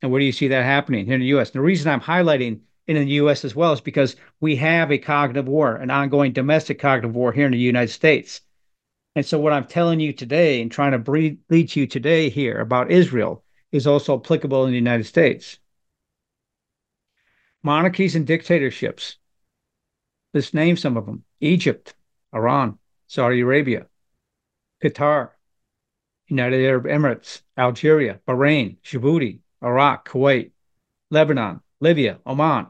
And 0.00 0.12
where 0.12 0.20
do 0.20 0.24
you 0.24 0.30
see 0.30 0.48
that 0.48 0.64
happening 0.64 1.06
here 1.06 1.14
in 1.14 1.20
the 1.20 1.34
US? 1.38 1.48
And 1.48 1.54
the 1.54 1.66
reason 1.66 1.90
I'm 1.90 2.00
highlighting 2.00 2.60
in 2.86 2.96
the 2.96 3.14
US 3.14 3.44
as 3.44 3.56
well 3.56 3.72
is 3.72 3.80
because 3.80 4.14
we 4.40 4.54
have 4.56 4.92
a 4.92 4.98
cognitive 4.98 5.48
war, 5.48 5.74
an 5.74 5.90
ongoing 5.90 6.32
domestic 6.32 6.78
cognitive 6.78 7.16
war 7.16 7.32
here 7.32 7.46
in 7.46 7.52
the 7.52 7.58
United 7.58 7.92
States. 7.92 8.42
And 9.14 9.26
so, 9.26 9.38
what 9.38 9.52
I'm 9.52 9.66
telling 9.66 10.00
you 10.00 10.12
today 10.12 10.62
and 10.62 10.72
trying 10.72 10.92
to 10.92 10.98
breed, 10.98 11.38
lead 11.50 11.76
you 11.76 11.86
today 11.86 12.30
here 12.30 12.60
about 12.60 12.90
Israel 12.90 13.44
is 13.70 13.86
also 13.86 14.18
applicable 14.18 14.64
in 14.64 14.70
the 14.70 14.76
United 14.76 15.04
States. 15.04 15.58
Monarchies 17.62 18.16
and 18.16 18.26
dictatorships. 18.26 19.18
Let's 20.32 20.54
name 20.54 20.76
some 20.76 20.96
of 20.96 21.04
them 21.04 21.24
Egypt, 21.40 21.94
Iran, 22.34 22.78
Saudi 23.06 23.40
Arabia, 23.40 23.86
Qatar, 24.82 25.30
United 26.28 26.64
Arab 26.64 26.84
Emirates, 26.84 27.42
Algeria, 27.58 28.18
Bahrain, 28.26 28.78
Djibouti, 28.82 29.40
Iraq, 29.62 30.08
Kuwait, 30.08 30.52
Lebanon, 31.10 31.60
Libya, 31.80 32.18
Oman, 32.24 32.68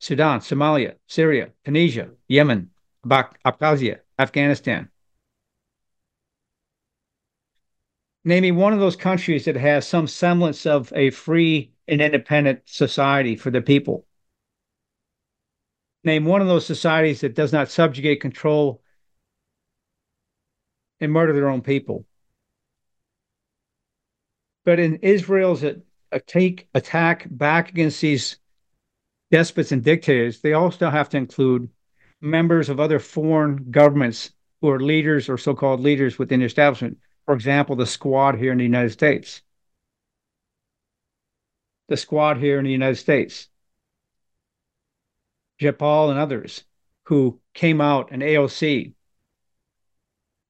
Sudan, 0.00 0.40
Somalia, 0.40 0.96
Syria, 1.06 1.50
Tunisia, 1.64 2.10
Yemen, 2.26 2.70
Abkhazia, 3.06 4.00
Afghanistan, 4.18 4.88
Name 8.24 8.42
me 8.42 8.52
one 8.52 8.72
of 8.72 8.78
those 8.78 8.94
countries 8.94 9.46
that 9.46 9.56
has 9.56 9.86
some 9.86 10.06
semblance 10.06 10.64
of 10.64 10.92
a 10.94 11.10
free 11.10 11.72
and 11.88 12.00
independent 12.00 12.60
society 12.66 13.34
for 13.34 13.50
the 13.50 13.60
people. 13.60 14.06
Name 16.04 16.24
one 16.24 16.40
of 16.40 16.46
those 16.46 16.66
societies 16.66 17.20
that 17.22 17.34
does 17.34 17.52
not 17.52 17.68
subjugate, 17.68 18.20
control, 18.20 18.80
and 21.00 21.10
murder 21.10 21.32
their 21.32 21.48
own 21.48 21.62
people. 21.62 22.06
But 24.64 24.78
in 24.78 24.96
Israel's 24.96 25.64
attack, 26.12 26.66
attack 26.74 27.26
back 27.28 27.70
against 27.70 28.00
these 28.00 28.36
despots 29.32 29.72
and 29.72 29.82
dictators, 29.82 30.40
they 30.40 30.52
also 30.52 30.90
have 30.90 31.08
to 31.08 31.16
include 31.16 31.68
members 32.20 32.68
of 32.68 32.78
other 32.78 33.00
foreign 33.00 33.66
governments 33.72 34.30
who 34.60 34.70
are 34.70 34.78
leaders 34.78 35.28
or 35.28 35.36
so 35.36 35.54
called 35.54 35.80
leaders 35.80 36.20
within 36.20 36.38
the 36.38 36.46
establishment 36.46 36.98
for 37.24 37.34
example, 37.34 37.76
the 37.76 37.86
squad 37.86 38.36
here 38.36 38.52
in 38.52 38.58
the 38.58 38.64
United 38.64 38.90
States. 38.90 39.42
The 41.88 41.96
squad 41.96 42.38
here 42.38 42.58
in 42.58 42.64
the 42.64 42.72
United 42.72 42.96
States. 42.96 43.48
Jayapal 45.60 46.10
and 46.10 46.18
others 46.18 46.64
who 47.04 47.40
came 47.54 47.80
out, 47.80 48.10
and 48.10 48.22
AOC, 48.22 48.94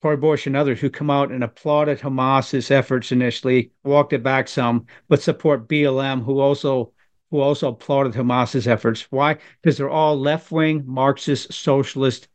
Cori 0.02 0.16
Bush 0.16 0.46
and 0.48 0.56
others 0.56 0.80
who 0.80 0.90
come 0.90 1.10
out 1.10 1.30
and 1.30 1.44
applauded 1.44 2.00
Hamas's 2.00 2.70
efforts 2.70 3.12
initially, 3.12 3.70
walked 3.84 4.12
it 4.12 4.22
back 4.22 4.48
some, 4.48 4.86
but 5.08 5.22
support 5.22 5.68
BLM, 5.68 6.24
who 6.24 6.40
also 6.40 6.92
who 7.30 7.40
also 7.40 7.68
applauded 7.68 8.12
Hamas's 8.12 8.66
efforts. 8.68 9.06
Why? 9.10 9.38
Because 9.60 9.78
they're 9.78 9.88
all 9.88 10.18
left-wing 10.18 10.82
Marxist 10.86 11.52
socialist 11.52 12.28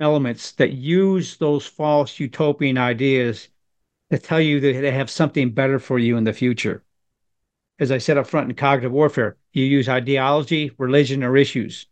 elements 0.00 0.52
that 0.52 0.72
use 0.72 1.36
those 1.36 1.66
false 1.66 2.18
utopian 2.20 2.78
ideas 2.78 3.48
to 4.10 4.18
tell 4.18 4.40
you 4.40 4.60
that 4.60 4.80
they 4.80 4.90
have 4.90 5.10
something 5.10 5.50
better 5.50 5.78
for 5.78 5.98
you 5.98 6.16
in 6.16 6.24
the 6.24 6.32
future. 6.32 6.84
As 7.78 7.90
I 7.90 7.98
said 7.98 8.18
up 8.18 8.26
front 8.26 8.48
in 8.48 8.56
cognitive 8.56 8.92
warfare, 8.92 9.36
you 9.52 9.64
use 9.64 9.88
ideology, 9.88 10.70
religion, 10.78 11.22
or 11.22 11.36
issues. 11.36 11.86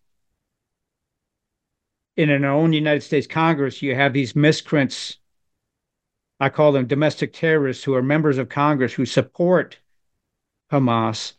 In 2.16 2.30
our 2.30 2.52
own 2.52 2.72
United 2.72 3.02
States 3.02 3.26
Congress, 3.26 3.82
you 3.82 3.94
have 3.94 4.12
these 4.12 4.36
miscreants. 4.36 5.18
I 6.38 6.48
call 6.48 6.72
them 6.72 6.86
domestic 6.86 7.32
terrorists 7.32 7.84
who 7.84 7.94
are 7.94 8.02
members 8.02 8.38
of 8.38 8.48
Congress 8.48 8.92
who 8.92 9.06
support 9.06 9.78
Hamas 10.70 11.34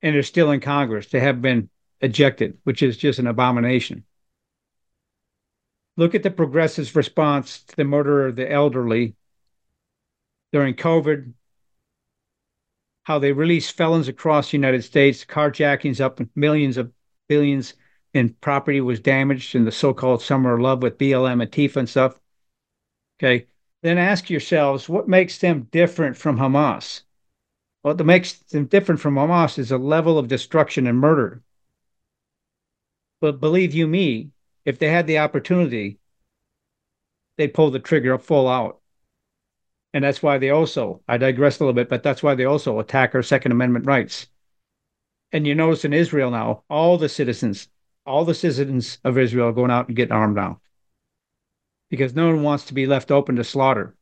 and 0.00 0.16
are 0.16 0.22
still 0.22 0.50
in 0.50 0.60
Congress. 0.60 1.08
They 1.08 1.20
have 1.20 1.42
been 1.42 1.68
ejected, 2.00 2.58
which 2.64 2.82
is 2.82 2.96
just 2.96 3.18
an 3.18 3.26
abomination. 3.26 4.04
Look 5.96 6.14
at 6.14 6.22
the 6.22 6.30
progressives' 6.30 6.94
response 6.94 7.62
to 7.64 7.76
the 7.76 7.84
murder 7.84 8.26
of 8.26 8.36
the 8.36 8.50
elderly 8.50 9.14
during 10.52 10.74
COVID, 10.74 11.32
how 13.04 13.18
they 13.18 13.32
released 13.32 13.76
felons 13.76 14.08
across 14.08 14.50
the 14.50 14.56
United 14.56 14.82
States, 14.82 15.24
carjackings 15.24 16.00
up 16.00 16.20
millions 16.34 16.76
of 16.76 16.92
billions 17.28 17.74
in 18.14 18.30
property 18.40 18.80
was 18.80 19.00
damaged 19.00 19.54
in 19.54 19.64
the 19.64 19.72
so-called 19.72 20.22
summer 20.22 20.54
of 20.54 20.60
love 20.60 20.82
with 20.82 20.98
BLM 20.98 21.42
and 21.42 21.50
Tifa 21.50 21.76
and 21.76 21.88
stuff. 21.88 22.20
Okay. 23.18 23.46
Then 23.82 23.98
ask 23.98 24.30
yourselves 24.30 24.88
what 24.88 25.08
makes 25.08 25.38
them 25.38 25.68
different 25.72 26.16
from 26.16 26.38
Hamas? 26.38 27.02
What 27.82 28.04
makes 28.04 28.34
them 28.34 28.66
different 28.66 29.00
from 29.00 29.16
Hamas 29.16 29.58
is 29.58 29.72
a 29.72 29.78
level 29.78 30.18
of 30.18 30.28
destruction 30.28 30.86
and 30.86 30.98
murder. 30.98 31.42
But 33.20 33.40
believe 33.40 33.74
you 33.74 33.88
me, 33.88 34.30
if 34.64 34.78
they 34.78 34.88
had 34.88 35.06
the 35.06 35.18
opportunity, 35.18 35.98
they'd 37.36 37.54
pull 37.54 37.70
the 37.70 37.78
trigger 37.78 38.18
full 38.18 38.48
out. 38.48 38.80
And 39.94 40.04
that's 40.04 40.22
why 40.22 40.38
they 40.38 40.50
also, 40.50 41.02
I 41.06 41.18
digress 41.18 41.58
a 41.58 41.64
little 41.64 41.74
bit, 41.74 41.88
but 41.88 42.02
that's 42.02 42.22
why 42.22 42.34
they 42.34 42.44
also 42.44 42.78
attack 42.78 43.14
our 43.14 43.22
Second 43.22 43.52
Amendment 43.52 43.86
rights. 43.86 44.28
And 45.32 45.46
you 45.46 45.54
notice 45.54 45.84
in 45.84 45.92
Israel 45.92 46.30
now, 46.30 46.64
all 46.70 46.98
the 46.98 47.08
citizens, 47.08 47.68
all 48.06 48.24
the 48.24 48.34
citizens 48.34 48.98
of 49.04 49.18
Israel 49.18 49.48
are 49.48 49.52
going 49.52 49.70
out 49.70 49.88
and 49.88 49.96
getting 49.96 50.12
armed 50.12 50.36
now 50.36 50.60
because 51.92 52.14
no 52.14 52.26
one 52.28 52.42
wants 52.42 52.64
to 52.64 52.74
be 52.74 52.86
left 52.86 53.10
open 53.10 53.36
to 53.36 53.44
slaughter. 53.44 53.94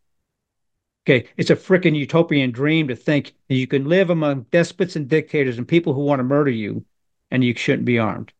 Okay, 1.05 1.29
it's 1.37 1.51
a 1.51 1.57
freaking 1.57 1.97
utopian 1.97 2.53
dream 2.53 2.87
to 2.87 2.95
think 2.95 3.33
that 3.49 3.57
you 3.57 3.67
can 3.67 3.89
live 3.89 4.11
among 4.11 4.47
despots 4.53 4.95
and 4.95 5.09
dictators 5.09 5.59
and 5.59 5.67
people 5.67 5.93
who 5.93 6.05
want 6.05 6.21
to 6.21 6.25
murder 6.25 6.53
you 6.53 6.85
and 7.33 7.43
you 7.43 7.53
shouldn't 7.53 7.85
be 7.85 7.99
armed. 7.99 8.33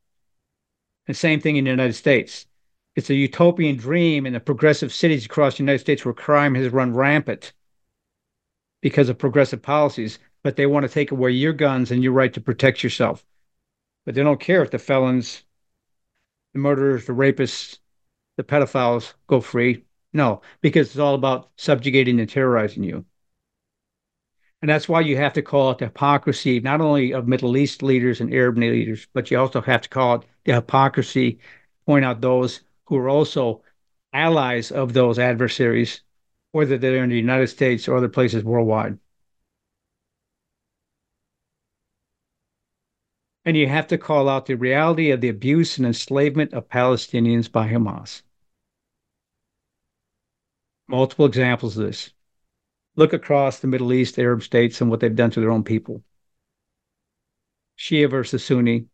The 1.11 1.15
same 1.15 1.41
thing 1.41 1.57
in 1.57 1.65
the 1.65 1.71
United 1.71 1.95
States. 1.95 2.47
It's 2.95 3.11
a 3.11 3.15
utopian 3.15 3.77
dream 3.77 4.27
in 4.27 4.33
the 4.33 4.39
progressive 4.39 4.93
cities 4.93 5.27
across 5.27 5.57
the 5.57 5.65
United 5.65 5.81
States 5.81 6.05
where 6.05 6.15
crime 6.15 6.55
has 6.55 6.73
run 6.73 6.95
rampant 6.95 7.53
because 8.81 9.09
of 9.09 9.19
progressive 9.19 9.61
policies, 9.61 10.21
but 10.45 10.55
they 10.55 10.67
want 10.67 10.85
to 10.85 10.89
take 10.89 11.11
away 11.11 11.33
your 11.33 11.53
guns 11.53 11.91
and 11.91 12.05
your 12.05 12.13
right 12.13 12.33
to 12.33 12.41
protect 12.41 12.85
yourself. 12.85 13.27
But 14.07 14.15
they 14.15 14.23
don't 14.23 14.39
care 14.39 14.63
if 14.63 14.71
the 14.71 14.79
felons, 14.79 15.43
the 16.53 16.61
murderers, 16.61 17.07
the 17.07 17.13
rapists, 17.13 17.81
the 18.37 18.45
pedophiles 18.45 19.15
go 19.27 19.41
free. 19.41 19.85
No, 20.13 20.43
because 20.61 20.91
it's 20.91 20.99
all 21.01 21.17
about 21.17 21.51
subjugating 21.57 22.21
and 22.21 22.29
terrorizing 22.29 22.85
you. 22.85 23.05
And 24.63 24.69
that's 24.69 24.89
why 24.89 25.01
you 25.01 25.17
have 25.17 25.33
to 25.33 25.43
call 25.43 25.73
it 25.73 25.79
the 25.79 25.87
hypocrisy, 25.87 26.61
not 26.61 26.81
only 26.81 27.13
of 27.13 27.27
Middle 27.27 27.57
East 27.57 27.83
leaders 27.83 28.21
and 28.21 28.33
Arab 28.33 28.59
leaders, 28.59 29.09
but 29.13 29.29
you 29.29 29.41
also 29.41 29.61
have 29.61 29.81
to 29.81 29.89
call 29.89 30.15
it 30.15 30.23
hypocrisy, 30.55 31.39
point 31.87 32.05
out 32.05 32.21
those 32.21 32.61
who 32.85 32.97
are 32.97 33.09
also 33.09 33.63
allies 34.13 34.71
of 34.71 34.93
those 34.93 35.19
adversaries, 35.19 36.03
whether 36.53 36.79
they're 36.79 37.03
in 37.03 37.11
the 37.11 37.17
United 37.17 37.49
States 37.49 37.89
or 37.89 37.97
other 37.97 38.09
places 38.09 38.45
worldwide. 38.45 38.99
And 43.45 43.57
you 43.57 43.69
have 43.69 43.87
to 43.89 43.99
call 43.99 44.29
out 44.29 44.47
the 44.47 44.55
reality 44.55 45.11
of 45.11 45.21
the 45.21 45.29
abuse 45.29 45.79
and 45.79 45.87
enslavement 45.87 46.53
of 46.53 46.69
Palestinians 46.69 47.51
by 47.51 47.69
Hamas. 47.69 48.23
Multiple 50.89 51.27
examples 51.27 51.77
of 51.79 51.87
this 51.87 52.11
look 52.97 53.13
across 53.13 53.61
the 53.61 53.67
Middle 53.67 53.93
East, 53.93 54.19
Arab 54.19 54.43
states, 54.43 54.81
and 54.81 54.91
what 54.91 55.01
they've 55.01 55.15
done 55.15 55.31
to 55.31 55.41
their 55.41 55.51
own 55.51 55.65
people. 55.65 56.03
Shia 57.79 58.11
versus 58.11 58.45
Sunni, 58.45 58.87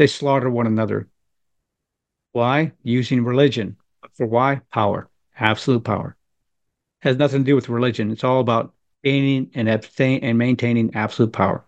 they 0.00 0.06
slaughter 0.06 0.48
one 0.48 0.66
another. 0.66 1.10
Why? 2.32 2.72
Using 2.82 3.22
religion. 3.22 3.76
For 4.14 4.26
why? 4.26 4.62
Power, 4.72 5.10
absolute 5.38 5.84
power. 5.84 6.16
Has 7.02 7.18
nothing 7.18 7.40
to 7.40 7.44
do 7.44 7.54
with 7.54 7.68
religion. 7.68 8.10
It's 8.10 8.24
all 8.24 8.40
about 8.40 8.72
gaining 9.04 9.50
and 9.54 9.68
abstain 9.68 10.20
and 10.24 10.38
maintaining 10.38 10.94
absolute 10.94 11.34
power. 11.34 11.66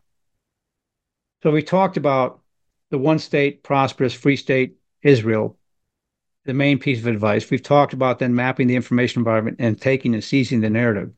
So 1.43 1.51
we 1.51 1.63
talked 1.63 1.99
about 1.99 2.41
the 2.89 2.97
one 2.97 3.19
state, 3.19 3.63
prosperous, 3.63 4.15
free 4.15 4.37
state, 4.37 4.77
Israel, 5.03 5.59
the 6.47 6.55
main 6.55 6.79
piece 6.79 7.01
of 7.01 7.09
advice. 7.09 7.51
We've 7.51 7.63
talked 7.63 7.93
about 7.93 8.19
then 8.19 8.35
mapping 8.35 8.67
the 8.67 8.77
information 8.77 9.21
environment 9.21 9.59
and 9.61 9.79
taking 9.79 10.15
and 10.15 10.25
seizing 10.25 10.63
the 10.63 10.71
narrative. 10.71 11.13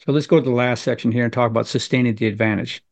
So 0.00 0.12
let's 0.12 0.26
go 0.26 0.40
to 0.40 0.44
the 0.44 0.50
last 0.50 0.82
section 0.82 1.10
here 1.10 1.24
and 1.24 1.32
talk 1.32 1.50
about 1.50 1.68
sustaining 1.68 2.16
the 2.16 2.26
advantage. 2.26 2.82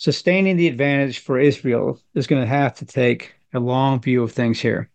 Sustaining 0.00 0.56
the 0.56 0.66
advantage 0.66 1.18
for 1.18 1.38
Israel 1.38 2.00
is 2.14 2.26
going 2.26 2.40
to 2.40 2.48
have 2.48 2.72
to 2.76 2.86
take 2.86 3.34
a 3.52 3.60
long 3.60 4.00
view 4.00 4.22
of 4.22 4.32
things 4.32 4.58
here. 4.58 4.88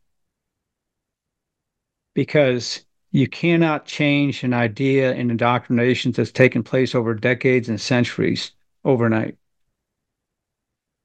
Because 2.15 2.83
you 3.11 3.27
cannot 3.27 3.85
change 3.85 4.43
an 4.43 4.51
idea 4.51 5.13
and 5.13 5.29
indoctrination 5.29 6.11
that's 6.11 6.31
taken 6.31 6.63
place 6.63 6.95
over 6.95 7.13
decades 7.13 7.69
and 7.69 7.79
centuries 7.79 8.53
overnight. 8.83 9.37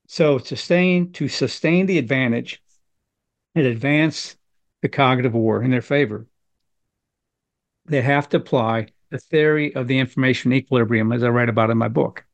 So 0.08 0.38
sustain 0.38 1.12
to 1.12 1.28
sustain 1.28 1.84
the 1.84 1.98
advantage 1.98 2.62
and 3.54 3.66
advance 3.66 4.34
the 4.80 4.88
cognitive 4.88 5.34
war 5.34 5.62
in 5.62 5.70
their 5.70 5.82
favor, 5.82 6.26
they 7.84 8.00
have 8.00 8.30
to 8.30 8.38
apply 8.38 8.92
the 9.10 9.18
theory 9.18 9.74
of 9.74 9.88
the 9.88 9.98
information 9.98 10.54
equilibrium, 10.54 11.12
as 11.12 11.22
I 11.22 11.28
write 11.28 11.50
about 11.50 11.68
in 11.68 11.76
my 11.76 11.88
book. 11.88 12.24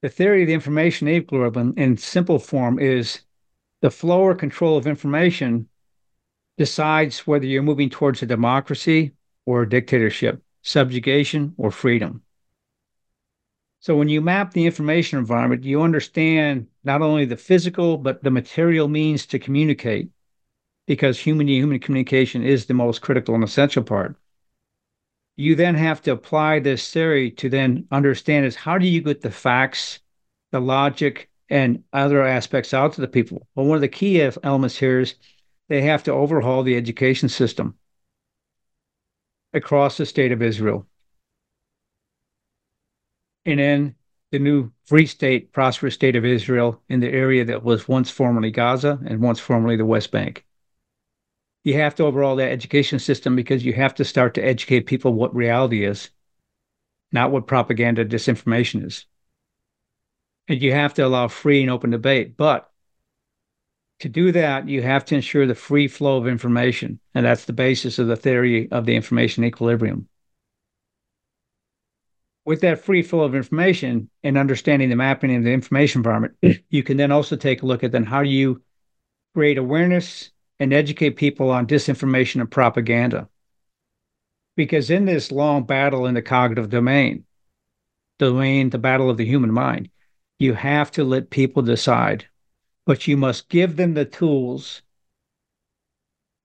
The 0.00 0.08
theory 0.08 0.42
of 0.42 0.46
the 0.46 0.54
information 0.54 1.08
equilibrium 1.08 1.74
in 1.76 1.96
simple 1.96 2.38
form 2.38 2.78
is 2.78 3.22
the 3.80 3.90
flow 3.90 4.20
or 4.20 4.34
control 4.34 4.76
of 4.76 4.86
information 4.86 5.68
decides 6.56 7.26
whether 7.26 7.46
you're 7.46 7.62
moving 7.62 7.90
towards 7.90 8.22
a 8.22 8.26
democracy 8.26 9.14
or 9.44 9.62
a 9.62 9.68
dictatorship, 9.68 10.42
subjugation 10.62 11.54
or 11.56 11.70
freedom. 11.70 12.22
So 13.80 13.96
when 13.96 14.08
you 14.08 14.20
map 14.20 14.52
the 14.52 14.66
information 14.66 15.18
environment, 15.18 15.64
you 15.64 15.82
understand 15.82 16.66
not 16.84 17.02
only 17.02 17.24
the 17.24 17.36
physical, 17.36 17.96
but 17.96 18.22
the 18.22 18.30
material 18.30 18.88
means 18.88 19.26
to 19.26 19.38
communicate 19.38 20.10
because 20.86 21.18
human 21.18 21.46
to 21.46 21.52
human 21.52 21.78
communication 21.78 22.42
is 22.42 22.66
the 22.66 22.74
most 22.74 23.02
critical 23.02 23.34
and 23.34 23.44
essential 23.44 23.82
part. 23.82 24.16
You 25.40 25.54
then 25.54 25.76
have 25.76 26.02
to 26.02 26.10
apply 26.10 26.58
this 26.58 26.92
theory 26.92 27.30
to 27.30 27.48
then 27.48 27.86
understand 27.92 28.44
is 28.44 28.56
how 28.56 28.76
do 28.76 28.88
you 28.88 29.00
get 29.00 29.20
the 29.20 29.30
facts, 29.30 30.00
the 30.50 30.60
logic, 30.60 31.30
and 31.48 31.84
other 31.92 32.24
aspects 32.24 32.74
out 32.74 32.94
to 32.94 33.00
the 33.00 33.06
people? 33.06 33.46
Well, 33.54 33.66
one 33.66 33.76
of 33.76 33.80
the 33.80 33.86
key 33.86 34.20
elements 34.20 34.76
here 34.76 34.98
is 34.98 35.14
they 35.68 35.82
have 35.82 36.02
to 36.04 36.12
overhaul 36.12 36.64
the 36.64 36.74
education 36.74 37.28
system 37.28 37.76
across 39.52 39.96
the 39.96 40.06
state 40.06 40.32
of 40.32 40.42
Israel. 40.42 40.88
And 43.46 43.60
then 43.60 43.94
the 44.32 44.40
new 44.40 44.72
free 44.86 45.06
state, 45.06 45.52
prosperous 45.52 45.94
state 45.94 46.16
of 46.16 46.24
Israel 46.24 46.82
in 46.88 46.98
the 46.98 47.12
area 47.12 47.44
that 47.44 47.62
was 47.62 47.86
once 47.86 48.10
formerly 48.10 48.50
Gaza 48.50 48.98
and 49.06 49.20
once 49.20 49.38
formerly 49.38 49.76
the 49.76 49.86
West 49.86 50.10
Bank 50.10 50.44
you 51.68 51.74
have 51.74 51.94
to 51.96 52.04
overhaul 52.04 52.36
that 52.36 52.50
education 52.50 52.98
system 52.98 53.36
because 53.36 53.64
you 53.64 53.74
have 53.74 53.94
to 53.96 54.04
start 54.04 54.32
to 54.34 54.44
educate 54.44 54.86
people 54.86 55.12
what 55.12 55.34
reality 55.34 55.84
is, 55.84 56.08
not 57.12 57.30
what 57.30 57.46
propaganda 57.46 58.04
disinformation 58.04 58.86
is. 58.86 59.04
And 60.48 60.62
you 60.62 60.72
have 60.72 60.94
to 60.94 61.02
allow 61.02 61.28
free 61.28 61.60
and 61.60 61.70
open 61.70 61.90
debate. 61.90 62.38
But 62.38 62.70
to 64.00 64.08
do 64.08 64.32
that, 64.32 64.66
you 64.66 64.80
have 64.80 65.04
to 65.06 65.14
ensure 65.14 65.46
the 65.46 65.54
free 65.54 65.88
flow 65.88 66.16
of 66.16 66.26
information. 66.26 67.00
And 67.14 67.26
that's 67.26 67.44
the 67.44 67.52
basis 67.52 67.98
of 67.98 68.06
the 68.06 68.16
theory 68.16 68.72
of 68.72 68.86
the 68.86 68.96
information 68.96 69.44
equilibrium. 69.44 70.08
with 72.48 72.62
that 72.62 72.82
free 72.82 73.02
flow 73.02 73.24
of 73.24 73.34
information 73.34 74.08
and 74.24 74.38
understanding 74.38 74.88
the 74.88 74.96
mapping 74.96 75.36
of 75.36 75.44
the 75.44 75.52
information 75.52 75.98
environment, 75.98 76.34
you 76.70 76.82
can 76.82 76.96
then 76.96 77.12
also 77.12 77.36
take 77.36 77.60
a 77.60 77.66
look 77.66 77.84
at 77.84 77.92
then 77.92 78.04
how 78.04 78.22
you 78.22 78.62
create 79.34 79.58
awareness 79.58 80.30
and 80.60 80.72
educate 80.72 81.16
people 81.16 81.50
on 81.50 81.66
disinformation 81.66 82.40
and 82.40 82.50
propaganda. 82.50 83.28
Because 84.56 84.90
in 84.90 85.04
this 85.04 85.30
long 85.30 85.64
battle 85.64 86.06
in 86.06 86.14
the 86.14 86.22
cognitive 86.22 86.68
domain, 86.68 87.24
domain, 88.18 88.70
the 88.70 88.78
battle 88.78 89.08
of 89.08 89.16
the 89.16 89.24
human 89.24 89.52
mind, 89.52 89.88
you 90.38 90.54
have 90.54 90.90
to 90.92 91.04
let 91.04 91.30
people 91.30 91.62
decide, 91.62 92.26
but 92.84 93.06
you 93.06 93.16
must 93.16 93.48
give 93.48 93.76
them 93.76 93.94
the 93.94 94.04
tools. 94.04 94.82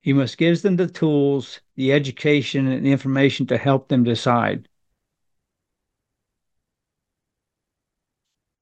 You 0.02 0.14
must 0.14 0.38
give 0.38 0.62
them 0.62 0.76
the 0.76 0.86
tools, 0.86 1.60
the 1.76 1.92
education, 1.92 2.68
and 2.68 2.86
the 2.86 2.92
information 2.92 3.46
to 3.46 3.58
help 3.58 3.88
them 3.88 4.04
decide. 4.04 4.68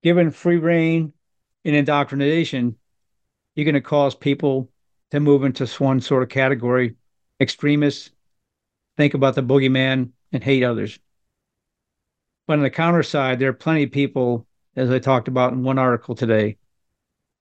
Given 0.03 0.31
free 0.31 0.57
reign 0.57 1.13
in 1.65 1.75
indoctrination, 1.75 2.77
you're 3.55 3.65
going 3.65 3.75
to 3.75 3.81
cause 3.81 4.15
people 4.15 4.72
to 5.13 5.21
move 5.21 5.45
into 5.45 5.67
one 5.79 6.01
sort 6.01 6.23
of 6.23 6.31
category 6.31 6.97
extremists, 7.39 8.11
think 8.97 9.13
about 9.13 9.35
the 9.35 9.43
boogeyman, 9.43 10.11
and 10.33 10.43
hate 10.43 10.63
others. 10.63 10.99
But 12.47 12.55
on 12.55 12.63
the 12.63 12.71
counter 12.71 13.03
side, 13.03 13.39
there 13.39 13.51
are 13.51 13.55
plenty 13.55 13.83
of 13.83 13.93
people, 13.93 14.47
as 14.75 14.91
I 14.91 14.99
talked 14.99 15.29
about 15.29 15.53
in 15.53 15.63
one 15.63 15.79
article 15.79 16.15
today, 16.15 16.57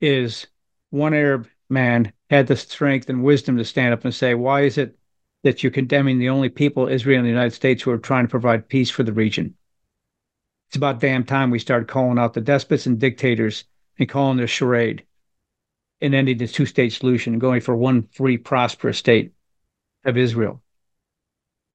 is 0.02 0.48
one 0.90 1.14
Arab 1.14 1.48
man 1.70 2.12
had 2.30 2.48
the 2.48 2.58
strength 2.58 3.10
and 3.10 3.24
wisdom 3.24 3.56
to 3.56 3.64
stand 3.64 3.94
up 3.94 4.04
and 4.04 4.14
say, 4.14 4.34
why 4.34 4.64
is 4.64 4.78
it 4.78 4.98
that 5.44 5.64
you're 5.64 5.72
condemning 5.72 6.20
the 6.20 6.28
only 6.28 6.50
people, 6.50 6.90
Israel 6.90 7.20
and 7.20 7.26
the 7.26 7.32
United 7.32 7.54
States, 7.54 7.82
who 7.84 7.92
are 7.92 7.98
trying 7.98 8.26
to 8.26 8.32
provide 8.32 8.68
peace 8.68 8.90
for 8.90 9.04
the 9.04 9.14
region? 9.14 9.56
It's 10.68 10.76
about 10.76 11.00
damn 11.00 11.24
time 11.24 11.50
we 11.50 11.60
started 11.60 11.88
calling 11.88 12.20
out 12.20 12.34
the 12.34 12.42
despots 12.42 12.86
and 12.86 13.00
dictators 13.00 13.64
and 13.98 14.10
calling 14.10 14.36
their 14.36 14.48
charade 14.48 15.06
and 16.02 16.16
ending 16.16 16.38
the 16.38 16.48
two 16.48 16.66
state 16.66 16.94
solution 16.94 17.34
and 17.34 17.42
going 17.42 17.62
for 17.62 17.76
one 17.76 18.08
free, 18.12 18.38
prosperous 18.38 18.98
state 18.98 19.34
of 20.04 20.18
Israel. 20.18 20.62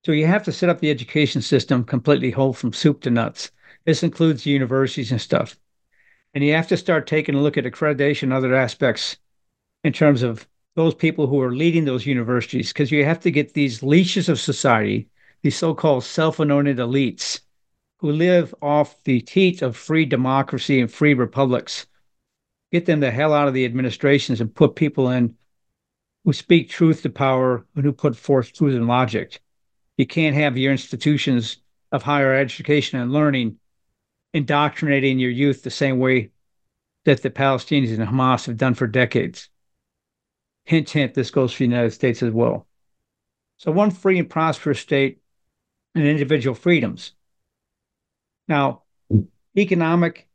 So 0.05 0.12
you 0.12 0.27
have 0.27 0.45
to 0.45 0.53
set 0.53 0.68
up 0.68 0.81
the 0.81 0.91
education 0.91 1.43
system 1.43 1.85
completely 1.85 2.31
whole 2.31 2.53
from 2.53 2.72
soup 2.72 3.01
to 3.03 3.11
nuts. 3.11 3.51
This 3.85 4.03
includes 4.03 4.47
universities 4.47 5.11
and 5.11 5.20
stuff. 5.20 5.57
And 6.35 6.45
you 6.45 6.55
have 6.55 6.68
to 6.68 6.77
start 6.77 7.07
taking 7.07 7.35
a 7.35 7.41
look 7.41 7.57
at 7.57 7.64
accreditation 7.64 8.33
other 8.33 8.55
aspects 8.55 9.16
in 9.83 9.93
terms 9.93 10.22
of 10.22 10.47
those 10.74 10.95
people 10.95 11.27
who 11.27 11.41
are 11.41 11.55
leading 11.55 11.87
those 11.87 12.07
universities, 12.07 12.72
because 12.72 12.93
you 12.93 13.05
have 13.05 13.20
to 13.20 13.31
get 13.31 13.55
these 13.55 13.83
leeches 13.83 14.29
of 14.29 14.39
society, 14.39 15.09
these 15.43 15.57
so 15.57 15.74
called 15.74 16.05
self 16.05 16.39
anointed 16.39 16.77
elites 16.77 17.41
who 17.99 18.12
live 18.12 18.55
off 18.61 19.03
the 19.05 19.20
teat 19.22 19.62
of 19.62 19.77
free 19.77 20.05
democracy 20.05 20.81
and 20.81 20.93
free 20.93 21.14
republics, 21.14 21.87
get 22.77 22.85
them 22.85 23.01
the 23.01 23.11
hell 23.11 23.33
out 23.33 23.49
of 23.49 23.55
the 23.55 23.64
administrations 23.64 24.41
and 24.41 24.55
put 24.55 24.77
people 24.77 25.09
in 25.09 25.35
who 26.24 26.33
speak 26.35 26.68
truth 26.68 27.03
to 27.03 27.09
power 27.09 27.64
and 27.74 27.85
who 27.85 27.93
put 27.93 28.14
forth 28.14 28.53
truth 28.53 28.74
and 28.74 28.87
logic. 28.87 29.41
You 29.97 30.07
can't 30.07 30.37
have 30.37 30.59
your 30.59 30.72
institutions 30.72 31.57
of 31.91 32.03
higher 32.03 32.35
education 32.35 33.01
and 33.01 33.12
learning 33.12 33.57
indoctrinating 34.35 35.18
your 35.18 35.31
youth 35.31 35.62
the 35.62 35.70
same 35.70 35.99
way 35.99 36.31
that 37.07 37.22
the 37.22 37.31
Palestinians 37.31 37.99
and 37.99 38.07
Hamas 38.07 38.45
have 38.45 38.59
done 38.59 38.74
for 38.74 38.87
decades. 38.87 39.49
Hint, 40.66 40.91
hint, 40.91 41.14
this 41.14 41.31
goes 41.31 41.53
for 41.53 41.59
the 41.59 41.70
United 41.70 41.93
States 41.93 42.22
as 42.22 42.31
well. 42.31 42.66
So, 43.57 43.72
one 43.72 43.91
free 43.91 44.18
and 44.18 44.29
prosperous 44.29 44.81
state 44.81 45.20
and 45.95 46.05
individual 46.05 46.55
freedoms. 46.55 47.12
Now, 48.49 48.83
economic 49.57 50.29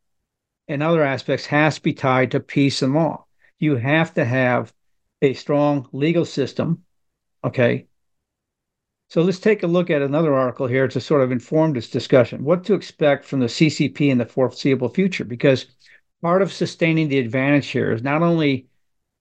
and 0.71 0.81
other 0.81 1.03
aspects 1.03 1.45
has 1.47 1.75
to 1.75 1.81
be 1.81 1.93
tied 1.93 2.31
to 2.31 2.39
peace 2.39 2.81
and 2.81 2.93
law. 2.93 3.25
You 3.59 3.75
have 3.75 4.13
to 4.15 4.25
have 4.25 4.73
a 5.21 5.33
strong 5.33 5.87
legal 5.91 6.25
system. 6.25 6.83
Okay. 7.43 7.87
So 9.09 9.21
let's 9.21 9.39
take 9.39 9.63
a 9.63 9.67
look 9.67 9.89
at 9.89 10.01
another 10.01 10.33
article 10.33 10.67
here 10.67 10.87
to 10.87 11.01
sort 11.01 11.21
of 11.21 11.31
inform 11.31 11.73
this 11.73 11.89
discussion. 11.89 12.43
What 12.43 12.63
to 12.65 12.73
expect 12.73 13.25
from 13.25 13.41
the 13.41 13.47
CCP 13.47 14.09
in 14.09 14.17
the 14.17 14.25
foreseeable 14.25 14.89
future? 14.89 15.25
Because 15.25 15.65
part 16.21 16.41
of 16.41 16.53
sustaining 16.53 17.09
the 17.09 17.19
advantage 17.19 17.67
here 17.67 17.91
is 17.91 18.03
not 18.03 18.21
only 18.21 18.67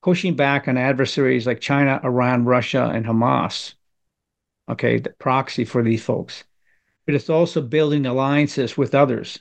pushing 0.03 0.37
back 0.37 0.69
on 0.69 0.79
adversaries 0.79 1.47
like 1.47 1.61
China, 1.61 2.01
Iran, 2.05 2.45
Russia, 2.45 2.91
and 2.95 3.05
Hamas, 3.05 3.75
okay, 4.69 4.99
the 4.99 5.11
proxy 5.11 5.65
for 5.65 5.83
these 5.83 6.05
folks, 6.05 6.45
but 7.05 7.15
it's 7.15 7.29
also 7.29 7.61
building 7.61 8.07
alliances 8.07 8.79
with 8.79 8.95
others. 8.95 9.41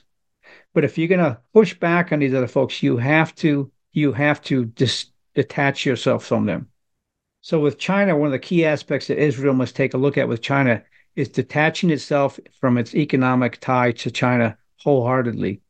But 0.72 0.84
if 0.84 0.96
you're 0.96 1.08
going 1.08 1.20
to 1.20 1.40
push 1.52 1.74
back 1.74 2.12
on 2.12 2.20
these 2.20 2.34
other 2.34 2.46
folks, 2.46 2.82
you 2.82 2.96
have 2.96 3.34
to 3.36 3.70
you 3.92 4.12
have 4.12 4.40
to 4.42 4.66
dis- 4.66 5.06
detach 5.34 5.84
yourself 5.84 6.24
from 6.24 6.46
them. 6.46 6.68
So 7.40 7.58
with 7.58 7.78
China, 7.78 8.16
one 8.16 8.26
of 8.26 8.32
the 8.32 8.38
key 8.38 8.64
aspects 8.64 9.08
that 9.08 9.18
Israel 9.18 9.54
must 9.54 9.74
take 9.74 9.94
a 9.94 9.98
look 9.98 10.16
at 10.16 10.28
with 10.28 10.42
China 10.42 10.84
is 11.16 11.28
detaching 11.28 11.90
itself 11.90 12.38
from 12.60 12.78
its 12.78 12.94
economic 12.94 13.58
tie 13.60 13.92
to 13.92 14.10
China 14.10 14.56
wholeheartedly 14.76 15.60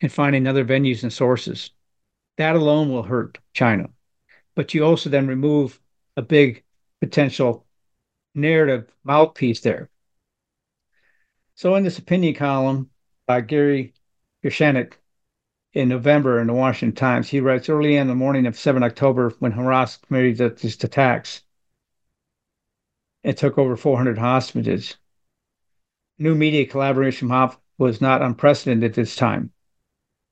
and 0.00 0.12
finding 0.12 0.46
other 0.46 0.64
venues 0.64 1.02
and 1.02 1.12
sources. 1.12 1.70
That 2.38 2.56
alone 2.56 2.90
will 2.90 3.02
hurt 3.02 3.38
China. 3.52 3.90
But 4.54 4.74
you 4.74 4.84
also 4.84 5.10
then 5.10 5.26
remove 5.26 5.80
a 6.16 6.22
big 6.22 6.64
potential 7.00 7.66
narrative 8.34 8.92
mouthpiece 9.04 9.60
there. 9.60 9.90
So 11.54 11.74
in 11.76 11.84
this 11.84 11.98
opinion 11.98 12.34
column 12.34 12.90
by 13.26 13.40
Gary 13.40 13.94
Geschenk 14.42 14.94
in 15.72 15.88
November 15.88 16.40
in 16.40 16.46
the 16.46 16.52
Washington 16.54 16.94
Times, 16.94 17.28
he 17.28 17.40
writes 17.40 17.68
early 17.68 17.96
in 17.96 18.06
the 18.06 18.14
morning 18.14 18.46
of 18.46 18.58
7 18.58 18.82
October 18.82 19.30
when 19.38 19.52
Hamas 19.52 20.00
committed 20.00 20.58
these 20.58 20.82
attacks 20.82 21.42
and 23.24 23.36
took 23.36 23.58
over 23.58 23.76
400 23.76 24.18
hostages. 24.18 24.96
New 26.18 26.34
media 26.34 26.66
collaboration 26.66 27.28
was 27.78 28.00
not 28.00 28.22
unprecedented 28.22 28.90
at 28.90 28.94
this 28.94 29.14
time, 29.14 29.52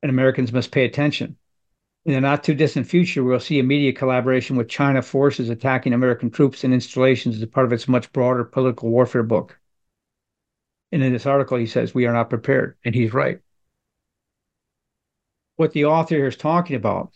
and 0.02 0.10
Americans 0.10 0.52
must 0.52 0.72
pay 0.72 0.84
attention. 0.84 1.36
In 2.04 2.14
the 2.14 2.20
not 2.20 2.44
too 2.44 2.54
distant 2.54 2.86
future, 2.86 3.24
we'll 3.24 3.40
see 3.40 3.58
a 3.58 3.64
media 3.64 3.92
collaboration 3.92 4.56
with 4.56 4.68
China 4.68 5.02
forces 5.02 5.48
attacking 5.48 5.92
American 5.92 6.30
troops 6.30 6.62
and 6.62 6.72
installations 6.72 7.42
as 7.42 7.48
part 7.48 7.66
of 7.66 7.72
its 7.72 7.88
much 7.88 8.12
broader 8.12 8.44
political 8.44 8.90
warfare 8.90 9.24
book. 9.24 9.58
And 10.92 11.02
in 11.02 11.12
this 11.12 11.26
article, 11.26 11.58
he 11.58 11.66
says, 11.66 11.94
We 11.94 12.06
are 12.06 12.12
not 12.12 12.30
prepared. 12.30 12.76
And 12.84 12.94
he's 12.94 13.12
right. 13.12 13.40
What 15.56 15.72
the 15.72 15.86
author 15.86 16.16
here 16.16 16.26
is 16.26 16.36
talking 16.36 16.76
about 16.76 17.12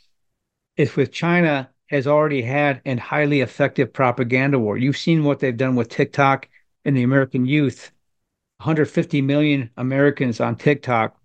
is 0.77 0.97
with 0.97 1.13
China 1.13 1.71
has 1.87 2.07
already 2.07 2.43
had 2.43 2.81
a 2.87 2.97
highly 2.97 3.41
effective 3.41 3.93
propaganda 3.93 4.59
war. 4.59 4.79
You've 4.79 4.97
seen 4.97 5.25
what 5.25 5.41
they've 5.41 5.57
done 5.57 5.77
with 5.77 5.89
TikTok 5.89 6.49
and 6.85 6.97
the 6.97 7.03
American 7.03 7.47
youth 7.47 7.93
150 8.61 9.23
million 9.23 9.71
Americans 9.79 10.39
on 10.39 10.55
TikTok. 10.55 11.17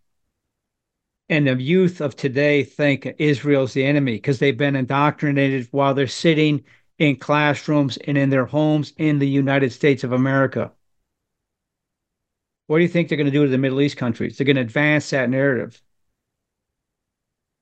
And 1.28 1.47
the 1.47 1.55
youth 1.61 2.01
of 2.01 2.16
today 2.16 2.63
think 2.63 3.13
Israel's 3.18 3.74
the 3.74 3.84
enemy 3.84 4.13
because 4.13 4.39
they've 4.39 4.57
been 4.57 4.76
indoctrinated 4.76 5.68
while 5.72 5.93
they're 5.93 6.07
sitting 6.07 6.63
in 6.97 7.18
classrooms 7.18 7.97
and 7.97 8.18
in 8.18 8.30
their 8.30 8.45
homes 8.45 8.93
in 8.97 9.20
the 9.20 9.28
United 9.28 9.74
States 9.74 10.03
of 10.03 10.13
America. 10.13 10.72
What 12.68 12.78
do 12.78 12.84
you 12.84 12.89
think 12.89 13.09
they're 13.09 13.18
going 13.18 13.26
to 13.26 13.32
do 13.32 13.43
to 13.43 13.51
the 13.51 13.57
Middle 13.57 13.82
East 13.82 13.97
countries? 13.97 14.38
They're 14.38 14.45
going 14.45 14.55
to 14.55 14.61
advance 14.61 15.09
that 15.09 15.30
narrative. 15.30 15.82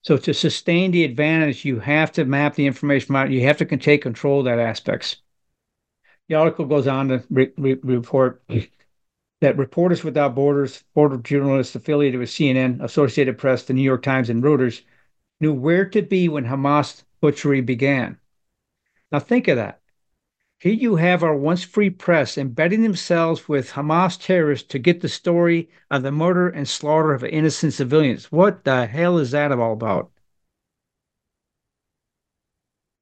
So 0.03 0.17
to 0.17 0.33
sustain 0.33 0.91
the 0.91 1.05
advantage, 1.05 1.63
you 1.63 1.79
have 1.79 2.11
to 2.13 2.25
map 2.25 2.55
the 2.55 2.67
information 2.67 3.15
out. 3.15 3.31
You 3.31 3.41
have 3.47 3.57
to 3.57 3.65
take 3.77 4.01
control 4.01 4.39
of 4.39 4.45
that 4.45 4.59
aspects. 4.59 5.17
The 6.27 6.35
article 6.35 6.65
goes 6.65 6.87
on 6.87 7.07
to 7.07 7.23
re- 7.29 7.53
re- 7.57 7.79
report 7.83 8.43
that 9.41 9.57
Reporters 9.57 10.03
Without 10.03 10.35
Borders, 10.35 10.83
border 10.93 11.17
journalists 11.17 11.75
affiliated 11.75 12.19
with 12.19 12.29
CNN, 12.29 12.81
Associated 12.83 13.37
Press, 13.37 13.63
the 13.63 13.73
New 13.73 13.81
York 13.81 14.01
Times, 14.01 14.29
and 14.29 14.43
Reuters 14.43 14.81
knew 15.39 15.53
where 15.53 15.85
to 15.89 16.01
be 16.01 16.29
when 16.29 16.45
Hamas 16.45 17.03
butchery 17.21 17.61
began. 17.61 18.17
Now 19.11 19.19
think 19.19 19.47
of 19.47 19.57
that. 19.57 19.82
Here 20.64 20.72
you 20.72 20.95
have 20.95 21.24
our 21.24 21.36
once 21.36 21.66
free 21.66 21.89
press 21.89 22.38
embedding 22.38 22.84
themselves 22.84 23.49
with 23.49 23.72
Hamas 23.72 24.18
terrorists 24.18 24.66
to 24.70 24.80
get 24.80 25.01
the 25.01 25.09
story 25.09 25.70
of 25.91 26.03
the 26.03 26.11
murder 26.14 26.47
and 26.47 26.66
slaughter 26.66 27.14
of 27.14 27.22
innocent 27.26 27.74
civilians. 27.74 28.32
What 28.32 28.64
the 28.64 28.86
hell 28.86 29.18
is 29.18 29.32
that 29.32 29.51
all 29.51 29.74
about? 29.74 30.09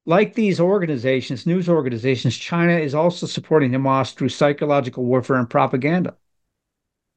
Like 0.04 0.34
these 0.34 0.58
organizations, 0.58 1.46
news 1.46 1.68
organizations, 1.68 2.36
China 2.36 2.72
is 2.72 2.96
also 2.96 3.28
supporting 3.28 3.70
Hamas 3.70 4.12
through 4.12 4.30
psychological 4.30 5.04
warfare 5.04 5.36
and 5.36 5.48
propaganda. 5.48 6.16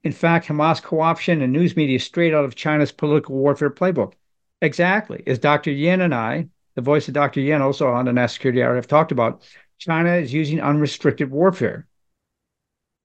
In 0.03 0.11
fact, 0.11 0.47
Hamas 0.47 0.79
co 0.79 0.99
option 0.99 1.41
and 1.41 1.53
news 1.53 1.75
media 1.75 1.99
straight 1.99 2.35
out 2.35 2.45
of 2.45 2.53
China's 2.53 2.91
political 2.91 3.33
warfare 3.35 3.71
playbook. 3.71 4.13
Exactly. 4.61 5.23
As 5.25 5.39
Dr. 5.39 5.71
Yan 5.71 6.01
and 6.01 6.13
I, 6.13 6.49
the 6.75 6.83
voice 6.83 7.07
of 7.07 7.15
Dr. 7.15 7.41
Yan, 7.41 7.63
also 7.63 7.87
on 7.87 8.05
the 8.05 8.13
National 8.13 8.33
Security 8.35 8.61
Hour, 8.61 8.75
have 8.75 8.85
talked 8.85 9.11
about, 9.11 9.41
China 9.77 10.15
is 10.15 10.33
using 10.33 10.61
unrestricted 10.61 11.31
warfare, 11.31 11.87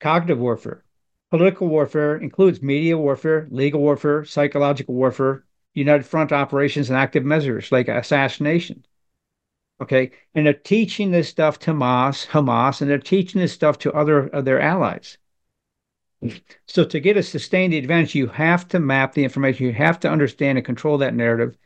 cognitive 0.00 0.38
warfare, 0.38 0.84
Political 1.30 1.68
warfare 1.68 2.16
includes 2.16 2.60
media 2.60 2.98
warfare, 2.98 3.46
legal 3.50 3.80
warfare, 3.80 4.24
psychological 4.24 4.94
warfare, 4.96 5.44
United 5.74 6.04
Front 6.04 6.32
operations, 6.32 6.90
and 6.90 6.98
active 6.98 7.24
measures 7.24 7.70
like 7.70 7.86
assassination. 7.86 8.84
Okay. 9.80 10.10
And 10.34 10.44
they're 10.44 10.54
teaching 10.54 11.12
this 11.12 11.28
stuff 11.28 11.60
to 11.60 11.70
Hamas, 11.70 12.26
Hamas, 12.26 12.80
and 12.80 12.90
they're 12.90 12.98
teaching 12.98 13.40
this 13.40 13.52
stuff 13.52 13.78
to 13.78 13.92
other 13.92 14.26
of 14.26 14.44
their 14.44 14.60
allies. 14.60 15.18
So 16.66 16.84
to 16.84 17.00
get 17.00 17.16
a 17.16 17.22
sustained 17.22 17.74
advantage, 17.74 18.14
you 18.16 18.26
have 18.26 18.66
to 18.68 18.80
map 18.80 19.14
the 19.14 19.24
information. 19.24 19.66
You 19.66 19.72
have 19.72 20.00
to 20.00 20.10
understand 20.10 20.58
and 20.58 20.64
control 20.64 20.98
that 20.98 21.14
narrative. 21.14 21.56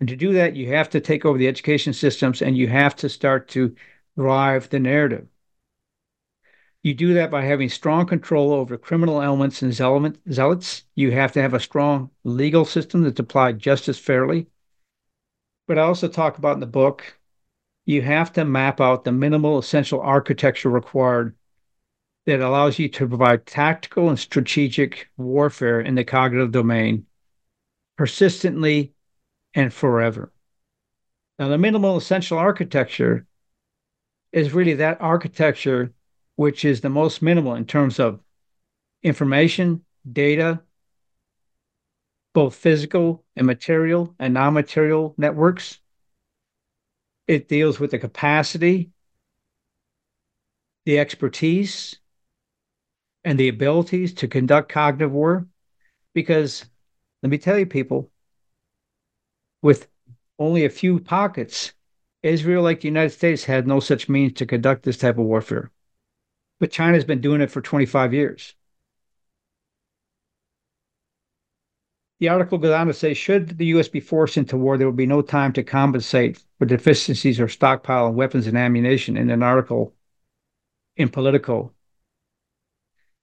And 0.00 0.08
to 0.08 0.16
do 0.16 0.32
that, 0.32 0.56
you 0.56 0.68
have 0.74 0.90
to 0.90 1.00
take 1.00 1.24
over 1.24 1.38
the 1.38 1.48
education 1.48 1.92
systems 1.92 2.42
and 2.42 2.58
you 2.58 2.66
have 2.66 2.96
to 2.96 3.08
start 3.08 3.48
to 3.50 3.74
drive 4.16 4.68
the 4.70 4.78
narrative. 4.78 5.26
You 6.82 6.94
do 6.94 7.14
that 7.14 7.30
by 7.30 7.44
having 7.44 7.68
strong 7.68 8.06
control 8.06 8.52
over 8.52 8.76
criminal 8.76 9.22
elements 9.22 9.62
and 9.62 9.72
zealots. 9.72 10.84
You 10.96 11.12
have 11.12 11.32
to 11.32 11.42
have 11.42 11.54
a 11.54 11.60
strong 11.60 12.10
legal 12.24 12.64
system 12.64 13.02
that's 13.02 13.20
applied 13.20 13.60
justice 13.60 13.98
fairly. 13.98 14.48
But 15.68 15.78
I 15.78 15.82
also 15.82 16.08
talk 16.08 16.38
about 16.38 16.54
in 16.54 16.60
the 16.60 16.66
book, 16.66 17.18
you 17.86 18.02
have 18.02 18.32
to 18.32 18.44
map 18.44 18.80
out 18.80 19.04
the 19.04 19.12
minimal 19.12 19.58
essential 19.58 20.00
architecture 20.00 20.70
required 20.70 21.36
that 22.26 22.40
allows 22.40 22.78
you 22.78 22.88
to 22.88 23.08
provide 23.08 23.46
tactical 23.46 24.08
and 24.08 24.18
strategic 24.18 25.08
warfare 25.16 25.80
in 25.80 25.94
the 25.94 26.04
cognitive 26.04 26.52
domain 26.52 27.06
persistently 27.96 28.92
and 29.54 29.72
forever. 29.72 30.32
Now, 31.38 31.48
the 31.48 31.58
minimal 31.58 31.96
essential 31.96 32.38
architecture 32.38 33.26
is 34.32 34.52
really 34.52 34.74
that 34.74 35.00
architecture 35.00 35.92
which 36.36 36.64
is 36.64 36.80
the 36.80 36.88
most 36.88 37.22
minimal 37.22 37.54
in 37.54 37.66
terms 37.66 38.00
of 38.00 38.20
information, 39.02 39.84
data, 40.10 40.60
both 42.34 42.54
physical 42.54 43.24
and 43.36 43.46
material 43.46 44.14
and 44.18 44.34
non 44.34 44.54
material 44.54 45.14
networks. 45.18 45.78
It 47.28 47.48
deals 47.48 47.78
with 47.78 47.90
the 47.90 47.98
capacity, 47.98 48.90
the 50.84 50.98
expertise, 50.98 51.98
and 53.24 53.38
the 53.38 53.48
abilities 53.48 54.14
to 54.14 54.28
conduct 54.28 54.72
cognitive 54.72 55.12
war. 55.12 55.46
Because 56.14 56.64
let 57.22 57.30
me 57.30 57.38
tell 57.38 57.58
you, 57.58 57.66
people, 57.66 58.10
with 59.62 59.88
only 60.38 60.64
a 60.64 60.70
few 60.70 60.98
pockets, 60.98 61.72
Israel, 62.22 62.62
like 62.62 62.80
the 62.80 62.88
United 62.88 63.10
States, 63.10 63.44
had 63.44 63.66
no 63.66 63.80
such 63.80 64.08
means 64.08 64.34
to 64.34 64.46
conduct 64.46 64.84
this 64.84 64.98
type 64.98 65.18
of 65.18 65.24
warfare. 65.24 65.70
But 66.60 66.70
China's 66.70 67.04
been 67.04 67.20
doing 67.20 67.40
it 67.40 67.50
for 67.50 67.60
25 67.60 68.14
years. 68.14 68.54
The 72.20 72.28
article 72.28 72.58
goes 72.58 72.72
on 72.72 72.86
to 72.86 72.92
say 72.92 73.14
Should 73.14 73.58
the 73.58 73.66
U.S. 73.66 73.88
be 73.88 73.98
forced 73.98 74.36
into 74.36 74.56
war, 74.56 74.78
there 74.78 74.86
will 74.86 74.94
be 74.94 75.06
no 75.06 75.22
time 75.22 75.52
to 75.54 75.64
compensate 75.64 76.40
for 76.58 76.66
deficiencies 76.66 77.40
or 77.40 77.48
stockpile 77.48 78.06
of 78.06 78.14
weapons 78.14 78.46
and 78.46 78.56
ammunition 78.56 79.16
in 79.16 79.28
an 79.28 79.42
article 79.42 79.92
in 80.96 81.08
Politico. 81.08 81.72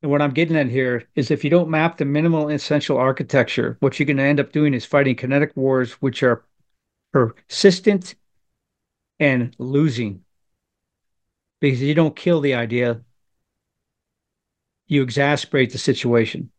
And 0.01 0.11
what 0.11 0.21
I'm 0.21 0.31
getting 0.31 0.57
at 0.57 0.67
here 0.67 1.07
is 1.15 1.31
if 1.31 1.45
you 1.45 1.49
don't 1.49 1.69
map 1.69 1.97
the 1.97 2.03
minimal 2.03 2.49
essential 2.49 2.97
architecture, 2.97 3.77
what 3.79 3.97
you're 3.99 4.05
going 4.05 4.17
to 4.17 4.23
end 4.23 4.41
up 4.41 4.51
doing 4.51 4.73
is 4.73 4.85
fighting 4.85 5.15
kinetic 5.15 5.55
wars, 5.55 5.93
which 5.93 6.21
are 6.21 6.43
persistent 7.13 8.15
and 9.20 9.55
losing 9.59 10.24
because 11.59 11.82
you 11.82 11.93
don't 11.93 12.15
kill 12.15 12.39
the 12.41 12.53
idea, 12.53 13.01
you 14.88 15.03
exasperate 15.03 15.72
the 15.72 15.78
situation. 15.78 16.51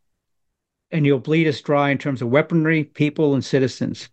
And 0.90 1.06
you'll 1.06 1.20
bleed 1.20 1.46
us 1.46 1.60
dry 1.60 1.90
in 1.90 1.98
terms 1.98 2.20
of 2.20 2.28
weaponry, 2.28 2.84
people, 2.84 3.34
and 3.34 3.44
citizens, 3.44 4.08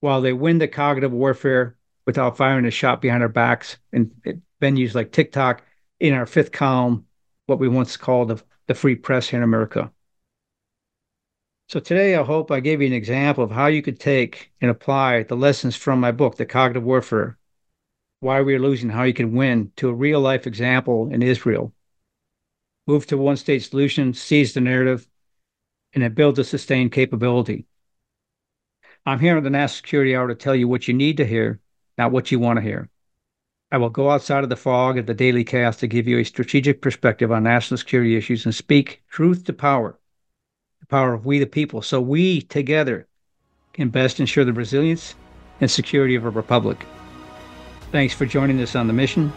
while 0.00 0.20
they 0.20 0.32
win 0.32 0.58
the 0.58 0.68
cognitive 0.68 1.12
warfare 1.12 1.76
without 2.06 2.36
firing 2.36 2.64
a 2.64 2.70
shot 2.70 3.02
behind 3.02 3.22
our 3.22 3.28
backs 3.28 3.78
in 3.92 4.12
venues 4.62 4.94
like 4.94 5.12
TikTok 5.12 5.62
in 6.00 6.14
our 6.14 6.26
fifth 6.26 6.52
column, 6.52 7.04
what 7.46 7.58
we 7.58 7.68
once 7.68 7.96
called 7.96 8.28
the, 8.28 8.42
the 8.66 8.74
free 8.74 8.94
press 8.94 9.28
here 9.28 9.38
in 9.38 9.44
America. 9.44 9.90
So 11.68 11.80
today, 11.80 12.16
I 12.16 12.22
hope 12.22 12.50
I 12.50 12.60
gave 12.60 12.80
you 12.80 12.86
an 12.86 12.94
example 12.94 13.44
of 13.44 13.50
how 13.50 13.66
you 13.66 13.82
could 13.82 14.00
take 14.00 14.52
and 14.62 14.70
apply 14.70 15.24
the 15.24 15.36
lessons 15.36 15.76
from 15.76 16.00
my 16.00 16.12
book, 16.12 16.36
The 16.36 16.46
Cognitive 16.46 16.84
Warfare, 16.84 17.37
Why 18.20 18.40
We're 18.40 18.58
Losing, 18.58 18.90
How 18.90 19.04
You 19.04 19.14
Can 19.14 19.34
Win, 19.34 19.70
to 19.76 19.88
a 19.88 19.94
real 19.94 20.20
life 20.20 20.46
example 20.46 21.08
in 21.12 21.22
Israel 21.22 21.72
move 22.88 23.06
to 23.06 23.18
one 23.18 23.36
state 23.36 23.62
solution, 23.62 24.14
seize 24.14 24.54
the 24.54 24.62
narrative, 24.62 25.06
and 25.92 26.02
then 26.02 26.14
build 26.14 26.38
a 26.38 26.44
sustained 26.44 26.90
capability. 26.90 27.66
I'm 29.04 29.20
here 29.20 29.36
on 29.36 29.44
the 29.44 29.50
National 29.50 29.76
Security 29.76 30.16
Hour 30.16 30.28
to 30.28 30.34
tell 30.34 30.56
you 30.56 30.66
what 30.66 30.88
you 30.88 30.94
need 30.94 31.18
to 31.18 31.26
hear, 31.26 31.60
not 31.98 32.12
what 32.12 32.32
you 32.32 32.38
want 32.38 32.56
to 32.56 32.62
hear. 32.62 32.88
I 33.70 33.76
will 33.76 33.90
go 33.90 34.10
outside 34.10 34.42
of 34.42 34.48
the 34.48 34.56
fog 34.56 34.96
of 34.96 35.04
the 35.04 35.12
daily 35.12 35.44
chaos 35.44 35.76
to 35.76 35.86
give 35.86 36.08
you 36.08 36.18
a 36.18 36.24
strategic 36.24 36.80
perspective 36.80 37.30
on 37.30 37.42
national 37.42 37.76
security 37.76 38.16
issues 38.16 38.46
and 38.46 38.54
speak 38.54 39.02
truth 39.10 39.44
to 39.44 39.52
power, 39.52 39.98
the 40.80 40.86
power 40.86 41.12
of 41.12 41.26
we 41.26 41.38
the 41.38 41.46
people, 41.46 41.82
so 41.82 42.00
we 42.00 42.40
together 42.40 43.06
can 43.74 43.90
best 43.90 44.18
ensure 44.18 44.46
the 44.46 44.52
resilience 44.54 45.14
and 45.60 45.70
security 45.70 46.14
of 46.14 46.24
a 46.24 46.30
republic. 46.30 46.78
Thanks 47.90 48.12
for 48.12 48.26
joining 48.26 48.60
us 48.60 48.76
on 48.76 48.86
the 48.86 48.92
mission. 48.92 49.32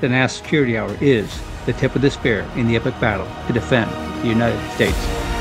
The 0.00 0.08
National 0.08 0.42
Security 0.42 0.78
Hour 0.78 0.96
is 1.02 1.38
the 1.66 1.74
tip 1.74 1.94
of 1.94 2.00
the 2.00 2.10
spear 2.10 2.40
in 2.56 2.66
the 2.66 2.76
epic 2.76 2.98
battle 2.98 3.28
to 3.46 3.52
defend 3.52 3.90
the 4.22 4.28
United 4.28 4.58
States. 4.72 5.33